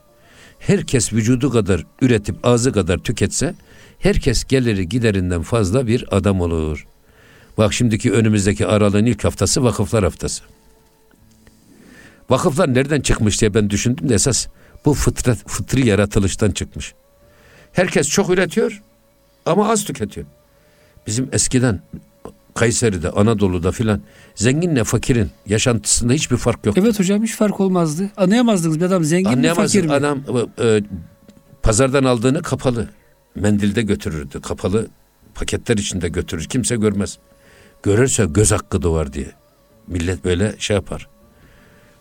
Herkes 0.59 1.12
vücudu 1.12 1.50
kadar 1.50 1.87
üretip 2.00 2.46
ağzı 2.46 2.72
kadar 2.72 2.98
tüketse 2.98 3.55
herkes 3.98 4.44
geliri 4.44 4.88
giderinden 4.88 5.42
fazla 5.42 5.87
bir 5.87 6.17
adam 6.17 6.40
olur. 6.40 6.87
Bak 7.58 7.73
şimdiki 7.73 8.12
önümüzdeki 8.12 8.67
aralığın 8.67 9.06
ilk 9.06 9.25
haftası 9.25 9.65
vakıflar 9.65 10.04
haftası. 10.04 10.44
Vakıflar 12.31 12.75
nereden 12.75 13.00
çıkmış 13.00 13.40
diye 13.40 13.54
ben 13.54 13.71
düşündüm 13.71 14.08
de 14.08 14.15
esas 14.15 14.46
bu 14.85 14.94
fıtrat, 14.94 15.38
fıtri 15.46 15.87
yaratılıştan 15.87 16.50
çıkmış. 16.50 16.94
Herkes 17.73 18.08
çok 18.08 18.31
üretiyor 18.31 18.83
ama 19.46 19.71
az 19.71 19.85
tüketiyor. 19.85 20.27
Bizim 21.06 21.29
eskiden 21.33 21.83
Kayseri'de, 22.55 23.11
Anadolu'da 23.11 23.73
filan 23.73 24.00
zenginle 24.35 24.85
fakirin 24.85 25.31
yaşantısında 25.46 26.13
hiçbir 26.13 26.37
fark 26.37 26.67
yok. 26.67 26.79
Evet 26.79 27.00
hocam 27.00 27.23
hiç 27.23 27.37
fark 27.37 27.61
olmazdı. 27.61 28.11
Anlayamazdınız 28.17 28.81
bir 28.81 28.85
adam 28.85 29.05
zengin 29.05 29.38
mi 29.38 29.55
fakir 29.55 29.85
mi? 29.85 29.92
Adam 29.92 30.23
e, 30.59 30.65
e, 30.67 30.83
pazardan 31.63 32.05
aldığını 32.05 32.42
kapalı 32.42 32.88
mendilde 33.35 33.83
götürürdü. 33.83 34.40
Kapalı 34.40 34.87
paketler 35.35 35.77
içinde 35.77 36.09
götürür. 36.09 36.44
Kimse 36.44 36.77
görmez. 36.77 37.19
Görürse 37.83 38.25
göz 38.25 38.52
hakkı 38.52 38.83
doğar 38.83 39.13
diye. 39.13 39.33
Millet 39.87 40.25
böyle 40.25 40.55
şey 40.59 40.75
yapar. 40.75 41.09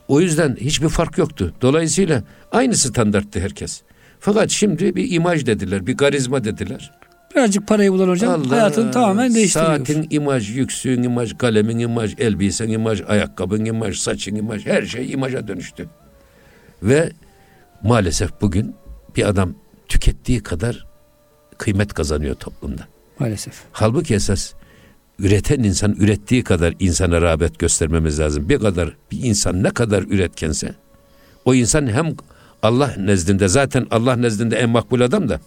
O 0.08 0.22
yüzden 0.22 0.58
hiçbir 0.60 0.89
fark 0.89 1.18
yoktu. 1.18 1.54
Dolayısıyla 1.62 2.24
aynı 2.51 2.76
standarttı 2.76 3.39
herkes. 3.39 3.82
Fakat 4.20 4.49
şimdi 4.49 4.95
bir 4.95 5.12
imaj 5.12 5.45
dediler, 5.45 5.88
bir 5.88 5.97
karizma 5.97 6.43
dediler. 6.43 6.91
Birazcık 7.36 7.67
parayı 7.67 7.91
bulan 7.91 8.09
hocam 8.09 8.41
Allah, 8.41 8.51
hayatını 8.51 8.91
tamamen 8.91 9.34
değiştiriyor. 9.34 9.77
Saatin 9.77 10.07
imaj, 10.09 10.57
yüksüğün 10.57 11.03
imaj, 11.03 11.38
kalemin 11.38 11.79
imaj, 11.79 12.15
elbisen 12.17 12.69
imaj, 12.69 13.01
ayakkabın 13.07 13.65
imaj, 13.65 13.97
saçın 13.97 14.36
imaj, 14.36 14.65
her 14.65 14.86
şey 14.86 15.11
imaja 15.11 15.47
dönüştü. 15.47 15.89
Ve 16.84 17.11
maalesef 17.84 18.41
bugün 18.41 18.75
bir 19.15 19.29
adam 19.29 19.55
tükettiği 19.88 20.43
kadar 20.43 20.86
kıymet 21.57 21.93
kazanıyor 21.93 22.36
toplumda. 22.36 22.88
Maalesef. 23.19 23.53
Halbuki 23.71 24.15
esas 24.15 24.53
üreten 25.19 25.59
insan 25.59 25.93
ürettiği 25.93 26.43
kadar 26.43 26.73
insana 26.79 27.21
rağbet 27.21 27.59
göstermemiz 27.59 28.19
lazım. 28.19 28.49
Bir 28.49 28.59
kadar 28.59 28.95
bir 29.11 29.23
insan 29.23 29.63
ne 29.63 29.69
kadar 29.69 30.03
üretkense 30.03 30.75
o 31.45 31.53
insan 31.53 31.88
hem 31.88 32.15
Allah 32.63 32.95
nezdinde 32.97 33.47
zaten 33.47 33.88
Allah 33.91 34.15
nezdinde 34.15 34.55
en 34.55 34.69
makbul 34.69 35.01
adam 35.01 35.29
da 35.29 35.39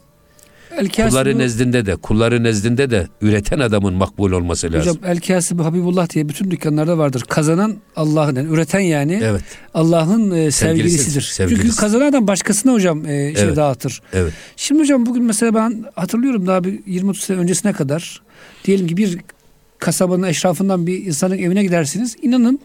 El 0.76 0.88
kulları 0.88 1.38
nezdinde 1.38 1.86
de 1.86 1.96
kulları 1.96 2.42
nezdinde 2.42 2.90
de 2.90 3.08
üreten 3.20 3.58
adamın 3.58 3.94
makbul 3.94 4.32
olması 4.32 4.72
lazım. 4.72 4.80
Hocam 4.80 5.10
El 5.10 5.20
Kasibi 5.20 5.62
Habibullah 5.62 6.10
diye 6.10 6.28
bütün 6.28 6.50
dükkanlarda 6.50 6.98
vardır. 6.98 7.22
Kazanan 7.28 7.76
Allah'ın 7.96 8.36
yani 8.36 8.48
üreten 8.48 8.80
yani 8.80 9.20
evet. 9.24 9.42
Allah'ın 9.74 10.30
e, 10.30 10.50
sevgilisidir. 10.50 11.22
Sevgilisi. 11.22 11.62
Çünkü 11.62 11.76
kazanan 11.76 12.06
adam 12.06 12.26
başkasına 12.26 12.72
hocam 12.72 13.06
e, 13.06 13.34
şey 13.34 13.44
evet. 13.44 13.56
dağıtır. 13.56 14.02
Evet. 14.12 14.32
Şimdi 14.56 14.80
hocam 14.80 15.06
bugün 15.06 15.24
mesela 15.24 15.54
ben 15.54 15.84
hatırlıyorum 15.94 16.46
daha 16.46 16.64
bir 16.64 16.72
20-30 16.72 17.14
sene 17.14 17.38
öncesine 17.38 17.72
kadar 17.72 18.22
diyelim 18.64 18.86
ki 18.86 18.96
bir 18.96 19.18
kasabanın 19.78 20.22
eşrafından 20.22 20.86
bir 20.86 21.06
insanın 21.06 21.38
evine 21.38 21.62
gidersiniz. 21.62 22.16
İnanın 22.22 22.60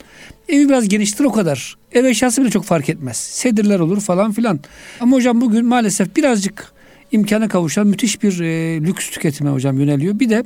evi 0.50 0.70
biraz 0.70 0.90
geniştir 0.90 1.24
o 1.24 1.32
kadar. 1.32 1.78
Ev 1.92 2.06
eşyası 2.06 2.42
bile 2.42 2.50
çok 2.50 2.66
fark 2.66 2.90
etmez. 2.90 3.18
Sedirler 3.18 3.80
olur 3.80 4.02
falan 4.02 4.32
filan. 4.32 4.60
Ama 5.00 5.16
hocam 5.16 5.42
bugün 5.42 5.66
maalesef 5.66 6.16
birazcık 6.16 6.74
imkana 7.12 7.48
kavuşan 7.48 7.88
müthiş 7.88 8.24
bir 8.24 8.40
e, 8.40 8.82
lüks 8.82 9.10
tüketime 9.10 9.50
hocam 9.50 9.80
yöneliyor. 9.80 10.20
Bir 10.20 10.30
de 10.30 10.44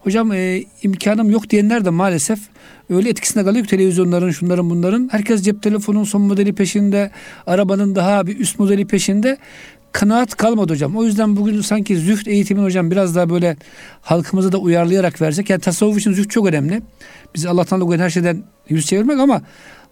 hocam 0.00 0.32
e, 0.32 0.62
imkanım 0.82 1.30
yok 1.30 1.50
diyenler 1.50 1.84
de 1.84 1.90
maalesef 1.90 2.38
öyle 2.90 3.08
etkisinde 3.08 3.44
kalıyor 3.44 3.64
ki 3.64 3.70
televizyonların 3.70 4.30
şunların 4.30 4.70
bunların. 4.70 5.08
Herkes 5.12 5.42
cep 5.42 5.62
telefonunun 5.62 6.04
son 6.04 6.22
modeli 6.22 6.52
peşinde, 6.52 7.10
arabanın 7.46 7.94
daha 7.94 8.26
bir 8.26 8.38
üst 8.38 8.58
modeli 8.58 8.86
peşinde 8.86 9.38
kanaat 9.92 10.36
kalmadı 10.36 10.72
hocam. 10.72 10.96
O 10.96 11.04
yüzden 11.04 11.36
bugün 11.36 11.60
sanki 11.60 11.96
züht 11.96 12.28
eğitimin 12.28 12.62
hocam 12.62 12.90
biraz 12.90 13.16
daha 13.16 13.30
böyle 13.30 13.56
halkımıza 14.00 14.52
da 14.52 14.58
uyarlayarak 14.58 15.20
versek. 15.20 15.50
Yani 15.50 15.60
tasavvuf 15.60 15.98
için 15.98 16.12
züht 16.12 16.30
çok 16.30 16.46
önemli. 16.46 16.82
Biz 17.34 17.46
Allah'tan 17.46 17.80
dolayı 17.80 18.00
her 18.00 18.10
şeyden 18.10 18.44
yüz 18.68 18.86
çevirmek 18.86 19.20
ama 19.20 19.42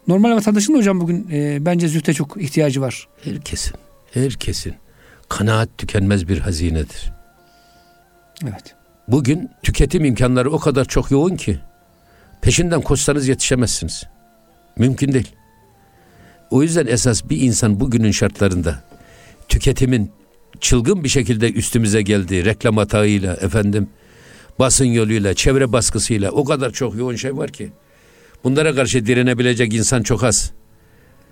normal 0.07 0.35
vatandaşın 0.35 0.73
da 0.73 0.77
hocam 0.77 1.01
bugün 1.01 1.27
e, 1.31 1.57
bence 1.65 1.87
zühte 1.87 2.13
çok 2.13 2.41
ihtiyacı 2.41 2.81
var. 2.81 3.07
Herkesin, 3.23 3.73
herkesin. 4.13 4.82
Kanaat 5.29 5.69
tükenmez 5.77 6.27
bir 6.27 6.39
hazinedir. 6.39 7.11
Evet. 8.43 8.75
Bugün 9.07 9.49
tüketim 9.63 10.05
imkanları 10.05 10.51
o 10.51 10.59
kadar 10.59 10.85
çok 10.85 11.11
yoğun 11.11 11.35
ki 11.35 11.59
peşinden 12.41 12.81
koşsanız 12.81 13.27
yetişemezsiniz. 13.27 14.03
Mümkün 14.77 15.13
değil. 15.13 15.35
O 16.51 16.63
yüzden 16.63 16.87
esas 16.87 17.29
bir 17.29 17.41
insan 17.41 17.79
bugünün 17.79 18.11
şartlarında 18.11 18.83
tüketimin 19.49 20.11
çılgın 20.59 21.03
bir 21.03 21.09
şekilde 21.09 21.51
üstümüze 21.51 22.01
geldiği 22.01 22.45
reklam 22.45 22.77
hatağıyla 22.77 23.33
efendim 23.33 23.87
basın 24.59 24.85
yoluyla 24.85 25.33
çevre 25.33 25.71
baskısıyla 25.71 26.31
o 26.31 26.45
kadar 26.45 26.71
çok 26.71 26.95
yoğun 26.95 27.15
şey 27.15 27.37
var 27.37 27.51
ki 27.51 27.71
bunlara 28.43 28.75
karşı 28.75 29.05
direnebilecek 29.05 29.73
insan 29.73 30.03
çok 30.03 30.23
az. 30.23 30.51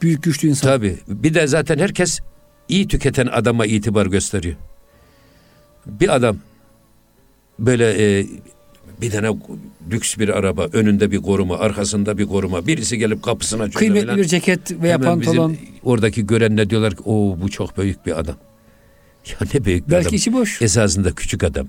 Büyük 0.02 0.24
güçlü 0.24 0.50
insan. 0.50 0.70
Tabii. 0.70 0.98
Bir 1.08 1.34
de 1.34 1.48
zaten 1.48 1.80
herkes 1.80 2.20
iyi 2.72 2.88
tüketen 2.88 3.28
adama 3.28 3.66
itibar 3.66 4.06
gösteriyor. 4.06 4.56
Bir 5.86 6.16
adam 6.16 6.38
böyle 7.60 8.20
e, 8.20 8.26
bir 9.02 9.12
tane 9.12 9.38
lüks 9.92 10.18
bir 10.18 10.30
araba, 10.30 10.66
önünde 10.74 11.12
bir 11.12 11.18
koruma, 11.22 11.58
arkasında 11.58 12.18
bir 12.18 12.26
koruma. 12.26 12.68
Birisi 12.68 12.98
gelip 12.98 13.24
kapısına 13.24 13.64
açıyor. 13.64 13.80
Kıymetli 13.80 14.06
falan. 14.06 14.18
bir 14.18 14.26
ceket 14.26 14.72
veya 14.72 14.94
Hemen 14.94 15.06
pantolon. 15.06 15.58
oradaki 15.84 16.28
görenler 16.28 16.70
diyorlar 16.70 16.96
ki 16.96 17.02
o 17.06 17.38
bu 17.42 17.50
çok 17.50 17.78
büyük 17.78 18.06
bir 18.06 18.20
adam. 18.20 18.36
Ya 19.30 19.38
ne 19.54 19.66
büyük 19.66 19.88
bir 19.88 19.92
Belki 19.92 20.08
adam. 20.08 20.16
içi 20.16 20.34
boş. 20.34 20.62
Esasında 20.62 21.12
küçük 21.12 21.44
adam. 21.44 21.68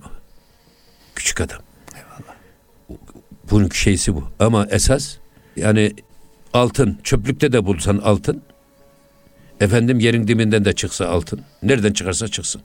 Küçük 1.14 1.40
adam. 1.40 1.58
Eyvallah. 1.94 2.34
Bunun 3.50 3.68
şeysi 3.68 4.14
bu. 4.14 4.24
Ama 4.38 4.66
esas 4.70 5.16
yani 5.56 5.92
altın, 6.52 6.98
çöplükte 7.04 7.52
de 7.52 7.66
bulsan 7.66 7.98
altın, 7.98 8.42
efendim 9.62 10.00
yerin 10.00 10.28
diminden 10.28 10.64
de 10.64 10.72
çıksa 10.72 11.08
altın, 11.08 11.40
nereden 11.62 11.92
çıkarsa 11.92 12.28
çıksın. 12.28 12.62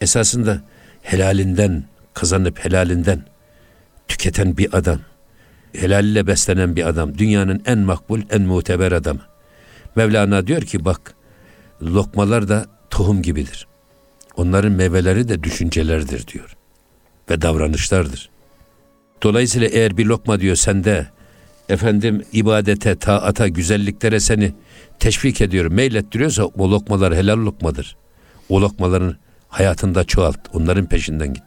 Esasında 0.00 0.62
helalinden 1.02 1.84
kazanıp 2.14 2.64
helalinden 2.64 3.22
tüketen 4.08 4.56
bir 4.56 4.76
adam, 4.76 5.00
helalle 5.72 6.26
beslenen 6.26 6.76
bir 6.76 6.88
adam, 6.88 7.18
dünyanın 7.18 7.62
en 7.66 7.78
makbul, 7.78 8.20
en 8.30 8.42
muteber 8.42 8.92
adamı. 8.92 9.20
Mevlana 9.96 10.46
diyor 10.46 10.62
ki 10.62 10.84
bak, 10.84 11.14
lokmalar 11.82 12.48
da 12.48 12.66
tohum 12.90 13.22
gibidir. 13.22 13.66
Onların 14.36 14.72
meyveleri 14.72 15.28
de 15.28 15.42
düşüncelerdir 15.42 16.26
diyor. 16.26 16.56
Ve 17.30 17.42
davranışlardır. 17.42 18.30
Dolayısıyla 19.22 19.68
eğer 19.68 19.96
bir 19.96 20.06
lokma 20.06 20.40
diyor 20.40 20.56
sende, 20.56 21.06
efendim 21.68 22.24
ibadete, 22.32 22.96
taata, 22.96 23.48
güzelliklere 23.48 24.20
seni 24.20 24.52
teşvik 25.00 25.40
ediyor, 25.40 25.66
meylettiriyorsa 25.66 26.44
o 26.44 26.70
lokmalar 26.70 27.14
helal 27.14 27.38
lokmadır. 27.38 27.96
O 28.48 28.60
lokmaların 28.60 29.16
hayatında 29.48 30.04
çoğalt, 30.04 30.38
onların 30.52 30.86
peşinden 30.86 31.34
git. 31.34 31.44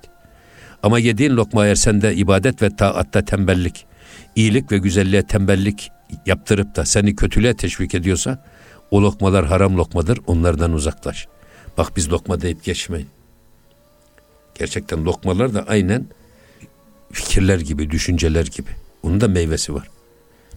Ama 0.84 0.99
yediğin 0.99 1.32
lokma 1.32 1.66
eğer 1.66 1.76
sende 1.76 2.16
ibadet 2.16 2.62
ve 2.62 2.76
taatta 2.76 3.26
tembellik, 3.26 3.86
iyilik 4.36 4.72
ve 4.72 4.78
güzelliğe 4.78 5.24
tembellik 5.24 5.91
yaptırıp 6.26 6.76
da 6.76 6.86
seni 6.86 7.16
kötülüğe 7.16 7.54
teşvik 7.54 7.95
ediyorsa 7.95 8.45
o 8.91 9.02
lokmalar 9.02 9.45
haram 9.45 9.78
lokmadır 9.78 10.20
onlardan 10.28 10.74
uzaklaş. 10.74 11.28
Bak 11.78 11.91
biz 11.97 12.12
lokma 12.12 12.41
deyip 12.41 12.64
geçmeyin. 12.64 13.08
Gerçekten 14.56 15.06
lokmalar 15.06 15.54
da 15.54 15.66
aynen 15.68 16.06
fikirler 17.12 17.60
gibi, 17.60 17.91
düşünceler 17.91 18.45
gibi. 18.45 18.70
Onun 19.04 19.22
da 19.22 19.28
meyvesi 19.28 19.74
var. 19.74 19.89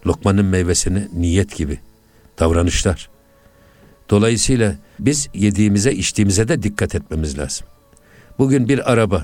Lokmanın 0.07 0.45
meyvesini 0.45 1.07
niyet 1.13 1.55
gibi, 1.55 1.79
davranışlar. 2.39 3.09
Dolayısıyla 4.09 4.75
biz 4.99 5.29
yediğimize, 5.33 5.93
içtiğimize 5.93 6.47
de 6.47 6.63
dikkat 6.63 6.95
etmemiz 6.95 7.37
lazım. 7.37 7.67
Bugün 8.39 8.69
bir 8.69 8.91
araba 8.91 9.23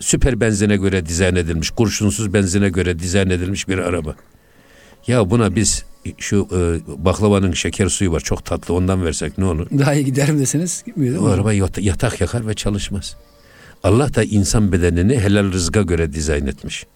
süper 0.00 0.40
benzine 0.40 0.76
göre 0.76 1.06
dizayn 1.06 1.36
edilmiş, 1.36 1.70
kurşunsuz 1.70 2.34
benzine 2.34 2.68
göre 2.68 2.98
dizayn 2.98 3.30
edilmiş 3.30 3.68
bir 3.68 3.78
araba. 3.78 4.14
Ya 5.06 5.30
buna 5.30 5.56
biz 5.56 5.84
şu 6.18 6.48
e, 6.52 6.80
baklavanın 7.04 7.52
şeker 7.52 7.88
suyu 7.88 8.12
var 8.12 8.20
çok 8.20 8.44
tatlı 8.44 8.74
ondan 8.74 9.04
versek 9.04 9.38
ne 9.38 9.44
olur? 9.44 9.66
Daha 9.78 9.94
iyi 9.94 10.04
gider 10.04 10.30
mi 10.30 10.40
deseniz 10.40 10.82
gitmiyor 10.86 11.22
O 11.22 11.26
araba 11.26 11.52
yatak 11.52 12.20
yakar 12.20 12.48
ve 12.48 12.54
çalışmaz. 12.54 13.16
Allah 13.82 14.14
da 14.14 14.24
insan 14.24 14.72
bedenini 14.72 15.18
helal 15.20 15.52
rızga 15.52 15.82
göre 15.82 16.12
dizayn 16.12 16.46
etmiş. 16.46 16.86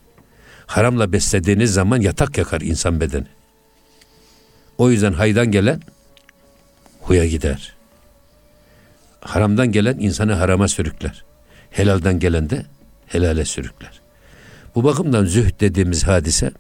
Haramla 0.66 1.12
beslediğiniz 1.12 1.72
zaman 1.72 2.00
yatak 2.00 2.38
yakar 2.38 2.60
insan 2.60 3.00
bedeni. 3.00 3.26
O 4.80 4.90
yüzden 4.90 5.12
haydan 5.12 5.50
gelen 5.50 5.80
huya 7.00 7.26
gider. 7.26 7.74
Haramdan 9.20 9.72
gelen 9.72 9.98
insanı 9.98 10.32
harama 10.32 10.68
sürükler. 10.68 11.24
Helalden 11.70 12.18
gelen 12.18 12.50
de 12.50 12.66
helale 13.06 13.44
sürükler. 13.44 14.00
Bu 14.74 14.84
bakımdan 14.84 15.24
zühd 15.24 15.60
dediğimiz 15.60 16.06
hadise 16.06 16.50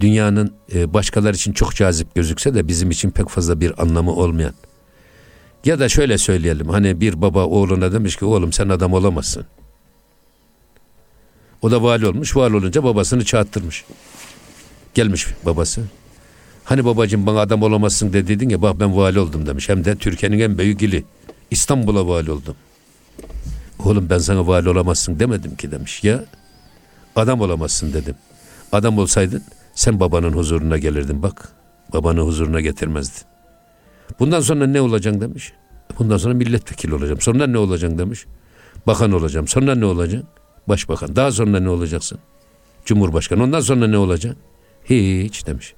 dünyanın 0.00 0.54
e, 0.74 0.94
başkalar 0.94 1.34
için 1.34 1.52
çok 1.52 1.74
cazip 1.74 2.14
gözükse 2.14 2.54
de 2.54 2.68
bizim 2.68 2.90
için 2.90 3.10
pek 3.10 3.28
fazla 3.28 3.60
bir 3.60 3.82
anlamı 3.82 4.12
olmayan. 4.12 4.54
Ya 5.64 5.78
da 5.78 5.88
şöyle 5.88 6.18
söyleyelim 6.18 6.68
hani 6.68 7.00
bir 7.00 7.22
baba 7.22 7.46
oğluna 7.46 7.92
demiş 7.92 8.16
ki 8.16 8.24
oğlum 8.24 8.52
sen 8.52 8.68
adam 8.68 8.92
olamazsın. 8.92 9.46
O 11.62 11.70
da 11.70 11.82
vali 11.82 12.06
olmuş. 12.06 12.36
Vali 12.36 12.56
olunca 12.56 12.84
babasını 12.84 13.24
çağıttırmış. 13.24 13.84
Gelmiş 14.94 15.26
babası. 15.44 15.82
Hani 16.64 16.84
babacığım 16.84 17.26
bana 17.26 17.40
adam 17.40 17.62
olamazsın 17.62 18.12
dediydin 18.12 18.48
ya 18.48 18.62
bak 18.62 18.80
ben 18.80 18.96
vali 18.96 19.18
oldum 19.18 19.46
demiş. 19.46 19.68
Hem 19.68 19.84
de 19.84 19.96
Türkiye'nin 19.96 20.40
en 20.40 20.58
büyük 20.58 20.82
ili. 20.82 21.04
İstanbul'a 21.50 22.08
vali 22.08 22.30
oldum. 22.30 22.54
Oğlum 23.84 24.10
ben 24.10 24.18
sana 24.18 24.46
vali 24.46 24.68
olamazsın 24.68 25.18
demedim 25.18 25.56
ki 25.56 25.70
demiş. 25.70 26.04
Ya 26.04 26.24
adam 27.16 27.40
olamazsın 27.40 27.92
dedim. 27.92 28.14
Adam 28.72 28.98
olsaydın 28.98 29.42
sen 29.74 30.00
babanın 30.00 30.32
huzuruna 30.32 30.78
gelirdin 30.78 31.22
bak. 31.22 31.48
Babanı 31.92 32.20
huzuruna 32.20 32.60
getirmezdin. 32.60 33.22
Bundan 34.18 34.40
sonra 34.40 34.66
ne 34.66 34.80
olacaksın 34.80 35.20
demiş. 35.20 35.52
Bundan 35.98 36.16
sonra 36.16 36.34
milletvekili 36.34 36.94
olacağım. 36.94 37.20
Sonra 37.20 37.46
ne 37.46 37.58
olacaksın 37.58 37.98
demiş. 37.98 38.26
Bakan 38.86 39.12
olacağım. 39.12 39.48
Sonra 39.48 39.74
ne 39.74 39.84
olacaksın? 39.84 40.28
Başbakan. 40.68 41.16
Daha 41.16 41.32
sonra 41.32 41.60
ne 41.60 41.68
olacaksın? 41.68 42.18
Cumhurbaşkanı. 42.84 43.42
Ondan 43.42 43.60
sonra 43.60 43.86
ne 43.86 43.98
olacaksın? 43.98 44.42
Hiç 44.84 45.46
demiş. 45.46 45.74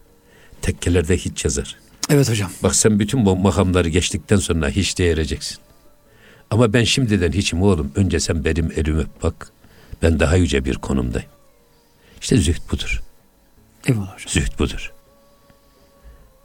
Tekkelerde 0.64 1.16
hiç 1.16 1.44
yazar. 1.44 1.76
Evet 2.10 2.30
hocam. 2.30 2.50
Bak 2.62 2.74
sen 2.74 2.98
bütün 2.98 3.26
bu 3.26 3.36
makamları 3.36 3.88
geçtikten 3.88 4.36
sonra 4.36 4.68
hiç 4.68 4.98
değereceksin. 4.98 5.58
Ama 6.50 6.72
ben 6.72 6.84
şimdiden 6.84 7.32
hiçim 7.32 7.62
oğlum. 7.62 7.92
Önce 7.94 8.20
sen 8.20 8.44
benim 8.44 8.72
elimi 8.76 9.00
öp 9.00 9.22
bak. 9.22 9.52
Ben 10.02 10.20
daha 10.20 10.36
yüce 10.36 10.64
bir 10.64 10.74
konumdayım. 10.74 11.28
İşte 12.20 12.36
zühd 12.36 12.70
budur. 12.72 13.02
Eyvallah 13.86 14.14
hocam. 14.14 14.28
Zühd 14.28 14.58
budur. 14.58 14.92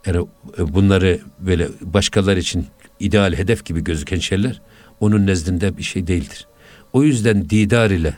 Yani 0.06 0.26
bunları 0.58 1.20
böyle 1.38 1.68
başkaları 1.80 2.40
için 2.40 2.66
ideal 3.00 3.34
hedef 3.34 3.64
gibi 3.64 3.84
gözüken 3.84 4.18
şeyler 4.18 4.62
onun 5.00 5.26
nezdinde 5.26 5.76
bir 5.76 5.82
şey 5.82 6.06
değildir. 6.06 6.46
O 6.92 7.02
yüzden 7.02 7.50
didar 7.50 7.90
ile 7.90 8.14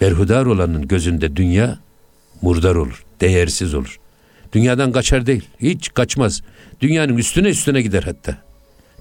berhudar 0.00 0.46
olanın 0.46 0.88
gözünde 0.88 1.36
dünya 1.36 1.78
murdar 2.42 2.74
olur, 2.74 3.04
değersiz 3.20 3.74
olur. 3.74 3.98
Dünyadan 4.52 4.92
kaçar 4.92 5.26
değil, 5.26 5.42
hiç 5.60 5.94
kaçmaz. 5.94 6.42
Dünyanın 6.80 7.16
üstüne 7.16 7.48
üstüne 7.48 7.82
gider 7.82 8.02
hatta. 8.02 8.36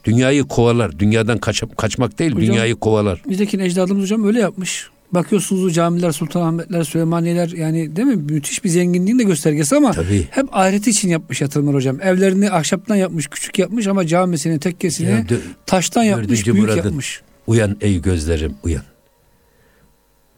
Dünyayı 0.04 0.44
kovalar, 0.44 1.00
dünyadan 1.00 1.38
kaç, 1.38 1.64
kaçmak 1.78 2.20
değil, 2.20 2.32
Hocam, 2.32 2.48
dünyayı 2.48 2.76
kovalar. 2.76 3.22
Bizdeki 3.30 3.58
ecdadımız 3.62 4.04
hocam 4.04 4.28
öyle 4.28 4.40
yapmış. 4.40 4.90
Bakıyorsunuz 5.12 5.64
o 5.66 5.70
camiler, 5.72 6.12
Sultanahmetler, 6.12 6.84
Süleymaniyeler 6.84 7.50
yani 7.50 7.96
değil 7.96 8.08
mi? 8.08 8.16
Müthiş 8.16 8.64
bir 8.64 8.70
zenginliğin 8.70 9.20
de 9.20 9.24
göstergesi 9.24 9.76
ama 9.76 9.92
Tabii. 9.92 10.28
hep 10.32 10.46
ahireti 10.58 10.90
için 10.90 11.10
yapmış 11.10 11.42
yatırımlar 11.42 11.76
hocam. 11.76 12.02
Evlerini 12.02 12.52
ahşaptan 12.52 12.96
yapmış, 12.96 13.28
küçük 13.28 13.60
yapmış 13.60 13.88
ama 13.88 14.08
camisini, 14.08 14.60
tekkesini 14.60 15.10
Ya 15.10 15.20
dö- 15.20 15.40
taştan 15.66 16.04
yapmış, 16.04 16.46
büyük 16.48 16.60
muradın. 16.60 16.78
yapmış. 16.78 17.22
Uyan 17.48 17.78
ey 17.82 18.02
gözlerim 18.02 18.54
uyan. 18.64 18.84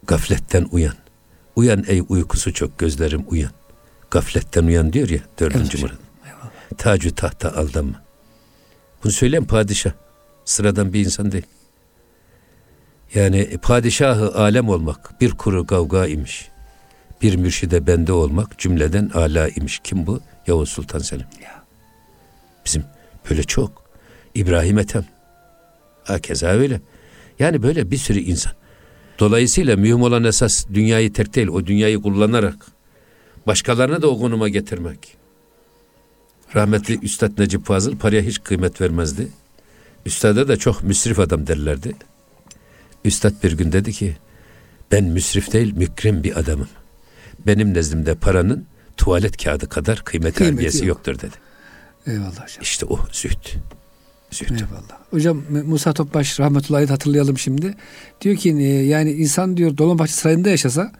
Gafletten 0.07 0.65
uyan. 0.71 0.93
Uyan 1.55 1.83
ey 1.87 2.01
uykusu 2.09 2.53
çok 2.53 2.77
gözlerim 2.77 3.23
uyan. 3.27 3.51
Gafletten 4.13 4.63
uyan 4.63 4.93
diyor 4.93 5.09
ya 5.09 5.19
dördüncü 5.39 5.77
Evet 5.77 5.81
murad. 5.81 5.97
Tacı 6.77 7.15
tahta 7.15 7.55
aldanma. 7.55 8.03
Bunu 9.03 9.11
söyleyen 9.11 9.45
padişah. 9.45 9.91
Sıradan 10.45 10.93
bir 10.93 11.05
insan 11.05 11.31
değil. 11.31 11.45
Yani 13.13 13.57
padişahı 13.61 14.35
alem 14.35 14.69
olmak 14.69 15.21
bir 15.21 15.31
kuru 15.31 15.67
kavga 15.67 16.07
imiş. 16.07 16.49
Bir 17.21 17.35
mürşide 17.35 17.87
bende 17.87 18.13
olmak 18.13 18.59
cümleden 18.59 19.11
ala 19.13 19.49
imiş. 19.49 19.81
Kim 19.83 20.07
bu? 20.07 20.19
Yavuz 20.47 20.69
Sultan 20.69 20.99
Selim. 20.99 21.25
Ya. 21.43 21.63
Bizim 22.65 22.83
böyle 23.29 23.43
çok. 23.43 23.83
İbrahim 24.35 24.79
Ethem. 24.79 25.05
Hakeza 26.03 26.47
öyle. 26.47 26.81
Yani 27.39 27.63
böyle 27.63 27.91
bir 27.91 27.97
sürü 27.97 28.19
insan. 28.19 28.53
Dolayısıyla 29.19 29.75
mühim 29.75 30.01
olan 30.01 30.23
esas 30.23 30.67
dünyayı 30.73 31.13
terk 31.13 31.35
değil, 31.35 31.47
o 31.47 31.65
dünyayı 31.65 32.01
kullanarak 32.01 32.72
başkalarına 33.47 34.01
da 34.01 34.07
o 34.07 34.19
konuma 34.19 34.49
getirmek. 34.49 35.17
Rahmetli 36.55 36.99
Üstad 36.99 37.39
Necip 37.39 37.65
Fazıl 37.65 37.97
paraya 37.97 38.21
hiç 38.21 38.43
kıymet 38.43 38.81
vermezdi. 38.81 39.27
Üstada 40.05 40.47
da 40.47 40.57
çok 40.57 40.83
müsrif 40.83 41.19
adam 41.19 41.47
derlerdi. 41.47 41.95
Üstad 43.05 43.43
bir 43.43 43.51
gün 43.51 43.71
dedi 43.71 43.91
ki, 43.91 44.17
ben 44.91 45.03
müsrif 45.03 45.53
değil 45.53 45.73
mükrim 45.77 46.23
bir 46.23 46.39
adamım. 46.39 46.69
Benim 47.47 47.73
nezdimde 47.73 48.15
paranın 48.15 48.65
tuvalet 48.97 49.43
kağıdı 49.43 49.69
kadar 49.69 50.03
kıymeti, 50.03 50.37
Kıymeti 50.37 50.77
yok. 50.77 50.85
yoktur 50.87 51.19
dedi. 51.19 51.35
Eyvallah 52.07 52.31
hocam. 52.31 52.61
İşte 52.61 52.85
o 52.85 52.99
zühd. 53.11 53.45
Zühd. 54.33 54.49
Eyvallah. 54.49 54.99
Hocam 55.11 55.43
Musa 55.65 55.93
Topbaş 55.93 56.39
rahmetullahi 56.39 56.85
hatırlayalım 56.85 57.37
şimdi. 57.37 57.73
Diyor 58.21 58.35
ki 58.35 58.49
e, 58.49 58.63
yani 58.63 59.11
insan 59.11 59.57
diyor 59.57 59.77
Dolmabahçe 59.77 60.13
Sarayı'nda 60.13 60.49
yaşasa 60.49 60.91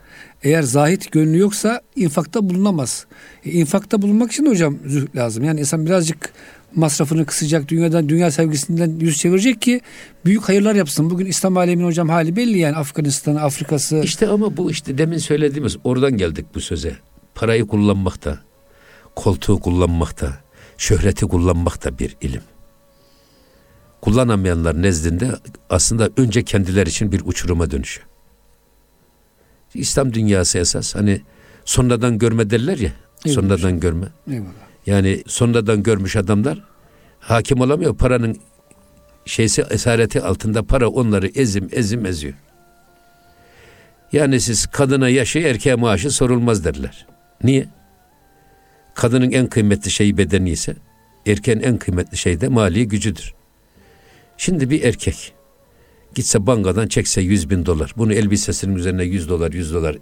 eğer 0.44 0.62
zahit 0.62 1.12
gönlü 1.12 1.38
yoksa 1.38 1.82
infakta 1.96 2.50
bulunamaz. 2.50 3.06
E, 3.46 3.52
infakta 3.52 4.02
bulunmak 4.02 4.32
için 4.32 4.46
de 4.46 4.50
hocam 4.50 4.78
zühd 4.86 5.16
lazım. 5.16 5.44
Yani 5.44 5.60
insan 5.60 5.86
birazcık 5.86 6.34
masrafını 6.76 7.26
kısacak, 7.26 7.70
dünyadan 7.70 8.10
dünya 8.10 8.32
sevgisinden 8.32 9.00
yüz 9.00 9.18
çevirecek 9.18 9.62
ki 9.62 9.82
büyük 10.26 10.50
hayırlar 10.50 10.76
yapsın. 10.76 11.10
Bugün 11.10 11.26
İslam 11.26 11.58
aleminin 11.58 11.88
hocam 11.88 12.10
hali 12.10 12.36
belli 12.36 12.58
yani 12.58 12.76
Afganistan'ı, 12.76 13.42
Afrika'sı. 13.42 14.02
İşte 14.04 14.28
ama 14.28 14.58
bu 14.58 14.72
işte 14.72 14.98
demin 14.98 15.18
söylediğimiz 15.18 15.78
oradan 15.84 16.18
geldik 16.18 16.46
bu 16.56 16.62
söze. 16.62 16.96
Parayı 17.36 17.68
kullanmakta, 17.68 18.40
koltuğu 19.16 19.60
kullanmakta, 19.60 20.38
şöhreti 20.78 21.26
kullanmakta 21.26 22.00
bir 22.00 22.16
ilim. 22.22 22.42
Kullanamayanlar 24.04 24.82
nezdinde 24.82 25.32
aslında 25.70 26.10
önce 26.18 26.44
kendiler 26.44 26.88
için 26.88 27.12
bir 27.12 27.22
uçuruma 27.26 27.72
dönüşüyor. 27.72 28.08
İslam 29.74 30.14
dünyası 30.14 30.58
esas 30.58 30.96
hani 30.96 31.22
sonradan 31.66 32.18
görme 32.18 32.50
derler 32.50 32.78
ya, 32.78 32.92
sonradan 33.26 33.80
görme. 33.80 34.06
Eyvallah. 34.32 34.50
Yani 34.86 35.24
sonradan 35.28 35.84
görmüş 35.84 36.16
adamlar 36.16 36.64
hakim 37.20 37.62
olamıyor. 37.62 37.98
Paranın 37.98 38.38
şeysi 39.26 39.62
esareti 39.62 40.22
altında 40.22 40.64
para 40.64 40.90
onları 40.90 41.28
ezim 41.28 41.70
ezim 41.72 42.06
eziyor. 42.06 42.34
Yani 44.12 44.42
siz 44.42 44.66
kadına 44.66 45.10
yaşı 45.10 45.40
erkeğe 45.40 45.76
maaşı 45.76 46.12
sorulmaz 46.12 46.66
derler. 46.66 47.08
Niye? 47.44 47.68
Kadının 48.96 49.32
en 49.32 49.48
kıymetli 49.48 49.92
şeyi 49.92 50.18
bedeni 50.18 50.50
ise 50.50 50.76
erkeğin 51.26 51.60
en 51.60 51.78
kıymetli 51.78 52.18
şey 52.18 52.42
de 52.42 52.48
mali 52.48 52.88
gücüdür. 52.88 53.34
Şimdi 54.38 54.70
bir 54.70 54.84
erkek 54.84 55.34
gitse 56.16 56.48
bankadan 56.48 56.88
çekse 56.88 57.22
100 57.22 57.50
bin 57.50 57.66
dolar. 57.66 57.94
Bunu 57.98 58.14
elbisesinin 58.14 58.76
üzerine 58.76 59.04
100 59.04 59.30
dolar 59.30 59.52
100 59.52 59.74
dolar 59.74 59.98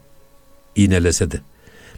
iğnelese 0.75 1.31
de 1.31 1.41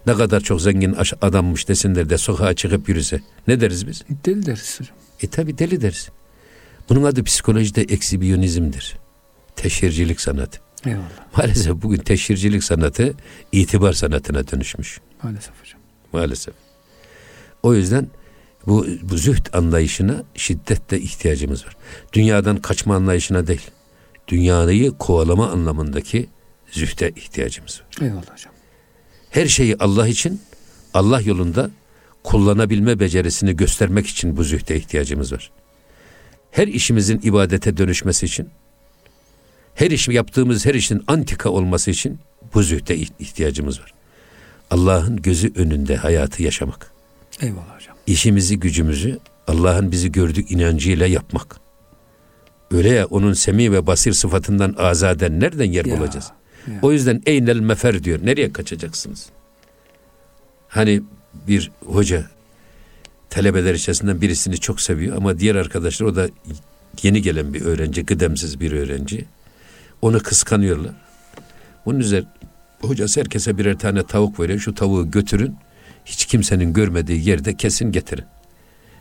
ne 0.08 0.14
kadar 0.14 0.42
çok 0.42 0.62
zengin 0.62 0.96
adammış 1.22 1.68
desinler 1.68 2.10
de 2.10 2.18
sokağa 2.18 2.54
çıkıp 2.54 2.90
yürüse 2.90 3.22
ne 3.48 3.62
deriz 3.62 3.88
biz? 3.88 4.04
Deli 4.26 4.46
deriz 4.46 4.80
hocam. 4.80 4.96
E 5.22 5.28
tabi 5.28 5.58
deli 5.58 5.82
deriz. 5.82 6.10
Bunun 6.90 7.04
adı 7.04 7.24
psikolojide 7.24 7.82
eksibiyonizmdir. 7.82 8.98
Teşhircilik 9.56 10.22
sanatı. 10.22 10.60
Eyvallah. 10.86 11.04
Maalesef 11.38 11.82
bugün 11.82 11.98
teşhircilik 11.98 12.64
sanatı 12.64 13.14
itibar 13.52 13.94
sanatına 13.94 14.48
dönüşmüş. 14.48 15.00
Maalesef 15.24 15.62
hocam. 15.62 15.80
Maalesef. 16.14 16.54
O 17.64 17.74
yüzden 17.74 18.08
bu, 18.68 18.88
bu 19.02 19.18
zühd 19.18 19.54
anlayışına 19.54 20.24
şiddetle 20.36 21.00
ihtiyacımız 21.00 21.66
var. 21.66 21.78
Dünyadan 22.14 22.58
kaçma 22.58 22.96
anlayışına 22.96 23.48
değil. 23.48 23.72
Dünyayı 24.28 24.92
kovalama 24.92 25.50
anlamındaki 25.50 26.30
zühde 26.72 27.10
ihtiyacımız 27.10 27.82
var. 27.82 28.06
Eyvallah 28.08 28.22
hocam. 28.22 28.54
Her 29.30 29.48
şeyi 29.48 29.78
Allah 29.78 30.08
için, 30.08 30.42
Allah 30.94 31.22
yolunda 31.22 31.72
kullanabilme 32.24 33.00
becerisini 33.00 33.56
göstermek 33.56 34.08
için 34.08 34.38
bu 34.38 34.44
zühde 34.44 34.78
ihtiyacımız 34.78 35.34
var. 35.34 35.52
Her 36.52 36.68
işimizin 36.68 37.20
ibadete 37.24 37.78
dönüşmesi 37.78 38.26
için, 38.26 38.50
her 39.76 39.92
iş 39.92 40.08
yaptığımız 40.08 40.66
her 40.66 40.74
işin 40.74 41.04
antika 41.08 41.50
olması 41.50 41.92
için 41.92 42.20
bu 42.54 42.64
zühde 42.64 42.98
ihtiyacımız 42.98 43.82
var. 43.82 43.94
Allah'ın 44.72 45.22
gözü 45.22 45.54
önünde 45.56 45.96
hayatı 45.96 46.44
yaşamak. 46.44 46.92
Eyvallah 47.42 47.76
hocam. 47.76 47.96
İşimizi, 48.08 48.60
gücümüzü 48.60 49.20
Allah'ın 49.48 49.92
bizi 49.92 50.12
gördük 50.12 50.52
inancıyla 50.52 51.08
yapmak. 51.08 51.56
Öyle 52.72 52.90
ya 52.90 53.06
onun 53.06 53.34
semi 53.34 53.72
ve 53.72 53.88
basir 53.88 54.14
sıfatından 54.14 54.76
azaden 54.78 55.40
nereden 55.40 55.66
yer 55.72 55.86
Ya, 55.86 55.98
bulacağız? 55.98 56.32
ya. 56.68 56.74
O 56.82 56.92
yüzden 56.92 57.22
eynel 57.26 57.60
mefer 57.60 58.04
diyor. 58.04 58.20
Nereye 58.24 58.54
kaçacaksınız? 58.54 59.26
Hani 60.68 61.02
bir 61.48 61.72
hoca 61.86 62.26
talebeler 63.30 63.74
içerisinden 63.74 64.22
birisini 64.22 64.58
çok 64.58 64.82
seviyor 64.82 65.18
ama 65.18 65.40
diğer 65.40 65.56
arkadaşlar 65.56 66.06
o 66.08 66.16
da 66.16 66.30
yeni 67.04 67.22
gelen 67.22 67.54
bir 67.54 67.62
öğrenci, 67.62 68.06
kıdemsiz 68.06 68.60
bir 68.60 68.72
öğrenci. 68.72 69.26
Onu 70.02 70.20
kıskanıyorlar. 70.20 70.92
Bunun 71.86 72.00
üzerine 72.00 72.28
hocası 72.82 73.20
herkese 73.20 73.58
birer 73.58 73.80
tane 73.80 74.04
tavuk 74.04 74.40
veriyor. 74.40 74.60
Şu 74.60 74.76
tavuğu 74.76 75.12
götürün. 75.12 75.56
Hiç 76.06 76.26
kimsenin 76.26 76.74
görmediği 76.74 77.30
yerde 77.30 77.58
kesin 77.58 77.92
getirin. 77.92 78.26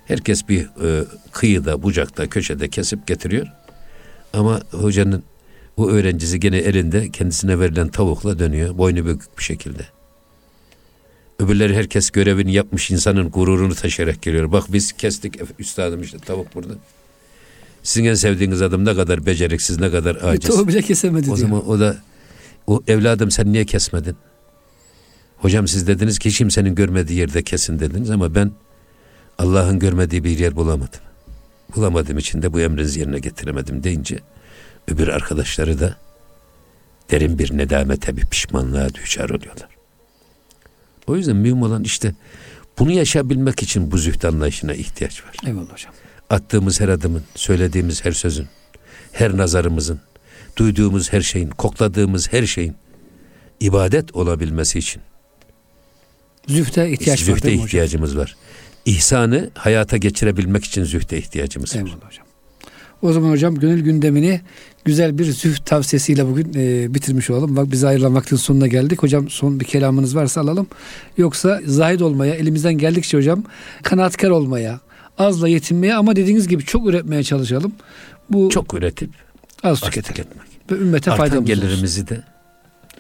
Herkes 0.07 0.48
bir 0.48 0.62
e, 0.64 1.05
kıyıda, 1.32 1.82
bucakta, 1.82 2.26
köşede 2.28 2.68
kesip 2.68 3.07
getiriyor. 3.07 3.46
Ama 4.32 4.61
hocanın 4.70 5.22
o 5.76 5.88
öğrencisi 5.90 6.40
gene 6.40 6.59
elinde 6.59 7.11
kendisine 7.11 7.61
verilen 7.61 7.88
tavukla 7.88 8.38
dönüyor. 8.38 8.78
Boynu 8.78 9.07
bükük 9.07 9.38
bir 9.38 9.42
şekilde. 9.44 9.82
Öbürleri 11.38 11.76
herkes 11.76 12.11
görevini 12.11 12.53
yapmış 12.53 12.90
insanın 12.90 13.30
gururunu 13.30 13.74
taşıyarak 13.74 14.22
geliyor. 14.22 14.53
Bak 14.53 14.64
biz 14.72 14.92
kestik 14.92 15.34
üstadım 15.59 16.03
işte 16.03 16.18
tavuk 16.18 16.55
burada. 16.55 16.74
Sizin 17.82 18.05
en 18.05 18.14
sevdiğiniz 18.14 18.62
adam 18.62 18.84
ne 18.84 18.94
kadar 18.94 19.26
beceriksiz, 19.26 19.80
ne 19.80 19.90
kadar 19.90 20.16
Bir 20.16 20.22
aciz. 20.24 20.50
tavuğu 20.50 20.68
bile 20.68 20.82
kesemedi 20.82 21.24
O 21.30 21.36
diyor. 21.36 21.48
zaman 21.48 21.68
o 21.68 21.80
da 21.80 21.96
o 22.66 22.82
evladım 22.88 23.30
sen 23.30 23.53
niye 23.53 23.64
kesmedin? 23.64 24.16
Hocam 25.43 25.68
siz 25.68 25.86
dediniz 25.86 26.18
ki 26.18 26.30
kimsenin 26.30 26.74
görmediği 26.74 27.18
yerde 27.18 27.43
kesin 27.43 27.78
dediniz 27.78 28.11
ama 28.11 28.34
ben 28.34 28.53
Allah'ın 29.38 29.78
görmediği 29.78 30.24
bir 30.24 30.38
yer 30.38 30.57
bulamadım. 30.57 31.01
Bulamadığım 31.76 32.18
için 32.18 32.43
de 32.43 32.53
bu 32.53 32.61
emrinizi 32.61 33.01
yerine 33.01 33.18
getiremedim 33.18 33.82
deyince 33.82 34.18
öbür 34.88 35.09
arkadaşları 35.09 35.80
da 35.80 35.97
derin 37.11 37.38
bir 37.38 37.59
nedamete 37.59 38.16
bir 38.16 38.26
pişmanlığa 38.26 38.95
düşer 38.95 39.30
oluyorlar. 39.30 39.68
O 41.07 41.16
yüzden 41.16 41.36
mühim 41.36 41.62
olan 41.62 41.84
işte 41.84 42.14
bunu 42.78 42.93
yaşayabilmek 42.93 43.62
için 43.62 43.90
bu 43.90 43.99
zühd 43.99 44.22
anlayışına 44.22 44.74
ihtiyaç 44.74 45.24
var. 45.24 45.32
Eyvallah 45.47 45.72
hocam. 45.72 45.93
Attığımız 46.30 46.80
her 46.80 46.88
adımın, 46.88 47.22
söylediğimiz 47.34 48.05
her 48.05 48.12
sözün, 48.12 48.47
her 49.12 49.36
nazarımızın, 49.36 50.01
duyduğumuz 50.57 51.12
her 51.12 51.20
şeyin, 51.20 51.51
kokladığımız 51.51 52.32
her 52.32 52.47
şeyin 52.47 52.76
ibadet 53.61 54.16
olabilmesi 54.16 54.78
için 54.78 55.03
Zühde 56.49 56.90
ihtiyaç 56.90 57.28
var 57.28 57.43
değil 57.43 57.55
mi 57.55 57.62
hocam? 57.62 57.66
ihtiyacımız 57.66 58.16
var. 58.16 58.36
İhsanı 58.84 59.51
hayata 59.55 59.97
geçirebilmek 59.97 60.64
için 60.64 60.84
zühde 60.84 61.18
ihtiyacımız 61.18 61.74
var. 61.74 61.80
Eyvallah 61.80 61.95
hocam. 62.09 62.26
O 63.03 63.12
zaman 63.12 63.30
hocam 63.30 63.55
gönül 63.55 63.80
gündemini 63.82 64.40
güzel 64.84 65.18
bir 65.18 65.24
zühd 65.24 65.64
tavsiyesiyle 65.64 66.26
bugün 66.26 66.53
e, 66.57 66.95
bitirmiş 66.95 67.30
olalım. 67.30 67.57
Bak 67.57 67.70
bize 67.72 67.86
ayrılan 67.88 68.14
vaktin 68.14 68.36
sonuna 68.36 68.66
geldik. 68.66 69.03
Hocam 69.03 69.30
son 69.30 69.61
bir 69.61 69.64
kelamınız 69.64 70.16
varsa 70.16 70.40
alalım. 70.40 70.66
Yoksa 71.16 71.61
zahid 71.66 72.01
olmaya, 72.01 72.34
elimizden 72.34 72.74
geldikçe 72.78 73.16
hocam 73.18 73.45
kanaatkar 73.82 74.30
olmaya, 74.30 74.80
azla 75.18 75.49
yetinmeye 75.49 75.95
ama 75.95 76.16
dediğiniz 76.16 76.49
gibi 76.49 76.64
çok 76.64 76.88
üretmeye 76.88 77.22
çalışalım. 77.22 77.72
Bu 78.30 78.49
Çok 78.51 78.74
üretip 78.74 79.11
az 79.62 79.72
az 79.72 79.80
tüketelim. 79.80 80.14
tüketmek. 80.16 80.47
Ve 80.70 80.74
ümmete 80.84 81.11
Artan 81.11 81.18
faydamız 81.26 81.51
olsun. 81.51 81.61
gelirimizi 81.62 82.09
de 82.09 82.22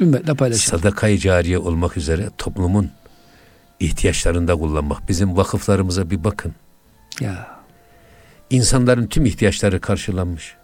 Ümmetle 0.00 0.34
paylaşalım. 0.34 0.82
sadakayı 0.82 1.18
cariye 1.18 1.58
olmak 1.58 1.96
üzere 1.96 2.30
toplumun 2.38 2.90
ihtiyaçlarında 3.82 4.56
kullanmak. 4.56 5.08
Bizim 5.08 5.36
vakıflarımıza 5.36 6.10
bir 6.10 6.24
bakın. 6.24 6.54
Ya 7.20 7.62
İnsanların 8.50 9.06
tüm 9.06 9.26
ihtiyaçları 9.26 9.80
karşılanmış. 9.80 10.54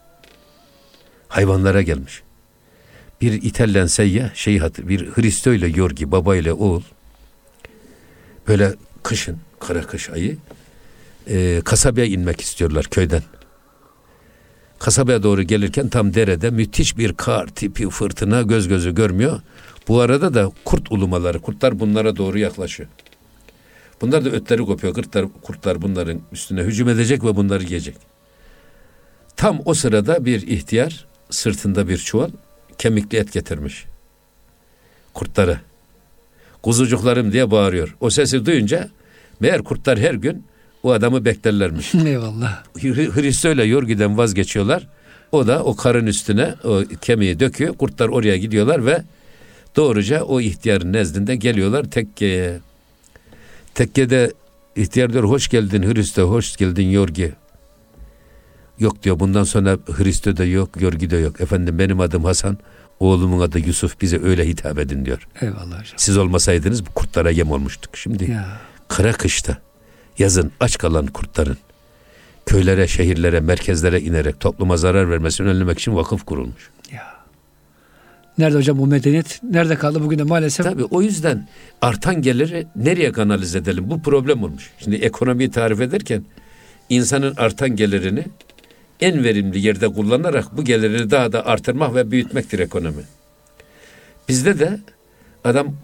Hayvanlara 1.29 1.83
gelmiş. 1.83 2.23
Bir 3.21 3.33
İtalyan 3.33 3.87
seyyah, 3.87 4.35
şey 4.35 4.59
hatır, 4.59 4.89
bir 4.89 5.11
Hristo 5.11 5.53
ile 5.53 5.69
Yorgi, 5.69 6.11
baba 6.11 6.37
ile 6.37 6.53
oğul, 6.53 6.83
böyle 8.49 8.75
kışın, 9.03 9.39
kara 9.61 9.83
kış 9.83 10.11
ayı, 10.11 10.37
e, 11.29 11.61
kasabaya 11.65 12.07
inmek 12.07 12.41
istiyorlar 12.41 12.85
köyden. 12.85 13.23
Kasabaya 14.79 15.23
doğru 15.23 15.43
gelirken 15.43 15.89
tam 15.89 16.15
derede 16.15 16.51
müthiş 16.51 16.99
bir 16.99 17.13
kar 17.13 17.47
tipi 17.47 17.91
fırtına 17.91 18.43
göz 18.43 18.69
gözü 18.69 18.95
görmüyor. 18.95 19.41
Bu 19.89 20.01
arada 20.01 20.35
da 20.35 20.53
kurt 20.65 20.93
ulumaları, 20.93 21.41
kurtlar 21.41 21.81
bunlara 21.81 22.17
doğru 22.17 22.39
yaklaşıyor. 22.39 22.89
Bunlar 24.01 24.25
da 24.25 24.31
ötleri 24.31 24.65
kopuyor. 24.65 24.95
Kurtlar, 24.95 25.27
kurtlar 25.43 25.83
bunların 25.83 26.21
üstüne 26.33 26.63
hücum 26.63 26.89
edecek 26.89 27.25
ve 27.25 27.37
bunları 27.37 27.65
yiyecek. 27.65 27.97
Tam 29.37 29.61
o 29.65 29.75
sırada 29.75 30.25
bir 30.25 30.47
ihtiyar 30.47 31.07
sırtında 31.31 31.89
bir 31.89 31.99
çuval 31.99 32.31
kemikli 32.79 33.19
et 33.19 33.33
getirmiş. 33.33 33.85
Kurtlara. 35.15 35.61
Kuzucuklarım 36.63 37.33
diye 37.33 37.51
bağırıyor. 37.51 37.97
O 38.01 38.11
sesi 38.11 38.47
duyunca 38.47 38.89
meğer 39.41 39.63
kurtlar 39.65 39.99
her 39.99 40.15
gün 40.15 40.45
o 40.83 40.93
adamı 40.93 41.25
beklerlermiş. 41.25 41.95
eyvallah. 42.07 42.65
Hri- 42.77 43.23
Hristo 43.23 43.53
ile 43.53 43.65
Yorgi'den 43.65 44.19
vazgeçiyorlar. 44.19 44.89
O 45.33 45.47
da 45.47 45.65
o 45.65 45.77
karın 45.77 46.07
üstüne 46.07 46.55
o 46.65 46.83
kemiği 47.01 47.41
döküyor. 47.41 47.75
Kurtlar 47.75 48.09
oraya 48.09 48.37
gidiyorlar 48.37 48.87
ve 48.87 49.03
doğruca 49.77 50.23
o 50.23 50.41
ihtiyarın 50.41 50.93
nezdinde 50.93 51.37
geliyorlar 51.37 51.85
tekkeye. 51.85 52.61
Tekkede 53.75 54.33
ihtiyar 54.77 55.13
diyor 55.13 55.25
hoş 55.25 55.49
geldin 55.49 55.83
Hristo, 55.95 56.31
hoş 56.31 56.57
geldin 56.57 56.91
Yorgi. 56.91 57.33
Yok 58.79 59.03
diyor 59.03 59.21
bundan 59.21 59.45
sonra 59.45 59.79
Hristo 59.97 60.37
da 60.37 60.45
yok, 60.45 60.81
Yorgi 60.81 61.11
de 61.11 61.17
yok. 61.17 61.41
Efendim 61.41 61.79
benim 61.79 62.01
adım 62.01 62.25
Hasan, 62.25 62.59
oğlumun 63.01 63.41
adı 63.41 63.59
Yusuf 63.59 64.01
bize 64.01 64.23
öyle 64.23 64.47
hitap 64.47 64.79
edin 64.79 65.05
diyor. 65.05 65.29
Eyvallah 65.41 65.67
hocam. 65.81 65.95
Siz 65.97 66.17
olmasaydınız 66.17 66.87
bu 66.87 66.91
kurtlara 66.91 67.31
yem 67.31 67.51
olmuştuk. 67.51 67.97
Şimdi 67.97 68.31
Ya 68.31 68.61
kara 68.89 69.13
kışta 69.13 69.59
yazın 70.19 70.53
aç 70.61 70.79
kalan 70.79 71.07
kurtların 71.07 71.57
köylere, 72.47 72.87
şehirlere, 72.89 73.41
merkezlere 73.41 74.01
inerek 74.01 74.41
topluma 74.41 74.77
zarar 74.77 75.11
vermesini 75.11 75.49
önlemek 75.49 75.79
için 75.79 75.97
vakıf 75.97 76.25
kurulmuş. 76.25 76.71
ya. 76.93 77.18
Nerede 78.39 78.57
hocam 78.57 78.79
bu 78.79 78.87
medeniyet? 78.87 79.41
Nerede 79.43 79.75
kaldı 79.75 80.03
bugün 80.03 80.19
de 80.19 80.23
maalesef? 80.23 80.67
Tabii 80.67 80.85
o 80.85 81.03
yüzden 81.03 81.49
artan 81.83 82.23
geliri 82.23 82.67
nereye 82.77 83.13
kanalize 83.13 83.59
edelim? 83.59 83.91
Bu 83.91 84.03
problem 84.03 84.43
olmuş. 84.43 84.71
Şimdi 84.79 84.97
ekonomiyi 84.97 85.51
tarif 85.51 85.81
ederken 85.81 86.25
insanın 86.89 87.35
artan 87.37 87.77
gelirini 87.77 88.25
en 89.01 89.25
verimli 89.25 89.59
yerde 89.59 89.89
kullanarak 89.89 90.57
bu 90.57 90.65
geliri 90.65 91.11
daha 91.11 91.33
da 91.33 91.47
artırmak 91.47 91.95
ve 91.95 92.11
büyütmektir 92.11 92.59
ekonomi. 92.59 93.03
Bizde 94.29 94.59
de 94.59 94.81
adam 95.45 95.75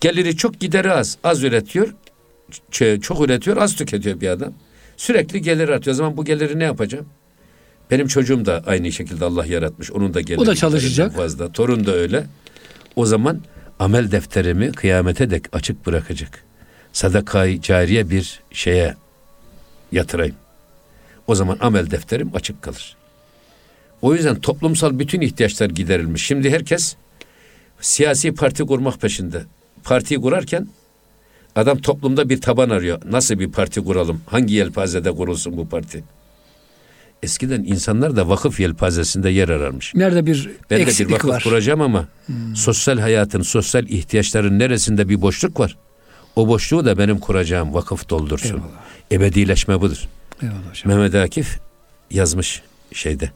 geliri 0.00 0.36
çok 0.36 0.60
gideri 0.60 0.92
az. 0.92 1.18
Az 1.24 1.42
üretiyor. 1.42 1.94
Çok 3.00 3.20
üretiyor 3.20 3.56
az 3.56 3.74
tüketiyor 3.76 4.20
bir 4.20 4.28
adam. 4.28 4.52
Sürekli 4.96 5.42
gelir 5.42 5.68
artıyor. 5.68 5.94
O 5.94 5.96
zaman 5.96 6.16
bu 6.16 6.24
geliri 6.24 6.58
ne 6.58 6.64
yapacağım? 6.64 7.06
Benim 7.90 8.06
çocuğum 8.06 8.44
da 8.44 8.62
aynı 8.66 8.92
şekilde 8.92 9.24
Allah 9.24 9.46
yaratmış. 9.46 9.92
Onun 9.92 10.14
da 10.14 10.20
geliri 10.20 10.40
O 10.40 10.46
da 10.46 10.54
çalışacak. 10.54 11.16
Fazla. 11.16 11.52
Torun 11.52 11.86
da 11.86 11.92
öyle. 11.92 12.26
O 12.96 13.06
zaman 13.06 13.40
amel 13.78 14.10
defterimi 14.10 14.72
kıyamete 14.72 15.30
dek 15.30 15.44
açık 15.52 15.86
bırakacak. 15.86 16.44
Sadakayı 16.92 17.60
cariye 17.60 18.10
bir 18.10 18.40
şeye 18.52 18.94
yatırayım. 19.92 20.36
O 21.26 21.34
zaman 21.34 21.58
amel 21.60 21.90
defterim 21.90 22.30
açık 22.34 22.62
kalır. 22.62 22.96
O 24.02 24.14
yüzden 24.14 24.40
toplumsal 24.40 24.98
bütün 24.98 25.20
ihtiyaçlar 25.20 25.70
giderilmiş. 25.70 26.26
Şimdi 26.26 26.50
herkes 26.50 26.96
siyasi 27.80 28.34
parti 28.34 28.64
kurmak 28.64 29.00
peşinde. 29.00 29.42
Partiyi 29.84 30.20
kurarken 30.20 30.68
adam 31.56 31.78
toplumda 31.78 32.28
bir 32.28 32.40
taban 32.40 32.70
arıyor. 32.70 33.00
Nasıl 33.10 33.38
bir 33.38 33.52
parti 33.52 33.80
kuralım? 33.84 34.20
Hangi 34.26 34.54
yelpazede 34.54 35.12
kurulsun 35.12 35.56
bu 35.56 35.68
parti? 35.68 36.04
Eskiden 37.24 37.64
insanlar 37.64 38.16
da 38.16 38.28
vakıf 38.28 38.60
yelpazesinde 38.60 39.30
yer 39.30 39.48
ararmış. 39.48 39.94
Nerede 39.94 40.26
bir 40.26 40.50
Ben 40.70 40.78
de 40.78 40.82
bir 40.82 40.86
eksiklik 40.86 41.14
vakıf 41.14 41.30
var? 41.30 41.42
kuracağım 41.42 41.80
ama 41.80 42.08
sosyal 42.54 42.98
hayatın, 42.98 43.42
sosyal 43.42 43.88
ihtiyaçların 43.88 44.58
neresinde 44.58 45.08
bir 45.08 45.20
boşluk 45.22 45.60
var? 45.60 45.76
O 46.36 46.48
boşluğu 46.48 46.84
da 46.84 46.98
benim 46.98 47.18
kuracağım 47.18 47.74
vakıf 47.74 48.08
doldursun. 48.08 48.48
Eyvallah. 48.48 48.68
Ebedileşme 49.12 49.80
budur. 49.80 50.04
Eyvallah 50.42 50.58
hocam. 50.70 50.98
Mehmet 50.98 51.14
Akif 51.14 51.58
yazmış 52.10 52.62
şeyde. 52.92 53.30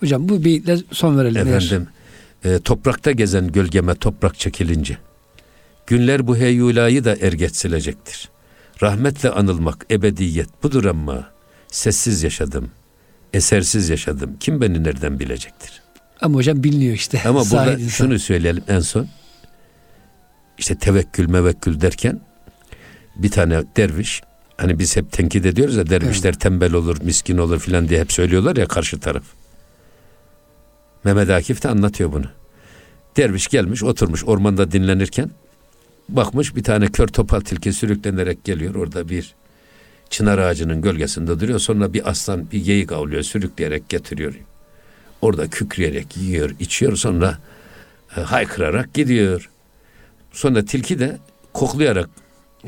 Hocam 0.00 0.28
bu 0.28 0.44
bir 0.44 0.84
son 0.92 1.18
verelim. 1.18 1.46
eğer. 1.46 1.56
Efendim 1.56 1.86
e, 2.44 2.58
toprakta 2.58 3.10
gezen 3.12 3.52
gölgeme 3.52 3.94
toprak 3.94 4.38
çekilince 4.38 4.98
günler 5.86 6.26
bu 6.26 6.36
heyulayı 6.36 7.04
da 7.04 7.16
erget 7.20 7.56
silecektir. 7.56 8.28
Rahmetle 8.82 9.30
anılmak 9.30 9.86
ebediyet 9.90 10.62
budur 10.62 10.84
ama 10.84 11.35
sessiz 11.68 12.22
yaşadım, 12.22 12.70
esersiz 13.32 13.88
yaşadım. 13.88 14.36
Kim 14.40 14.60
beni 14.60 14.84
nereden 14.84 15.18
bilecektir? 15.18 15.82
Ama 16.20 16.38
hocam 16.38 16.64
biliniyor 16.64 16.94
işte. 16.94 17.22
Ama 17.24 17.40
burada 17.50 17.72
insan. 17.72 17.88
şunu 17.88 18.18
söyleyelim 18.18 18.64
en 18.68 18.80
son. 18.80 19.08
İşte 20.58 20.74
tevekkül 20.74 21.28
mevekkül 21.28 21.80
derken 21.80 22.20
bir 23.16 23.30
tane 23.30 23.62
derviş 23.76 24.22
hani 24.56 24.78
biz 24.78 24.96
hep 24.96 25.12
tenkit 25.12 25.46
ediyoruz 25.46 25.76
ya 25.76 25.90
dervişler 25.90 26.38
tembel 26.38 26.72
olur, 26.72 26.96
miskin 27.02 27.38
olur 27.38 27.58
filan 27.58 27.88
diye 27.88 28.00
hep 28.00 28.12
söylüyorlar 28.12 28.56
ya 28.56 28.66
karşı 28.66 29.00
taraf. 29.00 29.22
Mehmet 31.04 31.30
Akif 31.30 31.62
de 31.62 31.68
anlatıyor 31.68 32.12
bunu. 32.12 32.26
Derviş 33.16 33.46
gelmiş 33.48 33.82
oturmuş 33.82 34.24
ormanda 34.24 34.72
dinlenirken 34.72 35.30
bakmış 36.08 36.56
bir 36.56 36.64
tane 36.64 36.86
kör 36.86 37.06
topal 37.06 37.40
tilki 37.40 37.72
sürüklenerek 37.72 38.44
geliyor. 38.44 38.74
Orada 38.74 39.08
bir 39.08 39.34
çınar 40.10 40.38
ağacının 40.38 40.82
gölgesinde 40.82 41.40
duruyor. 41.40 41.58
Sonra 41.58 41.92
bir 41.92 42.10
aslan 42.10 42.50
bir 42.52 42.64
geyik 42.64 42.92
avlıyor 42.92 43.22
sürükleyerek 43.22 43.88
getiriyor. 43.88 44.34
Orada 45.22 45.50
kükreyerek 45.50 46.16
yiyor, 46.16 46.50
içiyor 46.60 46.96
sonra 46.96 47.38
e, 48.16 48.20
haykırarak 48.20 48.94
gidiyor. 48.94 49.50
Sonra 50.32 50.64
tilki 50.64 50.98
de 50.98 51.18
koklayarak 51.52 52.08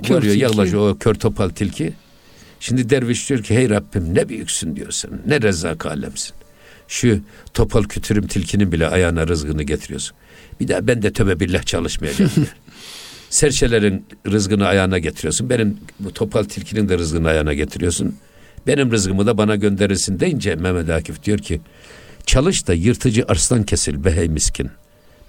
Kör 0.02 0.20
tilki. 0.20 0.38
yaklaşıyor 0.38 0.90
o 0.90 0.98
kör 0.98 1.14
topal 1.14 1.48
tilki. 1.48 1.92
Şimdi 2.60 2.90
derviş 2.90 3.28
diyor 3.28 3.42
ki 3.42 3.54
hey 3.54 3.70
Rabbim 3.70 4.14
ne 4.14 4.28
büyüksün 4.28 4.76
diyor 4.76 4.90
sen. 4.90 5.10
Ne 5.26 5.42
rezzak 5.42 5.86
alemsin. 5.86 6.34
Şu 6.88 7.20
topal 7.54 7.82
kütürüm 7.84 8.26
tilkinin 8.26 8.72
bile 8.72 8.88
ayağına 8.88 9.26
rızkını 9.28 9.62
getiriyorsun. 9.62 10.16
Bir 10.60 10.68
daha 10.68 10.86
ben 10.86 11.02
de 11.02 11.12
töbe 11.12 11.40
billah 11.40 11.62
çalışmayacağım 11.62 12.30
diyor. 12.36 12.46
Serçelerin 13.30 14.06
rızkını 14.26 14.66
ayağına 14.66 14.98
getiriyorsun. 14.98 15.50
Benim 15.50 15.78
bu 16.00 16.12
topal 16.12 16.44
tilkinin 16.44 16.88
de 16.88 16.98
rızkını 16.98 17.28
ayağına 17.28 17.54
getiriyorsun. 17.54 18.16
Benim 18.66 18.92
rızkımı 18.92 19.26
da 19.26 19.38
bana 19.38 19.56
gönderirsin 19.56 20.20
deyince 20.20 20.54
Mehmet 20.54 20.90
Akif 20.90 21.24
diyor 21.24 21.38
ki 21.38 21.60
çalış 22.26 22.68
da 22.68 22.74
yırtıcı 22.74 23.24
arslan 23.28 23.62
kesil 23.62 24.04
be 24.04 24.12
hey 24.12 24.28
miskin. 24.28 24.70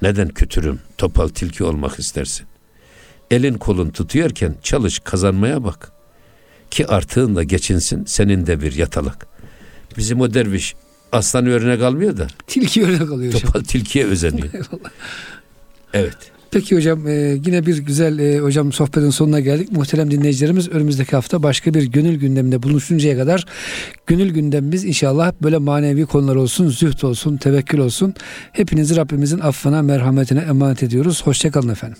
Neden 0.02 0.28
kütürüm, 0.28 0.80
topal 0.98 1.28
tilki 1.28 1.64
olmak 1.64 2.00
istersin? 2.00 2.46
Elin 3.32 3.54
kolun 3.54 3.90
tutuyorken 3.90 4.56
çalış 4.64 5.00
kazanmaya 5.00 5.64
bak. 5.64 5.92
Ki 6.72 6.88
artığınla 6.88 7.44
geçinsin 7.44 8.06
senin 8.06 8.48
de 8.48 8.62
bir 8.62 8.76
yatalak. 8.76 9.28
Bizim 9.98 10.22
o 10.22 10.34
derviş 10.34 10.76
aslan 11.12 11.46
örnek 11.46 11.82
almıyor 11.82 12.18
da 12.18 12.28
Tilki 12.48 12.86
örnek 12.86 13.12
alıyor 13.12 13.34
topal 13.34 13.62
tilkiye 13.62 14.06
özeniyor. 14.06 14.48
Eyvallah. 14.54 14.92
Evet. 15.94 16.32
Peki 16.52 16.76
hocam 16.76 17.08
e, 17.08 17.12
yine 17.46 17.66
bir 17.66 17.78
güzel 17.78 18.20
e, 18.20 18.40
hocam 18.40 18.72
sohbetin 18.72 19.10
sonuna 19.10 19.40
geldik. 19.40 19.72
Muhterem 19.72 20.12
dinleyicilerimiz 20.12 20.70
önümüzdeki 20.70 21.12
hafta 21.12 21.44
başka 21.44 21.74
bir 21.74 21.84
gönül 21.84 22.16
gündeminde 22.20 22.64
buluşuncaya 22.64 23.18
kadar 23.18 23.46
gönül 24.08 24.34
gündemimiz 24.34 24.86
inşallah 24.86 25.32
böyle 25.44 25.58
manevi 25.58 26.06
konular 26.06 26.36
olsun, 26.36 26.70
zühd 26.70 27.02
olsun, 27.02 27.38
tevekkül 27.38 27.80
olsun. 27.80 28.14
Hepinizi 28.52 28.96
Rabbimizin 28.96 29.40
affına, 29.40 29.82
merhametine 29.82 30.40
emanet 30.40 30.84
ediyoruz. 30.84 31.22
Hoşçakalın 31.26 31.70
efendim. 31.70 31.98